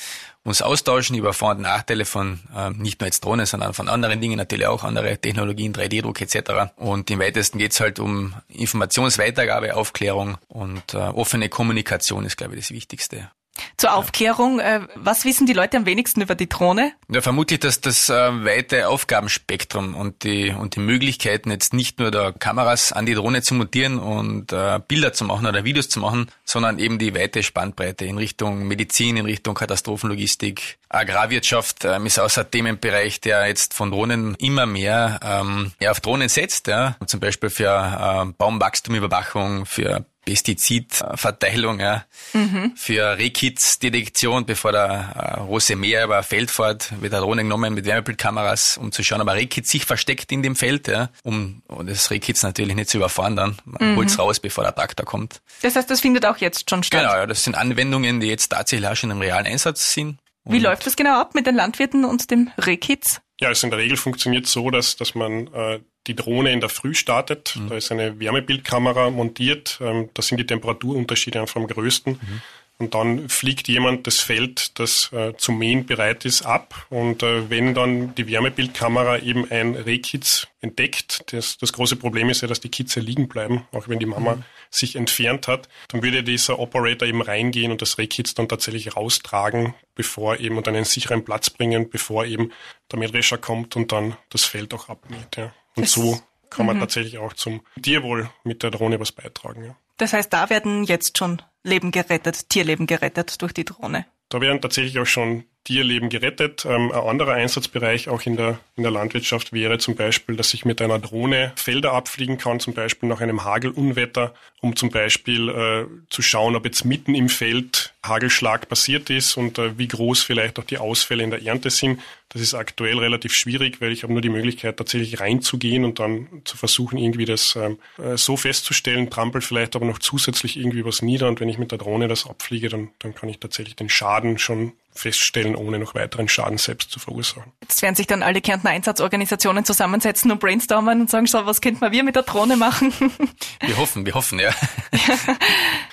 uns 0.44 0.62
austauschen 0.62 1.16
über 1.16 1.34
Vor- 1.34 1.50
und 1.50 1.60
Nachteile 1.60 2.04
von 2.06 2.40
äh, 2.56 2.70
nicht 2.70 3.00
nur 3.00 3.08
jetzt 3.08 3.22
Drohnen, 3.24 3.44
sondern 3.44 3.74
von 3.74 3.88
anderen 3.88 4.20
Dingen, 4.20 4.38
natürlich 4.38 4.66
auch 4.66 4.82
andere 4.82 5.18
Technologien, 5.18 5.74
3D-Druck 5.74 6.20
etc. 6.22 6.72
Und 6.76 7.10
im 7.10 7.18
weitesten 7.18 7.58
geht's 7.58 7.80
halt 7.80 7.98
um 7.98 8.34
Informationsweitergabe, 8.48 9.76
Aufklärung 9.76 10.38
und 10.48 10.94
offene 10.94 11.48
Kommunikation 11.48 12.24
ist, 12.24 12.36
glaube 12.36 12.54
ich, 12.54 12.60
das 12.60 12.70
Wichtigste. 12.70 13.28
Zur 13.76 13.94
Aufklärung, 13.94 14.60
äh, 14.60 14.80
was 14.94 15.24
wissen 15.24 15.46
die 15.46 15.52
Leute 15.52 15.76
am 15.76 15.86
wenigsten 15.86 16.20
über 16.20 16.34
die 16.34 16.48
Drohne? 16.48 16.92
Ja, 17.08 17.20
vermutlich, 17.20 17.60
dass 17.60 17.80
das 17.80 18.08
äh, 18.08 18.14
weite 18.44 18.88
Aufgabenspektrum 18.88 19.94
und 19.94 20.24
die, 20.24 20.50
und 20.50 20.76
die 20.76 20.80
Möglichkeiten 20.80 21.50
jetzt 21.50 21.74
nicht 21.74 21.98
nur 21.98 22.10
der 22.10 22.32
Kameras 22.32 22.92
an 22.92 23.06
die 23.06 23.14
Drohne 23.14 23.42
zu 23.42 23.54
montieren 23.54 23.98
und 23.98 24.52
äh, 24.52 24.80
Bilder 24.86 25.12
zu 25.12 25.24
machen 25.24 25.46
oder 25.46 25.64
Videos 25.64 25.88
zu 25.88 26.00
machen, 26.00 26.30
sondern 26.44 26.78
eben 26.78 26.98
die 26.98 27.14
weite 27.14 27.42
Spannbreite 27.42 28.04
in 28.04 28.18
Richtung 28.18 28.66
Medizin, 28.66 29.16
in 29.16 29.26
Richtung 29.26 29.54
Katastrophenlogistik. 29.54 30.78
Agrarwirtschaft 30.88 31.84
ähm, 31.84 32.06
ist 32.06 32.18
außer 32.18 32.48
Themenbereich, 32.50 33.20
der 33.20 33.46
jetzt 33.48 33.74
von 33.74 33.90
Drohnen 33.90 34.34
immer 34.36 34.66
mehr 34.66 35.20
ähm, 35.22 35.72
ja, 35.80 35.90
auf 35.90 36.00
Drohnen 36.00 36.28
setzt, 36.28 36.68
ja, 36.68 36.96
zum 37.06 37.20
Beispiel 37.20 37.50
für 37.50 38.26
äh, 38.28 38.32
Baumwachstumüberwachung, 38.38 39.66
für 39.66 40.04
Pestizidverteilung, 40.26 41.80
ja, 41.80 42.04
mhm. 42.34 42.72
für 42.76 43.16
Rehkitzdetektion, 43.16 44.44
bevor 44.44 44.72
der 44.72 45.36
äh, 45.38 45.40
Rose 45.40 45.76
Meer 45.76 46.04
über 46.04 46.18
ein 46.18 46.24
Feld 46.24 46.50
fährt, 46.50 47.00
wird 47.00 47.14
eine 47.14 47.22
Drohne 47.22 47.42
genommen 47.44 47.72
mit 47.72 47.86
Wärmebildkameras, 47.86 48.76
um 48.76 48.92
zu 48.92 49.02
schauen, 49.02 49.22
ob 49.22 49.28
ein 49.28 49.36
Rehkitz 49.36 49.70
sich 49.70 49.86
versteckt 49.86 50.30
in 50.32 50.42
dem 50.42 50.56
Feld, 50.56 50.88
ja, 50.88 51.10
um 51.22 51.62
das 51.84 52.10
Rehkitz 52.10 52.42
natürlich 52.42 52.74
nicht 52.74 52.90
zu 52.90 52.98
überfahren 52.98 53.36
dann. 53.36 53.56
Man 53.64 53.92
mhm. 53.92 53.96
holt's 53.96 54.18
raus, 54.18 54.40
bevor 54.40 54.64
der 54.64 54.74
Traktor 54.74 55.06
kommt. 55.06 55.40
Das 55.62 55.76
heißt, 55.76 55.88
das 55.88 56.00
findet 56.00 56.26
auch 56.26 56.38
jetzt 56.38 56.68
schon 56.68 56.82
statt? 56.82 57.02
Genau, 57.02 57.14
ja, 57.14 57.26
das 57.26 57.44
sind 57.44 57.54
Anwendungen, 57.54 58.20
die 58.20 58.26
jetzt 58.26 58.48
tatsächlich 58.48 58.88
auch 58.88 58.96
schon 58.96 59.12
im 59.12 59.20
realen 59.20 59.46
Einsatz 59.46 59.94
sind. 59.94 60.18
Wie 60.44 60.58
läuft 60.58 60.86
das 60.86 60.96
genau 60.96 61.20
ab 61.20 61.34
mit 61.34 61.46
den 61.46 61.54
Landwirten 61.54 62.04
und 62.04 62.30
dem 62.30 62.50
Rehkitz? 62.58 63.20
Ja, 63.40 63.48
also 63.48 63.66
in 63.66 63.70
der 63.70 63.80
Regel 63.80 63.96
funktioniert 63.96 64.46
so, 64.46 64.70
dass, 64.70 64.96
dass 64.96 65.14
man 65.14 65.48
äh, 65.52 65.80
die 66.06 66.16
Drohne 66.16 66.52
in 66.52 66.60
der 66.60 66.68
Früh 66.68 66.94
startet. 66.94 67.56
Mhm. 67.56 67.68
Da 67.68 67.76
ist 67.76 67.92
eine 67.92 68.18
Wärmebildkamera 68.18 69.10
montiert. 69.10 69.78
Ähm, 69.80 70.10
da 70.14 70.22
sind 70.22 70.38
die 70.38 70.46
Temperaturunterschiede 70.46 71.40
einfach 71.40 71.56
am 71.56 71.66
größten. 71.66 72.14
Mhm. 72.14 72.42
Und 72.78 72.94
dann 72.94 73.30
fliegt 73.30 73.68
jemand 73.68 74.06
das 74.06 74.20
Feld, 74.20 74.78
das 74.78 75.10
äh, 75.12 75.32
zum 75.38 75.58
Mähen 75.58 75.86
bereit 75.86 76.26
ist, 76.26 76.42
ab. 76.42 76.86
Und 76.90 77.22
äh, 77.22 77.48
wenn 77.48 77.72
dann 77.72 78.14
die 78.16 78.28
Wärmebildkamera 78.28 79.20
eben 79.20 79.50
ein 79.50 79.74
Rehkitz 79.74 80.46
entdeckt, 80.60 81.32
das, 81.32 81.56
das 81.56 81.72
große 81.72 81.96
Problem 81.96 82.28
ist 82.28 82.42
ja, 82.42 82.48
dass 82.48 82.60
die 82.60 82.68
Kitze 82.68 83.00
liegen 83.00 83.28
bleiben, 83.28 83.66
auch 83.72 83.88
wenn 83.88 83.98
die 83.98 84.06
Mama 84.06 84.36
mhm. 84.36 84.44
Sich 84.70 84.96
entfernt 84.96 85.48
hat, 85.48 85.68
dann 85.88 86.02
würde 86.02 86.22
dieser 86.22 86.58
Operator 86.58 87.06
eben 87.06 87.22
reingehen 87.22 87.72
und 87.72 87.82
das 87.82 87.98
Rehkitz 87.98 88.34
dann 88.34 88.48
tatsächlich 88.48 88.96
raustragen, 88.96 89.74
bevor 89.94 90.38
eben 90.38 90.56
und 90.56 90.68
einen 90.68 90.84
sicheren 90.84 91.24
Platz 91.24 91.50
bringen, 91.50 91.90
bevor 91.90 92.24
eben 92.24 92.52
der 92.90 92.98
Mähdrescher 92.98 93.38
kommt 93.38 93.76
und 93.76 93.92
dann 93.92 94.16
das 94.30 94.44
Feld 94.44 94.74
auch 94.74 94.88
abmäht. 94.88 95.36
Ja. 95.36 95.52
Und 95.74 95.84
das 95.84 95.92
so 95.92 96.20
kann 96.50 96.66
man 96.66 96.76
mhm. 96.76 96.80
tatsächlich 96.80 97.18
auch 97.18 97.32
zum 97.32 97.60
Tierwohl 97.80 98.30
mit 98.44 98.62
der 98.62 98.70
Drohne 98.70 99.00
was 99.00 99.12
beitragen. 99.12 99.64
Ja. 99.64 99.76
Das 99.96 100.12
heißt, 100.12 100.32
da 100.32 100.50
werden 100.50 100.84
jetzt 100.84 101.18
schon 101.18 101.42
Leben 101.62 101.90
gerettet, 101.90 102.48
Tierleben 102.48 102.86
gerettet 102.86 103.40
durch 103.42 103.52
die 103.52 103.64
Drohne. 103.64 104.06
Da 104.28 104.40
werden 104.40 104.60
tatsächlich 104.60 104.98
auch 104.98 105.06
schon 105.06 105.44
Tierleben 105.66 106.08
gerettet. 106.10 106.64
Ähm, 106.64 106.92
ein 106.92 107.00
anderer 107.00 107.32
Einsatzbereich 107.32 108.08
auch 108.08 108.22
in 108.22 108.36
der, 108.36 108.60
in 108.76 108.84
der 108.84 108.92
Landwirtschaft 108.92 109.52
wäre 109.52 109.78
zum 109.78 109.96
Beispiel, 109.96 110.36
dass 110.36 110.54
ich 110.54 110.64
mit 110.64 110.80
einer 110.80 111.00
Drohne 111.00 111.52
Felder 111.56 111.92
abfliegen 111.92 112.38
kann, 112.38 112.60
zum 112.60 112.72
Beispiel 112.72 113.08
nach 113.08 113.20
einem 113.20 113.44
Hagelunwetter, 113.44 114.32
um 114.60 114.76
zum 114.76 114.90
Beispiel 114.90 115.48
äh, 115.48 115.86
zu 116.08 116.22
schauen, 116.22 116.54
ob 116.54 116.64
jetzt 116.64 116.84
mitten 116.84 117.16
im 117.16 117.28
Feld 117.28 117.92
Hagelschlag 118.04 118.68
passiert 118.68 119.10
ist 119.10 119.36
und 119.36 119.58
äh, 119.58 119.76
wie 119.76 119.88
groß 119.88 120.22
vielleicht 120.22 120.60
auch 120.60 120.64
die 120.64 120.78
Ausfälle 120.78 121.24
in 121.24 121.30
der 121.30 121.44
Ernte 121.44 121.70
sind. 121.70 122.00
Das 122.28 122.42
ist 122.42 122.54
aktuell 122.54 122.98
relativ 122.98 123.34
schwierig, 123.34 123.80
weil 123.80 123.90
ich 123.90 124.04
habe 124.04 124.12
nur 124.12 124.22
die 124.22 124.28
Möglichkeit, 124.28 124.76
tatsächlich 124.76 125.18
reinzugehen 125.18 125.84
und 125.84 125.98
dann 125.98 126.28
zu 126.44 126.56
versuchen, 126.56 126.96
irgendwie 126.96 127.24
das 127.24 127.56
ähm, 127.56 127.78
äh, 127.98 128.16
so 128.16 128.36
festzustellen, 128.36 129.10
trampelt 129.10 129.42
vielleicht 129.42 129.74
aber 129.74 129.86
noch 129.86 129.98
zusätzlich 129.98 130.56
irgendwie 130.56 130.84
was 130.84 131.02
nieder 131.02 131.26
und 131.26 131.40
wenn 131.40 131.48
ich 131.48 131.58
mit 131.58 131.72
der 131.72 131.78
Drohne 131.78 132.06
das 132.06 132.24
abfliege, 132.24 132.68
dann, 132.68 132.90
dann 133.00 133.16
kann 133.16 133.28
ich 133.28 133.40
tatsächlich 133.40 133.74
den 133.74 133.88
Schaden 133.88 134.38
schon 134.38 134.72
feststellen, 134.96 135.54
ohne 135.54 135.78
noch 135.78 135.94
weiteren 135.94 136.28
Schaden 136.28 136.58
selbst 136.58 136.90
zu 136.90 136.98
verursachen. 136.98 137.52
Jetzt 137.62 137.82
werden 137.82 137.94
sich 137.94 138.06
dann 138.06 138.22
alle 138.22 138.40
Kärntner 138.40 138.70
Einsatzorganisationen 138.70 139.64
zusammensetzen 139.64 140.30
und 140.30 140.40
brainstormen 140.40 141.02
und 141.02 141.10
sagen, 141.10 141.26
so, 141.26 141.46
was 141.46 141.60
könnten 141.60 141.90
wir 141.90 142.02
mit 142.02 142.16
der 142.16 142.22
Drohne 142.22 142.56
machen? 142.56 142.92
Wir 143.60 143.76
hoffen, 143.78 144.06
wir 144.06 144.14
hoffen, 144.14 144.38
ja. 144.38 144.50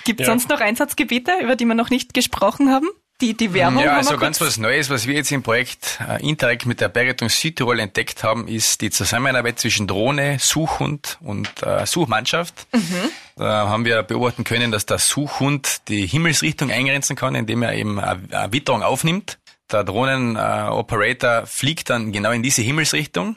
Gibt 0.04 0.20
es 0.20 0.26
ja. 0.26 0.32
sonst 0.32 0.48
noch 0.48 0.60
Einsatzgebiete, 0.60 1.32
über 1.42 1.56
die 1.56 1.64
wir 1.64 1.74
noch 1.74 1.90
nicht 1.90 2.14
gesprochen 2.14 2.70
haben? 2.70 2.88
Die, 3.24 3.34
die 3.34 3.54
Werbung 3.54 3.82
ja, 3.82 3.96
also 3.96 4.18
ganz 4.18 4.38
was 4.42 4.58
Neues, 4.58 4.90
was 4.90 5.06
wir 5.06 5.14
jetzt 5.14 5.32
im 5.32 5.42
Projekt 5.42 5.98
äh, 6.06 6.22
Interreg 6.28 6.66
mit 6.66 6.82
der 6.82 6.90
Bergrettung 6.90 7.30
Südtirol 7.30 7.80
entdeckt 7.80 8.22
haben, 8.22 8.46
ist 8.48 8.82
die 8.82 8.90
Zusammenarbeit 8.90 9.58
zwischen 9.58 9.86
Drohne, 9.86 10.36
Suchhund 10.38 11.16
und 11.22 11.48
äh, 11.62 11.86
Suchmannschaft. 11.86 12.66
Mhm. 12.74 13.10
Da 13.36 13.68
haben 13.68 13.86
wir 13.86 14.02
beobachten 14.02 14.44
können, 14.44 14.70
dass 14.70 14.84
der 14.84 14.98
Suchhund 14.98 15.88
die 15.88 16.06
Himmelsrichtung 16.06 16.70
eingrenzen 16.70 17.16
kann, 17.16 17.34
indem 17.34 17.62
er 17.62 17.72
eben 17.74 17.98
eine 17.98 18.52
Witterung 18.52 18.82
aufnimmt. 18.82 19.38
Der 19.72 19.84
Drohnenoperator 19.84 21.44
äh, 21.44 21.46
fliegt 21.46 21.88
dann 21.88 22.12
genau 22.12 22.30
in 22.30 22.42
diese 22.42 22.60
Himmelsrichtung 22.60 23.36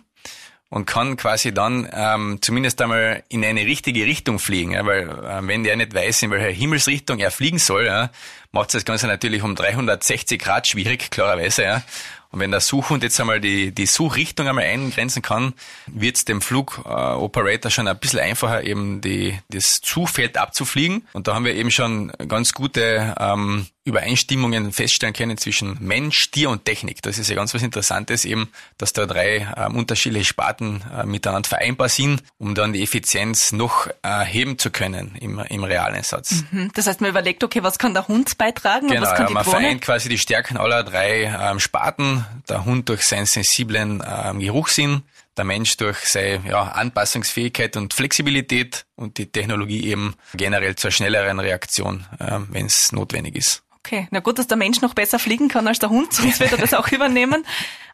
und 0.69 0.85
kann 0.85 1.15
quasi 1.15 1.53
dann 1.53 1.87
ähm, 1.93 2.39
zumindest 2.41 2.81
einmal 2.81 3.23
in 3.29 3.45
eine 3.45 3.61
richtige 3.61 4.05
Richtung 4.05 4.37
fliegen, 4.39 4.71
ja, 4.71 4.85
weil 4.85 5.07
äh, 5.09 5.47
wenn 5.47 5.63
der 5.63 5.77
nicht 5.77 5.93
weiß, 5.93 6.23
in 6.23 6.31
welcher 6.31 6.49
Himmelsrichtung 6.49 7.19
er 7.19 7.31
fliegen 7.31 7.59
soll, 7.59 7.85
ja, 7.85 8.09
macht 8.51 8.73
das 8.73 8.83
Ganze 8.83 9.07
natürlich 9.07 9.43
um 9.43 9.55
360 9.55 10.41
Grad 10.41 10.67
schwierig, 10.67 11.09
klarerweise. 11.09 11.63
Ja. 11.63 11.83
Und 12.29 12.41
wenn 12.41 12.51
der 12.51 12.59
Suchhund 12.59 13.03
jetzt 13.03 13.19
einmal 13.19 13.39
die, 13.39 13.71
die 13.71 13.85
Suchrichtung 13.85 14.47
einmal 14.47 14.65
eingrenzen 14.65 15.21
kann, 15.21 15.53
wird 15.87 16.17
es 16.17 16.25
dem 16.25 16.41
Flugoperator 16.41 17.69
äh, 17.69 17.71
schon 17.71 17.87
ein 17.87 17.97
bisschen 17.97 18.19
einfacher, 18.19 18.63
eben 18.63 18.99
die, 18.99 19.39
das 19.49 19.79
Suchfeld 19.83 20.37
abzufliegen. 20.37 21.07
Und 21.13 21.27
da 21.27 21.35
haben 21.35 21.45
wir 21.45 21.55
eben 21.55 21.71
schon 21.71 22.11
ganz 22.27 22.53
gute 22.53 23.15
ähm, 23.17 23.67
Übereinstimmungen 23.87 24.73
feststellen 24.73 25.13
können 25.13 25.37
zwischen 25.37 25.77
Mensch, 25.79 26.29
Tier 26.31 26.49
und 26.49 26.65
Technik. 26.65 27.01
Das 27.01 27.17
ist 27.17 27.29
ja 27.29 27.35
ganz 27.35 27.53
was 27.53 27.63
Interessantes 27.63 28.25
eben, 28.25 28.51
dass 28.77 28.93
da 28.93 29.05
drei 29.05 29.47
ähm, 29.55 29.75
unterschiedliche 29.75 30.25
Sparten 30.25 30.83
äh, 30.93 31.05
miteinander 31.05 31.47
vereinbar 31.47 31.89
sind, 31.89 32.21
um 32.37 32.53
dann 32.53 32.73
die 32.73 32.83
Effizienz 32.83 33.53
noch 33.53 33.87
äh, 34.03 34.55
zu 34.57 34.69
können 34.69 35.15
im, 35.19 35.39
im 35.39 35.63
Realeinsatz. 35.63 36.43
Mhm. 36.51 36.71
Das 36.73 36.87
heißt, 36.87 37.01
man 37.01 37.09
überlegt, 37.09 37.43
okay, 37.43 37.63
was 37.63 37.79
kann 37.79 37.93
der 37.93 38.07
Hund 38.07 38.37
beitragen 38.37 38.87
genau, 38.87 39.01
und 39.01 39.07
was 39.07 39.13
kann 39.13 39.21
ja, 39.21 39.27
die 39.27 39.33
man 39.33 39.43
Drohne? 39.43 39.59
vereint 39.61 39.81
quasi 39.81 40.09
die 40.09 40.17
Stärken 40.17 40.57
aller 40.57 40.83
drei 40.83 41.23
ähm, 41.23 41.59
Sparten. 41.59 42.25
Der 42.49 42.65
Hund 42.65 42.89
durch 42.89 43.03
seinen 43.03 43.25
sensiblen 43.25 44.03
ähm, 44.05 44.39
Geruchssinn, 44.39 45.03
der 45.37 45.45
Mensch 45.45 45.77
durch 45.77 45.99
seine 45.99 46.41
ja, 46.47 46.63
Anpassungsfähigkeit 46.63 47.77
und 47.77 47.93
Flexibilität 47.93 48.85
und 48.95 49.17
die 49.17 49.31
Technologie 49.31 49.85
eben 49.87 50.15
generell 50.33 50.75
zur 50.75 50.91
schnelleren 50.91 51.39
Reaktion, 51.39 52.05
äh, 52.19 52.39
wenn 52.49 52.65
es 52.65 52.91
notwendig 52.91 53.35
ist. 53.35 53.63
Okay, 53.87 54.07
na 54.11 54.19
gut, 54.19 54.37
dass 54.37 54.47
der 54.47 54.57
Mensch 54.57 54.81
noch 54.81 54.93
besser 54.93 55.17
fliegen 55.17 55.47
kann 55.47 55.65
als 55.65 55.79
der 55.79 55.89
Hund, 55.89 56.11
sonst 56.13 56.41
wird 56.41 56.51
er 56.51 56.57
das 56.57 56.73
auch 56.73 56.89
übernehmen. 56.91 57.45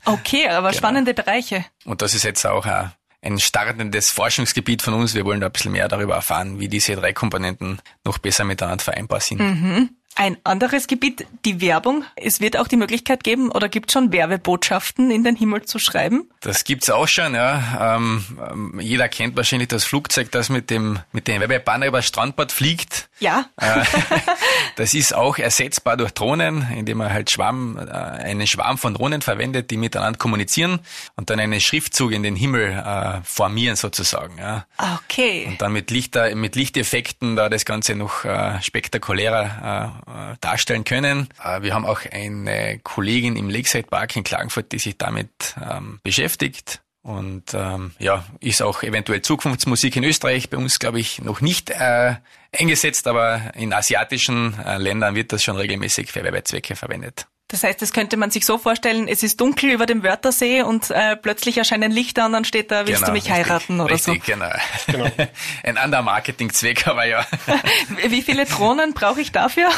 Okay, 0.05 0.47
aber 0.47 0.69
genau. 0.69 0.77
spannende 0.77 1.13
Bereiche. 1.13 1.65
Und 1.85 2.01
das 2.01 2.15
ist 2.15 2.23
jetzt 2.23 2.45
auch 2.47 2.65
ein, 2.65 2.91
ein 3.21 3.39
startendes 3.39 4.09
Forschungsgebiet 4.09 4.81
von 4.81 4.95
uns. 4.95 5.13
Wir 5.13 5.23
wollen 5.23 5.39
da 5.39 5.47
ein 5.47 5.51
bisschen 5.51 5.71
mehr 5.71 5.87
darüber 5.87 6.15
erfahren, 6.15 6.59
wie 6.59 6.67
diese 6.67 6.95
drei 6.95 7.13
Komponenten 7.13 7.79
noch 8.03 8.17
besser 8.17 8.43
miteinander 8.43 8.83
vereinbar 8.83 9.19
sind. 9.19 9.39
Mhm. 9.39 9.89
Ein 10.15 10.37
anderes 10.43 10.87
Gebiet, 10.87 11.25
die 11.43 11.59
Werbung. 11.59 12.05
Es 12.15 12.39
wird 12.39 12.57
auch 12.57 12.67
die 12.67 12.75
Möglichkeit 12.75 13.23
geben 13.23 13.51
oder 13.51 13.67
gibt 13.67 13.91
schon 13.91 14.11
Werbebotschaften 14.11 15.09
in 15.09 15.23
den 15.23 15.35
Himmel 15.35 15.63
zu 15.63 15.79
schreiben? 15.79 16.29
Das 16.41 16.63
gibt's 16.63 16.89
auch 16.91 17.07
schon, 17.07 17.33
ja. 17.33 17.95
Ähm, 17.95 18.23
ähm 18.51 18.79
jeder 18.79 19.09
kennt 19.09 19.35
wahrscheinlich 19.35 19.69
das 19.69 19.85
Flugzeug, 19.85 20.31
das 20.31 20.49
mit 20.49 20.69
dem, 20.69 20.99
mit 21.13 21.27
dem 21.27 21.39
Werbebanner 21.39 21.87
über 21.87 22.01
Strandbad 22.03 22.51
fliegt. 22.51 23.09
Ja. 23.19 23.45
Äh, 23.57 23.83
das 24.75 24.93
ist 24.93 25.15
auch 25.15 25.39
ersetzbar 25.39 25.97
durch 25.97 26.11
Drohnen, 26.11 26.67
indem 26.75 26.99
man 26.99 27.11
halt 27.11 27.31
Schwarm, 27.31 27.77
äh, 27.77 27.81
einen 27.81 28.45
Schwarm 28.45 28.77
von 28.77 28.93
Drohnen 28.93 29.21
verwendet, 29.21 29.71
die 29.71 29.77
miteinander 29.77 30.19
kommunizieren 30.19 30.79
und 31.15 31.31
dann 31.31 31.39
einen 31.39 31.59
Schriftzug 31.59 32.11
in 32.11 32.21
den 32.21 32.35
Himmel 32.35 32.71
äh, 32.71 33.21
formieren 33.23 33.75
sozusagen, 33.75 34.37
ja. 34.37 34.65
Okay. 34.77 35.45
Und 35.47 35.61
dann 35.61 35.73
mit 35.73 35.89
Lichter, 35.89 36.35
mit 36.35 36.55
Lichteffekten 36.55 37.35
da 37.35 37.49
das 37.49 37.65
Ganze 37.65 37.95
noch 37.95 38.25
äh, 38.25 38.61
spektakulärer 38.61 40.02
äh, 40.07 40.35
darstellen 40.41 40.83
können. 40.83 41.29
Äh, 41.43 41.61
wir 41.61 41.73
haben 41.73 41.85
auch 41.85 42.01
eine 42.11 42.79
Kollegin 42.83 43.35
im 43.35 43.49
Lakeside 43.49 43.87
Park 43.87 44.15
in 44.15 44.23
Klagenfurt, 44.23 44.71
die 44.71 44.79
sich 44.79 44.97
damit 44.97 45.55
ähm, 45.61 45.99
beschäftigt. 46.03 46.81
Und 47.03 47.53
ähm, 47.53 47.91
ja, 47.99 48.25
ist 48.39 48.61
auch 48.61 48.81
eventuell 48.81 49.21
Zukunftsmusik 49.21 49.97
in 49.97 50.05
Österreich 50.05 50.49
bei 50.49 50.57
uns, 50.57 50.79
glaube 50.79 50.99
ich, 50.99 51.21
noch 51.21 51.41
nicht 51.41 51.69
äh, 51.69 52.15
eingesetzt, 52.57 53.07
aber 53.07 53.53
in 53.55 53.73
asiatischen 53.73 54.57
äh, 54.59 54.77
Ländern 54.77 55.13
wird 55.13 55.33
das 55.33 55.43
schon 55.43 55.57
regelmäßig 55.57 56.11
für 56.11 56.23
Werbezwecke 56.23 56.77
verwendet. 56.77 57.27
Das 57.53 57.63
heißt, 57.63 57.83
das 57.83 57.93
könnte 57.93 58.17
man 58.17 58.31
sich 58.31 58.47
so 58.47 58.57
vorstellen, 58.57 59.07
es 59.07 59.21
ist 59.21 59.39
dunkel 59.39 59.69
über 59.69 59.85
dem 59.85 60.01
Wörthersee 60.01 60.63
und 60.63 60.89
äh, 60.89 61.15
plötzlich 61.15 61.59
erscheinen 61.59 61.91
Lichter 61.91 62.25
und 62.25 62.31
dann 62.31 62.45
steht 62.45 62.71
da, 62.71 62.87
willst 62.87 63.01
genau, 63.01 63.05
du 63.05 63.11
mich 63.11 63.25
richtig, 63.25 63.45
heiraten 63.45 63.79
oder 63.79 63.93
richtig, 63.93 64.25
so? 64.25 64.31
Genau. 64.33 64.49
genau. 64.87 65.05
Ein 65.63 65.77
anderer 65.77 66.01
Marketingzweck, 66.01 66.87
aber 66.87 67.05
ja. 67.05 67.23
Wie 68.07 68.23
viele 68.23 68.45
Drohnen 68.45 68.95
brauche 68.95 69.21
ich 69.21 69.31
dafür? 69.31 69.69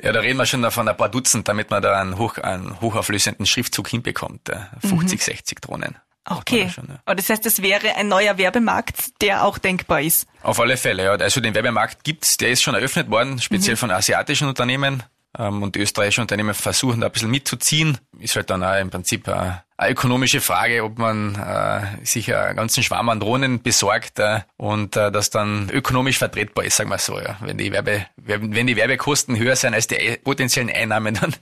Ja, 0.00 0.12
da 0.12 0.20
reden 0.20 0.38
wir 0.38 0.46
schon 0.46 0.70
von 0.70 0.86
ein 0.86 0.96
paar 0.96 1.08
Dutzend, 1.08 1.48
damit 1.48 1.70
man 1.70 1.82
da 1.82 2.00
einen, 2.00 2.18
hoch, 2.18 2.38
einen 2.38 2.80
hochauflösenden 2.80 3.46
Schriftzug 3.46 3.88
hinbekommt. 3.88 4.52
50, 4.88 5.18
mhm. 5.18 5.24
60 5.24 5.60
Drohnen. 5.60 5.96
Okay. 6.24 6.70
Schon, 6.72 6.86
ja. 6.88 7.00
Aber 7.04 7.16
das 7.16 7.28
heißt, 7.28 7.44
es 7.46 7.62
wäre 7.62 7.96
ein 7.96 8.06
neuer 8.06 8.38
Werbemarkt, 8.38 9.20
der 9.22 9.44
auch 9.44 9.58
denkbar 9.58 10.02
ist. 10.02 10.28
Auf 10.44 10.60
alle 10.60 10.76
Fälle, 10.76 11.02
ja. 11.02 11.12
Also 11.14 11.40
den 11.40 11.56
Werbemarkt 11.56 12.04
gibt's, 12.04 12.36
der 12.36 12.50
ist 12.50 12.62
schon 12.62 12.76
eröffnet 12.76 13.10
worden, 13.10 13.40
speziell 13.40 13.74
mhm. 13.74 13.78
von 13.78 13.90
asiatischen 13.90 14.46
Unternehmen. 14.46 15.02
Ähm, 15.38 15.62
und 15.62 15.76
österreichische 15.76 16.20
Unternehmen 16.20 16.54
versuchen 16.54 17.00
da 17.00 17.06
ein 17.06 17.12
bisschen 17.12 17.30
mitzuziehen. 17.30 17.98
Ist 18.18 18.36
halt 18.36 18.50
dann 18.50 18.62
auch 18.62 18.78
im 18.78 18.90
Prinzip 18.90 19.28
eine, 19.28 19.62
eine 19.78 19.92
ökonomische 19.92 20.40
Frage, 20.40 20.84
ob 20.84 20.98
man 20.98 21.34
äh, 21.36 22.04
sich 22.04 22.34
einen 22.34 22.56
ganzen 22.56 22.82
Schwarm 22.82 23.08
an 23.08 23.20
Drohnen 23.20 23.62
besorgt 23.62 24.18
äh, 24.18 24.40
und 24.58 24.96
äh, 24.96 25.10
das 25.10 25.30
dann 25.30 25.70
ökonomisch 25.70 26.18
vertretbar 26.18 26.64
ist, 26.64 26.76
sagen 26.76 26.90
wir 26.90 26.98
so. 26.98 27.18
Ja. 27.18 27.38
Wenn, 27.40 27.56
die 27.56 27.72
Werbe, 27.72 28.06
wenn 28.16 28.66
die 28.66 28.76
Werbekosten 28.76 29.38
höher 29.38 29.56
sind 29.56 29.74
als 29.74 29.86
die 29.86 30.18
potenziellen 30.22 30.70
Einnahmen, 30.70 31.14
dann 31.20 31.34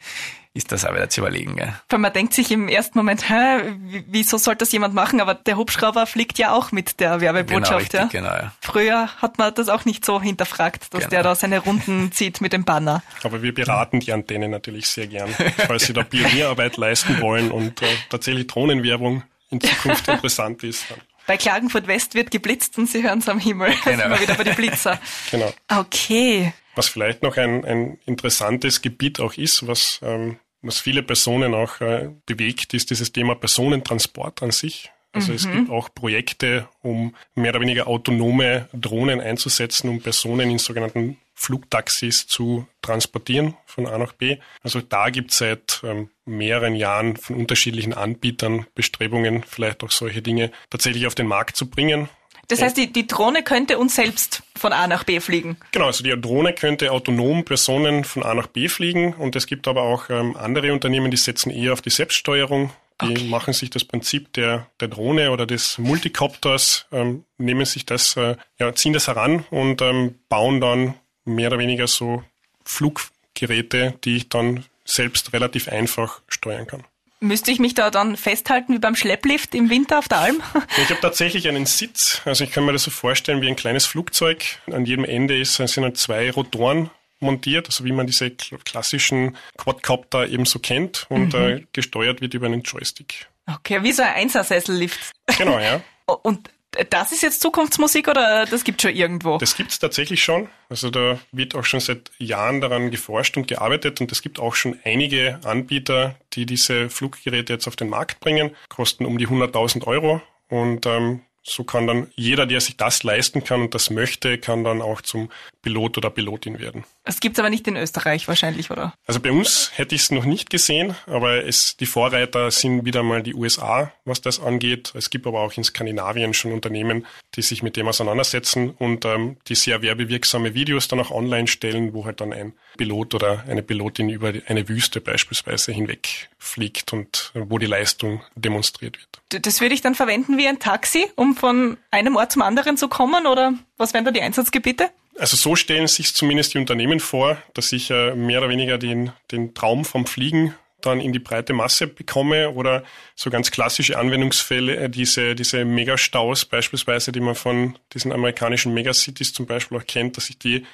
ist 0.52 0.72
das 0.72 0.84
auch 0.84 0.92
wieder 0.92 1.08
zu 1.08 1.20
überlegen. 1.20 1.56
Gell? 1.56 1.72
Weil 1.88 1.98
man 2.00 2.12
denkt 2.12 2.34
sich 2.34 2.50
im 2.50 2.68
ersten 2.68 2.98
Moment, 2.98 3.28
hä, 3.28 3.76
wieso 4.08 4.36
soll 4.36 4.56
das 4.56 4.72
jemand 4.72 4.94
machen? 4.94 5.20
Aber 5.20 5.34
der 5.34 5.56
Hubschrauber 5.56 6.06
fliegt 6.06 6.38
ja 6.38 6.52
auch 6.52 6.72
mit 6.72 6.98
der 6.98 7.20
Werbebotschaft. 7.20 7.68
Genau, 7.68 7.76
richtig, 7.78 8.00
ja? 8.00 8.06
Genau, 8.06 8.30
ja. 8.30 8.52
Früher 8.60 9.08
hat 9.22 9.38
man 9.38 9.54
das 9.54 9.68
auch 9.68 9.84
nicht 9.84 10.04
so 10.04 10.20
hinterfragt, 10.20 10.92
dass 10.92 11.00
genau. 11.00 11.10
der 11.10 11.22
da 11.22 11.34
seine 11.36 11.60
Runden 11.60 12.10
zieht 12.12 12.40
mit 12.40 12.52
dem 12.52 12.64
Banner. 12.64 13.02
Aber 13.22 13.42
wir 13.42 13.54
beraten 13.54 14.00
die 14.00 14.12
Antennen 14.12 14.50
natürlich 14.50 14.88
sehr 14.88 15.06
gern, 15.06 15.32
falls 15.66 15.86
sie 15.86 15.92
da 15.92 16.02
Pionierarbeit 16.02 16.76
leisten 16.76 17.20
wollen 17.20 17.52
und 17.52 17.80
äh, 17.82 17.86
tatsächlich 18.08 18.48
Drohnenwerbung 18.48 19.22
in 19.50 19.60
Zukunft 19.60 20.08
interessant 20.08 20.64
ist. 20.64 20.90
Dann. 20.90 20.98
Bei 21.26 21.36
Klagenfurt 21.36 21.86
West 21.86 22.14
wird 22.14 22.32
geblitzt 22.32 22.76
und 22.76 22.86
Sie 22.90 23.04
hören 23.04 23.20
es 23.20 23.28
am 23.28 23.38
Himmel. 23.38 23.72
Genau. 23.84 24.06
Immer 24.06 24.20
wieder 24.20 24.34
bei 24.34 24.42
den 24.42 24.56
Blitzer. 24.56 24.98
genau. 25.30 25.52
Okay. 25.68 26.52
Was 26.74 26.88
vielleicht 26.88 27.22
noch 27.22 27.36
ein, 27.36 27.64
ein 27.64 27.98
interessantes 28.06 28.82
Gebiet 28.82 29.20
auch 29.20 29.34
ist, 29.34 29.66
was, 29.66 30.00
ähm, 30.02 30.38
was 30.62 30.78
viele 30.78 31.02
Personen 31.02 31.54
auch 31.54 31.80
äh, 31.80 32.10
bewegt, 32.26 32.74
ist 32.74 32.90
dieses 32.90 33.12
Thema 33.12 33.34
Personentransport 33.34 34.42
an 34.42 34.50
sich. 34.50 34.90
Also 35.12 35.32
mhm. 35.32 35.36
es 35.36 35.50
gibt 35.50 35.70
auch 35.70 35.92
Projekte, 35.92 36.68
um 36.82 37.16
mehr 37.34 37.50
oder 37.50 37.60
weniger 37.60 37.88
autonome 37.88 38.68
Drohnen 38.72 39.20
einzusetzen, 39.20 39.88
um 39.88 40.00
Personen 40.00 40.50
in 40.50 40.58
sogenannten 40.58 41.16
Flugtaxis 41.34 42.26
zu 42.26 42.66
transportieren 42.82 43.56
von 43.66 43.86
A 43.86 43.98
nach 43.98 44.12
B. 44.12 44.36
Also 44.62 44.80
da 44.80 45.10
gibt 45.10 45.32
es 45.32 45.38
seit 45.38 45.80
ähm, 45.82 46.10
mehreren 46.26 46.76
Jahren 46.76 47.16
von 47.16 47.36
unterschiedlichen 47.36 47.94
Anbietern 47.94 48.66
Bestrebungen, 48.74 49.42
vielleicht 49.42 49.82
auch 49.82 49.90
solche 49.90 50.22
Dinge 50.22 50.52
tatsächlich 50.68 51.06
auf 51.06 51.14
den 51.14 51.26
Markt 51.26 51.56
zu 51.56 51.68
bringen. 51.68 52.08
Das 52.50 52.60
heißt, 52.62 52.76
die, 52.76 52.92
die 52.92 53.06
Drohne 53.06 53.42
könnte 53.42 53.78
uns 53.78 53.94
selbst 53.94 54.42
von 54.56 54.72
A 54.72 54.86
nach 54.86 55.04
B 55.04 55.20
fliegen? 55.20 55.56
Genau, 55.70 55.86
also 55.86 56.02
die 56.02 56.20
Drohne 56.20 56.52
könnte 56.52 56.90
autonom 56.90 57.44
Personen 57.44 58.04
von 58.04 58.24
A 58.24 58.34
nach 58.34 58.48
B 58.48 58.68
fliegen 58.68 59.14
und 59.14 59.36
es 59.36 59.46
gibt 59.46 59.68
aber 59.68 59.82
auch 59.82 60.10
ähm, 60.10 60.36
andere 60.36 60.72
Unternehmen, 60.72 61.10
die 61.10 61.16
setzen 61.16 61.50
eher 61.50 61.72
auf 61.72 61.80
die 61.80 61.90
Selbststeuerung. 61.90 62.70
Die 63.02 63.12
okay. 63.12 63.28
machen 63.28 63.54
sich 63.54 63.70
das 63.70 63.84
Prinzip 63.84 64.32
der, 64.34 64.66
der 64.80 64.88
Drohne 64.88 65.30
oder 65.30 65.46
des 65.46 65.78
Multicopters, 65.78 66.86
ähm, 66.92 67.24
nehmen 67.38 67.64
sich 67.64 67.86
das, 67.86 68.16
äh, 68.16 68.36
ja, 68.58 68.74
ziehen 68.74 68.92
das 68.92 69.08
heran 69.08 69.44
und 69.50 69.80
ähm, 69.80 70.16
bauen 70.28 70.60
dann 70.60 70.94
mehr 71.24 71.48
oder 71.48 71.58
weniger 71.58 71.86
so 71.86 72.22
Fluggeräte, 72.64 73.94
die 74.04 74.16
ich 74.16 74.28
dann 74.28 74.64
selbst 74.84 75.32
relativ 75.32 75.68
einfach 75.68 76.20
steuern 76.28 76.66
kann. 76.66 76.84
Müsste 77.22 77.50
ich 77.50 77.58
mich 77.58 77.74
da 77.74 77.90
dann 77.90 78.16
festhalten 78.16 78.72
wie 78.72 78.78
beim 78.78 78.96
Schlepplift 78.96 79.54
im 79.54 79.68
Winter 79.68 79.98
auf 79.98 80.08
der 80.08 80.18
Alm? 80.18 80.42
Ich 80.82 80.88
habe 80.88 81.00
tatsächlich 81.00 81.46
einen 81.48 81.66
Sitz. 81.66 82.22
Also 82.24 82.44
ich 82.44 82.50
kann 82.50 82.64
mir 82.64 82.72
das 82.72 82.84
so 82.84 82.90
vorstellen 82.90 83.42
wie 83.42 83.48
ein 83.48 83.56
kleines 83.56 83.84
Flugzeug. 83.84 84.58
An 84.70 84.86
jedem 84.86 85.04
Ende 85.04 85.38
ist, 85.38 85.54
sind 85.54 85.84
halt 85.84 85.98
zwei 85.98 86.30
Rotoren 86.30 86.90
montiert, 87.20 87.66
also 87.66 87.84
wie 87.84 87.92
man 87.92 88.06
diese 88.06 88.30
klassischen 88.30 89.36
Quadcopter 89.58 90.26
eben 90.28 90.46
so 90.46 90.58
kennt 90.58 91.06
und 91.10 91.34
mhm. 91.34 91.40
äh, 91.40 91.66
gesteuert 91.74 92.22
wird 92.22 92.32
über 92.32 92.46
einen 92.46 92.62
Joystick. 92.62 93.26
Okay, 93.46 93.82
wie 93.82 93.92
so 93.92 94.02
ein 94.02 94.14
Einsersessellift. 94.14 95.12
Genau, 95.36 95.58
ja. 95.58 95.82
Und 96.22 96.50
das 96.90 97.12
ist 97.12 97.22
jetzt 97.22 97.40
Zukunftsmusik 97.40 98.08
oder 98.08 98.46
das 98.46 98.64
gibt 98.64 98.82
schon 98.82 98.94
irgendwo? 98.94 99.38
Das 99.38 99.56
gibt 99.56 99.72
es 99.72 99.78
tatsächlich 99.78 100.22
schon. 100.22 100.48
Also 100.68 100.90
da 100.90 101.18
wird 101.32 101.54
auch 101.54 101.64
schon 101.64 101.80
seit 101.80 102.10
Jahren 102.18 102.60
daran 102.60 102.90
geforscht 102.90 103.36
und 103.36 103.48
gearbeitet 103.48 104.00
und 104.00 104.12
es 104.12 104.22
gibt 104.22 104.38
auch 104.38 104.54
schon 104.54 104.78
einige 104.84 105.40
Anbieter, 105.44 106.14
die 106.32 106.46
diese 106.46 106.88
Fluggeräte 106.88 107.52
jetzt 107.52 107.66
auf 107.66 107.76
den 107.76 107.88
Markt 107.88 108.20
bringen, 108.20 108.54
kosten 108.68 109.04
um 109.04 109.18
die 109.18 109.26
100.000 109.26 109.86
Euro 109.86 110.22
und 110.48 110.86
ähm, 110.86 111.22
so 111.42 111.64
kann 111.64 111.86
dann 111.86 112.08
jeder, 112.16 112.46
der 112.46 112.60
sich 112.60 112.76
das 112.76 113.02
leisten 113.02 113.42
kann 113.42 113.62
und 113.62 113.74
das 113.74 113.90
möchte, 113.90 114.38
kann 114.38 114.62
dann 114.62 114.82
auch 114.82 115.00
zum 115.00 115.30
Pilot 115.62 115.98
oder 115.98 116.10
Pilotin 116.10 116.58
werden. 116.58 116.84
Es 117.04 117.20
gibt's 117.20 117.38
aber 117.38 117.50
nicht 117.50 117.66
in 117.66 117.76
Österreich 117.76 118.28
wahrscheinlich, 118.28 118.70
oder? 118.70 118.94
Also 119.06 119.20
bei 119.20 119.30
uns 119.30 119.70
hätte 119.74 119.94
ich 119.94 120.02
es 120.02 120.10
noch 120.10 120.24
nicht 120.24 120.50
gesehen, 120.50 120.96
aber 121.06 121.44
es, 121.44 121.76
die 121.76 121.86
Vorreiter 121.86 122.50
sind 122.50 122.84
wieder 122.84 123.02
mal 123.02 123.22
die 123.22 123.34
USA, 123.34 123.92
was 124.04 124.20
das 124.20 124.40
angeht. 124.40 124.92
Es 124.94 125.10
gibt 125.10 125.26
aber 125.26 125.40
auch 125.40 125.56
in 125.56 125.64
Skandinavien 125.64 126.34
schon 126.34 126.52
Unternehmen, 126.52 127.06
die 127.34 127.42
sich 127.42 127.62
mit 127.62 127.76
dem 127.76 127.88
auseinandersetzen 127.88 128.70
und 128.70 129.04
ähm, 129.04 129.36
die 129.48 129.54
sehr 129.54 129.82
werbewirksame 129.82 130.54
Videos 130.54 130.88
dann 130.88 131.00
auch 131.00 131.10
online 131.10 131.46
stellen, 131.46 131.92
wo 131.92 132.04
halt 132.04 132.20
dann 132.20 132.32
ein 132.32 132.54
Pilot 132.76 133.14
oder 133.14 133.44
eine 133.48 133.62
Pilotin 133.62 134.08
über 134.08 134.32
eine 134.46 134.68
Wüste 134.68 135.00
beispielsweise 135.00 135.72
hinweg 135.72 136.30
fliegt 136.38 136.92
und 136.92 137.32
wo 137.34 137.58
die 137.58 137.66
Leistung 137.66 138.22
demonstriert 138.34 138.98
wird. 138.98 139.44
Das 139.44 139.60
würde 139.60 139.74
ich 139.74 139.80
dann 139.80 139.94
verwenden 139.94 140.38
wie 140.38 140.48
ein 140.48 140.58
Taxi, 140.58 141.06
um 141.16 141.36
von 141.36 141.76
einem 141.90 142.16
Ort 142.16 142.32
zum 142.32 142.42
anderen 142.42 142.76
zu 142.76 142.88
kommen 142.88 143.26
oder 143.26 143.54
was 143.76 143.94
wären 143.94 144.04
da 144.04 144.10
die 144.10 144.22
Einsatzgebiete? 144.22 144.90
Also 145.18 145.36
so 145.36 145.56
stellen 145.56 145.86
sich 145.86 146.14
zumindest 146.14 146.54
die 146.54 146.58
Unternehmen 146.58 147.00
vor, 147.00 147.42
dass 147.54 147.72
ich 147.72 147.90
äh, 147.90 148.14
mehr 148.14 148.38
oder 148.38 148.48
weniger 148.48 148.78
den, 148.78 149.12
den 149.30 149.54
Traum 149.54 149.84
vom 149.84 150.06
Fliegen 150.06 150.54
dann 150.80 151.00
in 151.00 151.12
die 151.12 151.18
breite 151.18 151.52
Masse 151.52 151.86
bekomme 151.86 152.50
oder 152.50 152.84
so 153.14 153.30
ganz 153.30 153.50
klassische 153.50 153.98
Anwendungsfälle, 153.98 154.76
äh, 154.76 154.90
diese, 154.90 155.34
diese 155.34 155.64
Megastaus 155.64 156.44
beispielsweise, 156.44 157.12
die 157.12 157.20
man 157.20 157.34
von 157.34 157.78
diesen 157.92 158.12
amerikanischen 158.12 158.72
Megacities 158.72 159.32
zum 159.32 159.46
Beispiel 159.46 159.78
auch 159.78 159.86
kennt, 159.86 160.16
dass 160.16 160.30
ich 160.30 160.38
die 160.38 160.64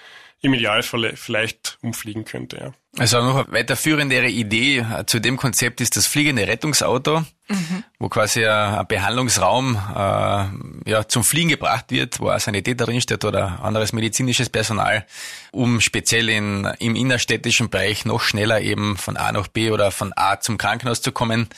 im 0.42 0.54
Idealfall 0.54 1.12
vielleicht 1.16 1.78
umfliegen 1.82 2.24
könnte. 2.24 2.56
Ja. 2.56 2.72
Also 2.98 3.20
noch 3.20 3.44
eine 3.44 3.52
weiterführendere 3.52 4.28
Idee 4.28 4.78
äh, 4.78 5.04
zu 5.06 5.20
dem 5.20 5.36
Konzept 5.36 5.80
ist 5.80 5.96
das 5.96 6.06
fliegende 6.06 6.46
Rettungsauto, 6.46 7.20
mhm. 7.48 7.84
wo 7.98 8.08
quasi 8.08 8.46
ein 8.46 8.86
Behandlungsraum 8.86 9.76
äh, 9.76 10.90
ja, 10.90 11.08
zum 11.08 11.24
Fliegen 11.24 11.50
gebracht 11.50 11.90
wird, 11.90 12.20
wo 12.20 12.28
ein 12.28 12.40
Sanitäter 12.40 12.86
drinsteht 12.86 13.24
oder 13.24 13.62
anderes 13.62 13.92
medizinisches 13.92 14.48
Personal, 14.48 15.04
um 15.52 15.80
speziell 15.80 16.28
in, 16.28 16.64
im 16.78 16.96
innerstädtischen 16.96 17.68
Bereich 17.68 18.04
noch 18.04 18.22
schneller 18.22 18.60
eben 18.60 18.96
von 18.96 19.16
A 19.16 19.32
nach 19.32 19.48
B 19.48 19.70
oder 19.70 19.90
von 19.90 20.12
A 20.16 20.40
zum 20.40 20.56
Krankenhaus 20.56 21.02
zu 21.02 21.12
kommen 21.12 21.48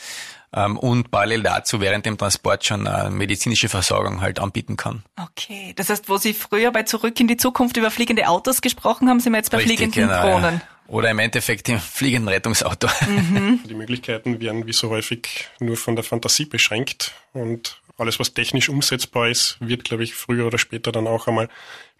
und 0.50 1.10
parallel 1.10 1.42
dazu 1.42 1.80
während 1.80 2.06
dem 2.06 2.16
Transport 2.16 2.64
schon 2.64 2.86
äh, 2.86 3.10
medizinische 3.10 3.68
Versorgung 3.68 4.20
halt 4.20 4.38
anbieten 4.38 4.76
kann. 4.76 5.02
Okay, 5.20 5.74
das 5.76 5.90
heißt, 5.90 6.08
wo 6.08 6.16
Sie 6.16 6.32
früher 6.32 6.72
bei 6.72 6.84
Zurück 6.84 7.18
in 7.20 7.28
die 7.28 7.36
Zukunft 7.36 7.76
über 7.76 7.90
fliegende 7.90 8.28
Autos 8.28 8.60
gesprochen 8.60 9.08
haben, 9.08 9.20
sind 9.20 9.32
wir 9.32 9.38
jetzt 9.38 9.50
bei 9.50 9.58
Richtig, 9.58 9.78
fliegenden 9.78 10.08
genau, 10.08 10.22
Drohnen. 10.22 10.54
Ja. 10.54 10.68
Oder 10.88 11.10
im 11.10 11.18
Endeffekt 11.18 11.68
im 11.68 11.78
fliegenden 11.78 12.28
Rettungsauto. 12.28 12.88
Mhm. 13.06 13.60
Die 13.68 13.74
Möglichkeiten 13.74 14.40
werden 14.40 14.66
wie 14.66 14.72
so 14.72 14.88
häufig 14.88 15.48
nur 15.60 15.76
von 15.76 15.96
der 15.96 16.04
Fantasie 16.04 16.46
beschränkt 16.46 17.12
und 17.34 17.82
alles, 17.98 18.18
was 18.18 18.32
technisch 18.32 18.68
umsetzbar 18.68 19.28
ist, 19.28 19.58
wird, 19.60 19.84
glaube 19.84 20.04
ich, 20.04 20.14
früher 20.14 20.46
oder 20.46 20.56
später 20.56 20.92
dann 20.92 21.06
auch 21.06 21.26
einmal 21.26 21.48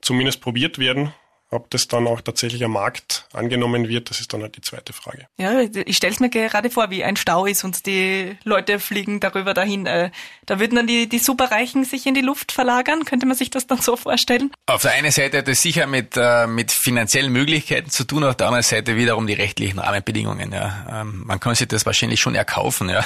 zumindest 0.01 0.41
probiert 0.41 0.79
werden. 0.79 1.13
Ob 1.51 1.71
das 1.71 1.89
dann 1.89 2.07
auch 2.07 2.21
tatsächlich 2.21 2.63
am 2.63 2.73
Markt 2.73 3.27
angenommen 3.33 3.89
wird, 3.89 4.11
das 4.11 4.21
ist 4.21 4.35
dann 4.35 4.43
halt 4.43 4.57
die 4.57 4.61
zweite 4.61 4.93
Frage. 4.93 5.29
Ja, 5.39 5.61
ich 5.61 5.97
stelle 5.97 6.13
es 6.13 6.21
mir 6.21 6.29
gerade 6.29 6.69
vor, 6.69 6.91
wie 6.91 7.05
ein 7.05 7.17
Stau 7.17 7.47
ist 7.47 7.65
und 7.65 7.87
die 7.87 8.37
Leute 8.45 8.79
fliegen 8.79 9.19
darüber 9.19 9.55
dahin. 9.55 9.87
Äh, 9.87 10.11
da 10.45 10.61
würden 10.61 10.77
dann 10.77 10.87
die, 10.87 11.09
die 11.09 11.19
Superreichen 11.19 11.85
sich 11.85 12.07
in 12.07 12.13
die 12.13 12.21
Luft 12.21 12.53
verlagern. 12.53 13.07
Könnte 13.07 13.25
man 13.25 13.35
sich 13.35 13.49
das 13.49 13.67
dann 13.67 13.81
so 13.81 13.97
vorstellen? 13.97 14.51
Auf 14.67 14.83
der 14.83 14.93
einen 14.93 15.11
Seite 15.11 15.39
hat 15.39 15.49
es 15.49 15.63
sicher 15.63 15.87
mit, 15.87 16.19
äh, 16.19 16.47
mit 16.47 16.71
finanziellen 16.71 17.33
Möglichkeiten 17.33 17.89
zu 17.89 18.05
tun, 18.05 18.25
auf 18.25 18.37
der 18.37 18.49
anderen 18.49 18.63
Seite 18.63 18.97
wiederum 18.97 19.27
die 19.27 19.33
rechtlichen 19.33 19.79
Rahmenbedingungen. 19.79 20.53
Ja. 20.53 21.01
Ähm, 21.01 21.23
man 21.25 21.41
kann 21.41 21.55
sich 21.55 21.69
das 21.69 21.87
wahrscheinlich 21.87 22.21
schon 22.21 22.35
erkaufen, 22.35 22.91
ja. 22.91 23.05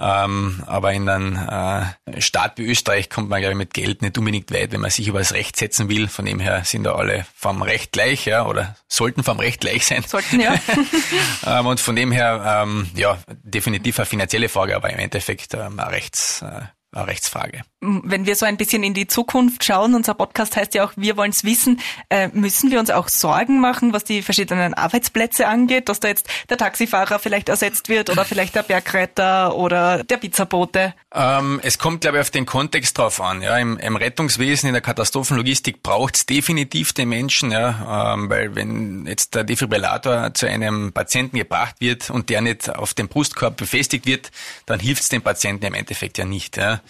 Ähm, 0.00 0.62
aber 0.66 0.92
in 0.92 1.08
einem 1.08 1.36
äh, 1.36 2.20
Staat 2.20 2.58
wie 2.58 2.66
Österreich 2.66 3.10
kommt 3.10 3.28
man, 3.28 3.40
glaube 3.40 3.52
ich, 3.52 3.58
mit 3.58 3.74
Geld 3.74 4.00
nicht 4.02 4.16
unbedingt 4.16 4.52
weit, 4.52 4.72
wenn 4.72 4.80
man 4.80 4.90
sich 4.90 5.08
über 5.08 5.18
das 5.18 5.32
Recht 5.32 5.56
setzen 5.56 5.88
will. 5.88 6.08
Von 6.08 6.24
dem 6.24 6.38
her 6.38 6.62
sind 6.64 6.84
da 6.84 6.94
alle 6.94 7.26
vom 7.34 7.62
Recht 7.62 7.92
gleich, 7.92 8.24
ja, 8.26 8.46
oder 8.46 8.76
sollten 8.86 9.24
vom 9.24 9.40
Recht 9.40 9.60
gleich 9.60 9.86
sein. 9.86 10.04
Sollten, 10.06 10.40
ja. 10.40 10.54
ähm, 11.46 11.66
und 11.66 11.80
von 11.80 11.96
dem 11.96 12.12
her, 12.12 12.62
ähm, 12.62 12.88
ja, 12.94 13.18
definitiv 13.42 13.98
eine 13.98 14.06
finanzielle 14.06 14.48
Frage, 14.48 14.76
aber 14.76 14.90
im 14.90 14.98
Endeffekt 14.98 15.54
ähm, 15.54 15.80
eine 15.80 15.90
Rechts, 15.90 16.42
äh, 16.42 16.60
eine 16.92 17.06
Rechtsfrage. 17.06 17.62
Wenn 17.80 18.26
wir 18.26 18.34
so 18.34 18.44
ein 18.44 18.56
bisschen 18.56 18.82
in 18.82 18.92
die 18.92 19.06
Zukunft 19.06 19.64
schauen, 19.64 19.94
unser 19.94 20.14
Podcast 20.14 20.56
heißt 20.56 20.74
ja 20.74 20.84
auch, 20.84 20.92
wir 20.96 21.16
wollen 21.16 21.30
es 21.30 21.44
wissen, 21.44 21.80
äh, 22.10 22.28
müssen 22.32 22.72
wir 22.72 22.80
uns 22.80 22.90
auch 22.90 23.08
Sorgen 23.08 23.60
machen, 23.60 23.92
was 23.92 24.02
die 24.02 24.22
verschiedenen 24.22 24.74
Arbeitsplätze 24.74 25.46
angeht, 25.46 25.88
dass 25.88 26.00
da 26.00 26.08
jetzt 26.08 26.28
der 26.48 26.56
Taxifahrer 26.56 27.20
vielleicht 27.20 27.48
ersetzt 27.48 27.88
wird 27.88 28.10
oder 28.10 28.24
vielleicht 28.24 28.56
der 28.56 28.64
Bergretter 28.64 29.54
oder 29.54 30.02
der 30.02 30.16
Pizzabote? 30.16 30.94
Ähm, 31.14 31.60
es 31.62 31.78
kommt, 31.78 32.00
glaube 32.00 32.16
ich, 32.16 32.22
auf 32.22 32.30
den 32.30 32.46
Kontext 32.46 32.98
drauf 32.98 33.20
an. 33.20 33.42
Ja, 33.42 33.56
im, 33.56 33.78
im 33.78 33.94
Rettungswesen, 33.96 34.66
in 34.66 34.72
der 34.72 34.82
Katastrophenlogistik 34.82 35.82
braucht 35.82 36.16
es 36.16 36.26
definitiv 36.26 36.92
den 36.92 37.08
Menschen, 37.08 37.52
ja, 37.52 38.14
ähm, 38.14 38.28
weil 38.28 38.56
wenn 38.56 39.06
jetzt 39.06 39.36
der 39.36 39.44
Defibrillator 39.44 40.34
zu 40.34 40.46
einem 40.46 40.92
Patienten 40.92 41.38
gebracht 41.38 41.76
wird 41.78 42.10
und 42.10 42.28
der 42.28 42.40
nicht 42.40 42.74
auf 42.74 42.94
dem 42.94 43.08
Brustkorb 43.08 43.56
befestigt 43.56 44.04
wird, 44.04 44.32
dann 44.66 44.80
hilft 44.80 45.02
es 45.02 45.08
dem 45.08 45.22
Patienten 45.22 45.66
im 45.66 45.74
Endeffekt 45.74 46.18
ja 46.18 46.24
nicht. 46.24 46.56
Ja. 46.56 46.80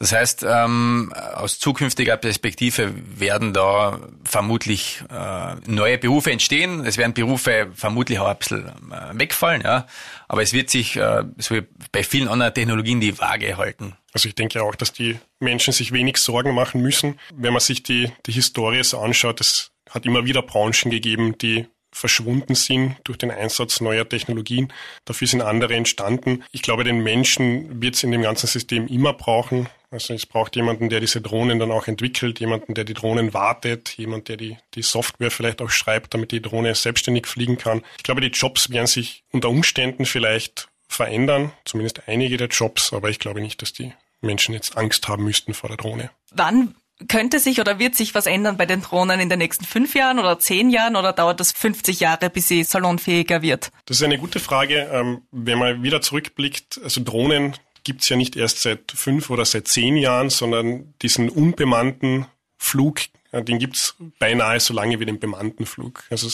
Das 0.00 0.12
heißt, 0.12 0.46
ähm, 0.48 1.12
aus 1.34 1.58
zukünftiger 1.58 2.16
Perspektive 2.16 2.94
werden 3.18 3.52
da 3.52 4.00
vermutlich 4.24 5.02
äh, 5.10 5.56
neue 5.66 5.98
Berufe 5.98 6.32
entstehen. 6.32 6.86
Es 6.86 6.96
werden 6.96 7.12
Berufe 7.12 7.70
vermutlich 7.74 8.18
auch 8.18 8.28
ein 8.28 8.38
bisschen 8.38 8.66
äh, 8.90 9.18
wegfallen, 9.18 9.60
ja. 9.60 9.86
Aber 10.26 10.40
es 10.40 10.54
wird 10.54 10.70
sich, 10.70 10.96
äh, 10.96 11.24
so 11.36 11.54
wie 11.54 11.64
bei 11.92 12.02
vielen 12.02 12.28
anderen 12.28 12.54
Technologien, 12.54 13.02
die 13.02 13.18
Waage 13.18 13.58
halten. 13.58 13.94
Also 14.14 14.26
ich 14.26 14.34
denke 14.34 14.62
auch, 14.62 14.74
dass 14.74 14.94
die 14.94 15.18
Menschen 15.38 15.74
sich 15.74 15.92
wenig 15.92 16.16
Sorgen 16.16 16.54
machen 16.54 16.80
müssen. 16.80 17.20
Wenn 17.34 17.52
man 17.52 17.60
sich 17.60 17.82
die, 17.82 18.10
die 18.24 18.32
Historie 18.32 18.82
so 18.82 19.00
anschaut, 19.00 19.42
es 19.42 19.70
hat 19.90 20.06
immer 20.06 20.24
wieder 20.24 20.40
Branchen 20.40 20.90
gegeben, 20.90 21.36
die 21.36 21.66
verschwunden 21.92 22.54
sind 22.54 22.96
durch 23.04 23.18
den 23.18 23.30
Einsatz 23.30 23.82
neuer 23.82 24.08
Technologien. 24.08 24.72
Dafür 25.04 25.26
sind 25.26 25.42
andere 25.42 25.74
entstanden. 25.74 26.42
Ich 26.52 26.62
glaube, 26.62 26.84
den 26.84 27.02
Menschen 27.02 27.82
wird 27.82 27.96
es 27.96 28.02
in 28.02 28.12
dem 28.12 28.22
ganzen 28.22 28.46
System 28.46 28.86
immer 28.86 29.12
brauchen. 29.12 29.68
Also 29.90 30.14
es 30.14 30.24
braucht 30.24 30.54
jemanden, 30.54 30.88
der 30.88 31.00
diese 31.00 31.20
Drohnen 31.20 31.58
dann 31.58 31.72
auch 31.72 31.88
entwickelt, 31.88 32.38
jemanden, 32.38 32.74
der 32.74 32.84
die 32.84 32.94
Drohnen 32.94 33.34
wartet, 33.34 33.96
jemand, 33.96 34.28
der 34.28 34.36
die, 34.36 34.56
die 34.74 34.82
Software 34.82 35.32
vielleicht 35.32 35.60
auch 35.60 35.70
schreibt, 35.70 36.14
damit 36.14 36.30
die 36.30 36.40
Drohne 36.40 36.74
selbstständig 36.74 37.26
fliegen 37.26 37.58
kann. 37.58 37.82
Ich 37.96 38.04
glaube, 38.04 38.20
die 38.20 38.28
Jobs 38.28 38.70
werden 38.70 38.86
sich 38.86 39.24
unter 39.32 39.48
Umständen 39.48 40.06
vielleicht 40.06 40.68
verändern, 40.86 41.52
zumindest 41.64 42.08
einige 42.08 42.36
der 42.36 42.48
Jobs, 42.48 42.92
aber 42.92 43.10
ich 43.10 43.18
glaube 43.18 43.40
nicht, 43.40 43.62
dass 43.62 43.72
die 43.72 43.92
Menschen 44.20 44.54
jetzt 44.54 44.76
Angst 44.76 45.08
haben 45.08 45.24
müssten 45.24 45.54
vor 45.54 45.68
der 45.68 45.76
Drohne. 45.76 46.10
Wann 46.30 46.74
könnte 47.08 47.38
sich 47.38 47.60
oder 47.60 47.78
wird 47.78 47.94
sich 47.94 48.14
was 48.14 48.26
ändern 48.26 48.56
bei 48.56 48.66
den 48.66 48.82
Drohnen 48.82 49.20
in 49.20 49.28
den 49.28 49.38
nächsten 49.38 49.64
fünf 49.64 49.94
Jahren 49.94 50.18
oder 50.18 50.38
zehn 50.38 50.70
Jahren 50.70 50.96
oder 50.96 51.12
dauert 51.12 51.40
das 51.40 51.52
50 51.52 52.00
Jahre, 52.00 52.30
bis 52.30 52.48
sie 52.48 52.62
salonfähiger 52.62 53.42
wird? 53.42 53.70
Das 53.86 53.96
ist 53.96 54.02
eine 54.02 54.18
gute 54.18 54.40
Frage. 54.40 54.90
Ähm, 54.92 55.22
wenn 55.30 55.58
man 55.58 55.82
wieder 55.82 56.00
zurückblickt, 56.00 56.80
also 56.82 57.02
Drohnen 57.02 57.54
gibt's 57.84 58.08
ja 58.08 58.16
nicht 58.16 58.36
erst 58.36 58.62
seit 58.62 58.92
fünf 58.92 59.30
oder 59.30 59.44
seit 59.44 59.68
zehn 59.68 59.96
Jahren, 59.96 60.30
sondern 60.30 60.94
diesen 61.02 61.28
unbemannten 61.28 62.26
Flug, 62.58 63.00
äh, 63.32 63.42
den 63.42 63.58
gibt's 63.58 63.96
beinahe 64.18 64.60
so 64.60 64.74
lange 64.74 65.00
wie 65.00 65.06
den 65.06 65.18
bemannten 65.18 65.66
Flug. 65.66 66.04
Also 66.10 66.28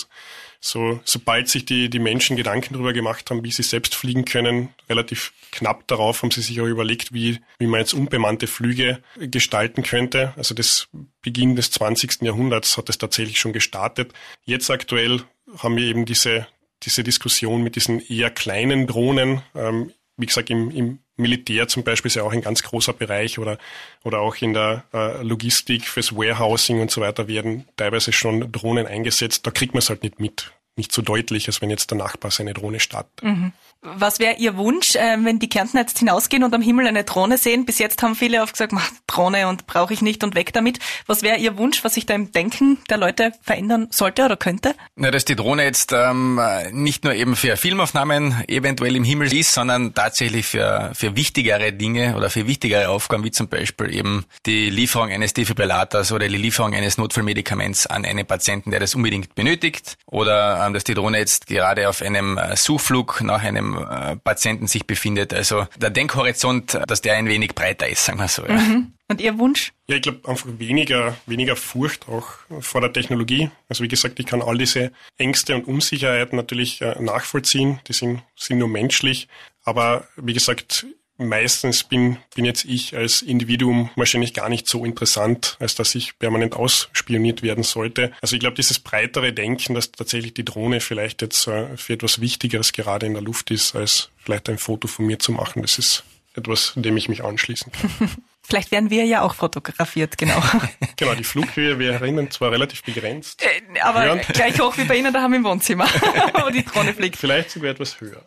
so, 0.60 1.00
sobald 1.04 1.48
sich 1.48 1.64
die, 1.64 1.88
die 1.88 1.98
Menschen 1.98 2.36
Gedanken 2.36 2.74
darüber 2.74 2.92
gemacht 2.92 3.30
haben, 3.30 3.44
wie 3.44 3.52
sie 3.52 3.62
selbst 3.62 3.94
fliegen 3.94 4.24
können, 4.24 4.70
relativ 4.88 5.32
knapp 5.52 5.86
darauf 5.86 6.22
haben 6.22 6.30
sie 6.30 6.42
sich 6.42 6.60
auch 6.60 6.66
überlegt, 6.66 7.12
wie, 7.12 7.38
wie 7.58 7.66
man 7.66 7.80
jetzt 7.80 7.94
unbemannte 7.94 8.46
Flüge 8.46 9.00
gestalten 9.16 9.82
könnte. 9.82 10.32
Also 10.36 10.54
das 10.54 10.88
Beginn 11.22 11.54
des 11.56 11.70
20. 11.70 12.22
Jahrhunderts 12.22 12.76
hat 12.76 12.88
es 12.88 12.98
tatsächlich 12.98 13.38
schon 13.38 13.52
gestartet. 13.52 14.12
Jetzt 14.44 14.70
aktuell 14.70 15.22
haben 15.58 15.76
wir 15.76 15.84
eben 15.84 16.04
diese, 16.04 16.48
diese 16.82 17.04
Diskussion 17.04 17.62
mit 17.62 17.76
diesen 17.76 18.00
eher 18.00 18.30
kleinen 18.30 18.86
Drohnen. 18.86 19.42
Ähm, 19.54 19.92
wie 20.16 20.26
gesagt, 20.26 20.50
im, 20.50 20.70
im 20.70 20.98
Militär 21.16 21.66
zum 21.68 21.82
Beispiel 21.82 22.08
ist 22.08 22.16
ja 22.16 22.22
auch 22.22 22.32
ein 22.32 22.42
ganz 22.42 22.62
großer 22.62 22.92
Bereich 22.92 23.38
oder, 23.38 23.58
oder 24.04 24.20
auch 24.20 24.36
in 24.36 24.52
der 24.52 24.84
äh, 24.92 25.22
Logistik 25.22 25.86
fürs 25.86 26.14
Warehousing 26.14 26.80
und 26.80 26.90
so 26.90 27.00
weiter 27.00 27.26
werden 27.26 27.66
teilweise 27.76 28.12
schon 28.12 28.52
Drohnen 28.52 28.86
eingesetzt. 28.86 29.46
Da 29.46 29.50
kriegt 29.50 29.72
man 29.72 29.78
es 29.78 29.88
halt 29.88 30.02
nicht 30.02 30.20
mit. 30.20 30.52
Nicht 30.76 30.92
so 30.92 31.00
deutlich, 31.00 31.46
als 31.46 31.62
wenn 31.62 31.70
jetzt 31.70 31.90
der 31.90 31.96
Nachbar 31.96 32.30
seine 32.30 32.52
Drohne 32.52 32.80
startet. 32.80 33.22
Mhm. 33.22 33.52
Was 33.82 34.18
wäre 34.18 34.36
Ihr 34.36 34.56
Wunsch, 34.56 34.96
äh, 34.96 35.16
wenn 35.22 35.38
die 35.38 35.48
Kärntner 35.48 35.82
jetzt 35.82 35.98
hinausgehen 35.98 36.42
und 36.42 36.52
am 36.54 36.62
Himmel 36.62 36.86
eine 36.86 37.04
Drohne 37.04 37.38
sehen? 37.38 37.66
Bis 37.66 37.78
jetzt 37.78 38.02
haben 38.02 38.16
viele 38.16 38.42
oft 38.42 38.52
gesagt, 38.52 38.74
Drohne 39.06 39.48
und 39.48 39.66
brauche 39.66 39.92
ich 39.94 40.02
nicht 40.02 40.24
und 40.24 40.34
weg 40.34 40.52
damit. 40.52 40.80
Was 41.06 41.22
wäre 41.22 41.38
Ihr 41.38 41.56
Wunsch, 41.56 41.84
was 41.84 41.94
sich 41.94 42.06
da 42.06 42.14
im 42.14 42.32
Denken 42.32 42.78
der 42.90 42.96
Leute 42.96 43.32
verändern 43.42 43.88
sollte 43.90 44.24
oder 44.24 44.36
könnte? 44.36 44.74
Na, 44.96 45.10
dass 45.10 45.24
die 45.24 45.36
Drohne 45.36 45.64
jetzt 45.64 45.92
ähm, 45.92 46.40
nicht 46.72 47.04
nur 47.04 47.14
eben 47.14 47.36
für 47.36 47.56
Filmaufnahmen 47.56 48.44
eventuell 48.48 48.96
im 48.96 49.04
Himmel 49.04 49.32
ist, 49.32 49.52
sondern 49.54 49.94
tatsächlich 49.94 50.46
für, 50.46 50.90
für 50.94 51.14
wichtigere 51.14 51.72
Dinge 51.72 52.16
oder 52.16 52.28
für 52.28 52.46
wichtigere 52.46 52.88
Aufgaben, 52.88 53.24
wie 53.24 53.30
zum 53.30 53.48
Beispiel 53.48 53.94
eben 53.94 54.24
die 54.46 54.68
Lieferung 54.70 55.10
eines 55.10 55.32
Defibrillators 55.32 56.12
oder 56.12 56.28
die 56.28 56.36
Lieferung 56.36 56.74
eines 56.74 56.98
Notfallmedikaments 56.98 57.86
an 57.86 58.04
einen 58.04 58.26
Patienten, 58.26 58.70
der 58.70 58.80
das 58.80 58.94
unbedingt 58.94 59.34
benötigt. 59.34 59.96
Oder 60.06 60.64
ähm, 60.66 60.74
dass 60.74 60.84
die 60.84 60.94
Drohne 60.94 61.18
jetzt 61.18 61.46
gerade 61.46 61.88
auf 61.88 62.02
einem 62.02 62.36
äh, 62.38 62.56
Suchflug 62.56 63.20
nach 63.20 63.42
einem 63.42 63.65
äh, 63.74 64.16
Patienten 64.16 64.66
sich 64.66 64.86
befindet. 64.86 65.34
Also 65.34 65.66
der 65.76 65.90
Denkhorizont, 65.90 66.78
dass 66.86 67.00
der 67.00 67.14
ein 67.14 67.28
wenig 67.28 67.54
breiter 67.54 67.88
ist, 67.88 68.04
sagen 68.04 68.18
wir 68.18 68.28
so. 68.28 68.44
Ja. 68.46 68.54
Mhm. 68.54 68.92
Und 69.08 69.20
Ihr 69.20 69.38
Wunsch? 69.38 69.72
Ja, 69.86 69.96
ich 69.96 70.02
glaube 70.02 70.28
einfach 70.28 70.48
weniger, 70.58 71.16
weniger 71.26 71.54
Furcht 71.54 72.08
auch 72.08 72.26
vor 72.60 72.80
der 72.80 72.92
Technologie. 72.92 73.50
Also 73.68 73.84
wie 73.84 73.88
gesagt, 73.88 74.18
ich 74.18 74.26
kann 74.26 74.42
all 74.42 74.58
diese 74.58 74.90
Ängste 75.16 75.54
und 75.54 75.66
Unsicherheiten 75.66 76.36
natürlich 76.36 76.80
äh, 76.82 77.00
nachvollziehen. 77.00 77.80
Die 77.86 77.92
sind, 77.92 78.22
sind 78.36 78.58
nur 78.58 78.68
menschlich. 78.68 79.28
Aber 79.62 80.06
wie 80.16 80.32
gesagt, 80.32 80.86
meistens 81.18 81.84
bin, 81.84 82.18
bin 82.34 82.44
jetzt 82.44 82.64
ich 82.64 82.96
als 82.96 83.22
Individuum 83.22 83.90
wahrscheinlich 83.96 84.34
gar 84.34 84.48
nicht 84.48 84.68
so 84.68 84.84
interessant, 84.84 85.56
als 85.60 85.74
dass 85.74 85.94
ich 85.94 86.18
permanent 86.18 86.54
ausspioniert 86.54 87.42
werden 87.42 87.64
sollte. 87.64 88.12
Also 88.20 88.36
ich 88.36 88.40
glaube, 88.40 88.56
dieses 88.56 88.78
breitere 88.78 89.32
Denken, 89.32 89.74
dass 89.74 89.92
tatsächlich 89.92 90.34
die 90.34 90.44
Drohne 90.44 90.80
vielleicht 90.80 91.22
jetzt 91.22 91.46
äh, 91.46 91.76
für 91.76 91.94
etwas 91.94 92.20
Wichtigeres 92.20 92.72
gerade 92.72 93.06
in 93.06 93.14
der 93.14 93.22
Luft 93.22 93.50
ist, 93.50 93.74
als 93.74 94.10
vielleicht 94.18 94.48
ein 94.48 94.58
Foto 94.58 94.88
von 94.88 95.06
mir 95.06 95.18
zu 95.18 95.32
machen, 95.32 95.62
das 95.62 95.78
ist 95.78 96.04
etwas, 96.34 96.72
dem 96.76 96.96
ich 96.96 97.08
mich 97.08 97.24
anschließen 97.24 97.72
kann. 97.72 98.10
Vielleicht 98.48 98.70
werden 98.70 98.90
wir 98.90 99.04
ja 99.04 99.22
auch 99.22 99.34
fotografiert, 99.34 100.18
genau. 100.18 100.40
genau, 100.96 101.14
die 101.14 101.24
Flughöhe 101.24 101.80
wir 101.80 101.94
erinnern 101.94 102.30
zwar 102.30 102.52
relativ 102.52 102.84
begrenzt. 102.84 103.42
Äh, 103.42 103.80
aber 103.80 104.04
hören. 104.04 104.20
gleich 104.32 104.60
hoch 104.60 104.76
wie 104.76 104.84
bei 104.84 104.96
Ihnen 104.96 105.12
daheim 105.12 105.34
im 105.34 105.44
Wohnzimmer, 105.44 105.86
wo 106.44 106.50
die 106.50 106.64
Drohne 106.64 106.94
fliegt. 106.94 107.16
Vielleicht 107.16 107.50
sogar 107.50 107.70
etwas 107.70 108.00
höher. 108.00 108.22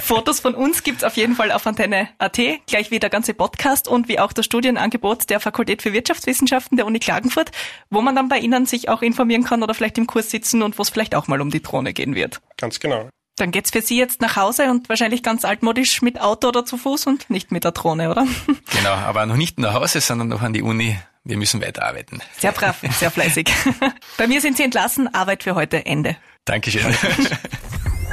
Fotos 0.00 0.40
von 0.40 0.56
uns 0.56 0.82
gibt's 0.82 1.04
auf 1.04 1.16
jeden 1.16 1.36
Fall 1.36 1.52
auf 1.52 1.64
Antenne.at, 1.64 2.40
gleich 2.66 2.90
wie 2.90 2.98
der 2.98 3.10
ganze 3.10 3.34
Podcast 3.34 3.86
und 3.86 4.08
wie 4.08 4.18
auch 4.18 4.32
das 4.32 4.46
Studienangebot 4.46 5.30
der 5.30 5.38
Fakultät 5.38 5.80
für 5.80 5.92
Wirtschaftswissenschaften 5.92 6.76
der 6.76 6.86
Uni 6.86 6.98
Klagenfurt, 6.98 7.52
wo 7.88 8.00
man 8.02 8.16
dann 8.16 8.28
bei 8.28 8.38
Ihnen 8.38 8.66
sich 8.66 8.88
auch 8.88 9.00
informieren 9.00 9.44
kann 9.44 9.62
oder 9.62 9.74
vielleicht 9.74 9.96
im 9.96 10.08
Kurs 10.08 10.30
sitzen 10.30 10.62
und 10.62 10.76
wo 10.76 10.82
es 10.82 10.90
vielleicht 10.90 11.14
auch 11.14 11.28
mal 11.28 11.40
um 11.40 11.50
die 11.50 11.62
Drohne 11.62 11.92
gehen 11.92 12.16
wird. 12.16 12.40
Ganz 12.56 12.80
genau. 12.80 13.10
Dann 13.42 13.50
geht's 13.50 13.72
für 13.72 13.82
Sie 13.82 13.98
jetzt 13.98 14.20
nach 14.20 14.36
Hause 14.36 14.70
und 14.70 14.88
wahrscheinlich 14.88 15.24
ganz 15.24 15.44
altmodisch 15.44 16.00
mit 16.00 16.20
Auto 16.20 16.46
oder 16.46 16.64
zu 16.64 16.76
Fuß 16.76 17.08
und 17.08 17.28
nicht 17.28 17.50
mit 17.50 17.64
der 17.64 17.72
Drohne, 17.72 18.08
oder? 18.08 18.24
Genau, 18.70 18.92
aber 18.92 19.26
noch 19.26 19.34
nicht 19.34 19.58
nach 19.58 19.74
Hause, 19.74 20.00
sondern 20.00 20.28
noch 20.28 20.42
an 20.42 20.52
die 20.52 20.62
Uni. 20.62 20.96
Wir 21.24 21.36
müssen 21.36 21.60
weiterarbeiten. 21.60 22.22
Sehr 22.38 22.52
brav, 22.52 22.76
sehr 23.00 23.10
fleißig. 23.10 23.52
Bei 24.16 24.28
mir 24.28 24.40
sind 24.40 24.56
Sie 24.56 24.62
entlassen. 24.62 25.12
Arbeit 25.12 25.42
für 25.42 25.56
heute 25.56 25.84
Ende. 25.84 26.16
Dankeschön. 26.44 26.84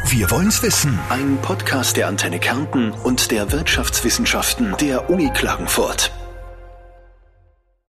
Wir 0.07 0.32
wollen's 0.32 0.63
wissen. 0.63 0.97
Ein 1.09 1.38
Podcast 1.43 1.95
der 1.95 2.07
Antenne 2.07 2.39
Kärnten 2.39 2.89
und 2.89 3.30
der 3.30 3.51
Wirtschaftswissenschaften 3.51 4.75
der 4.80 5.11
Uni 5.11 5.30
Klagenfurt. 5.32 6.11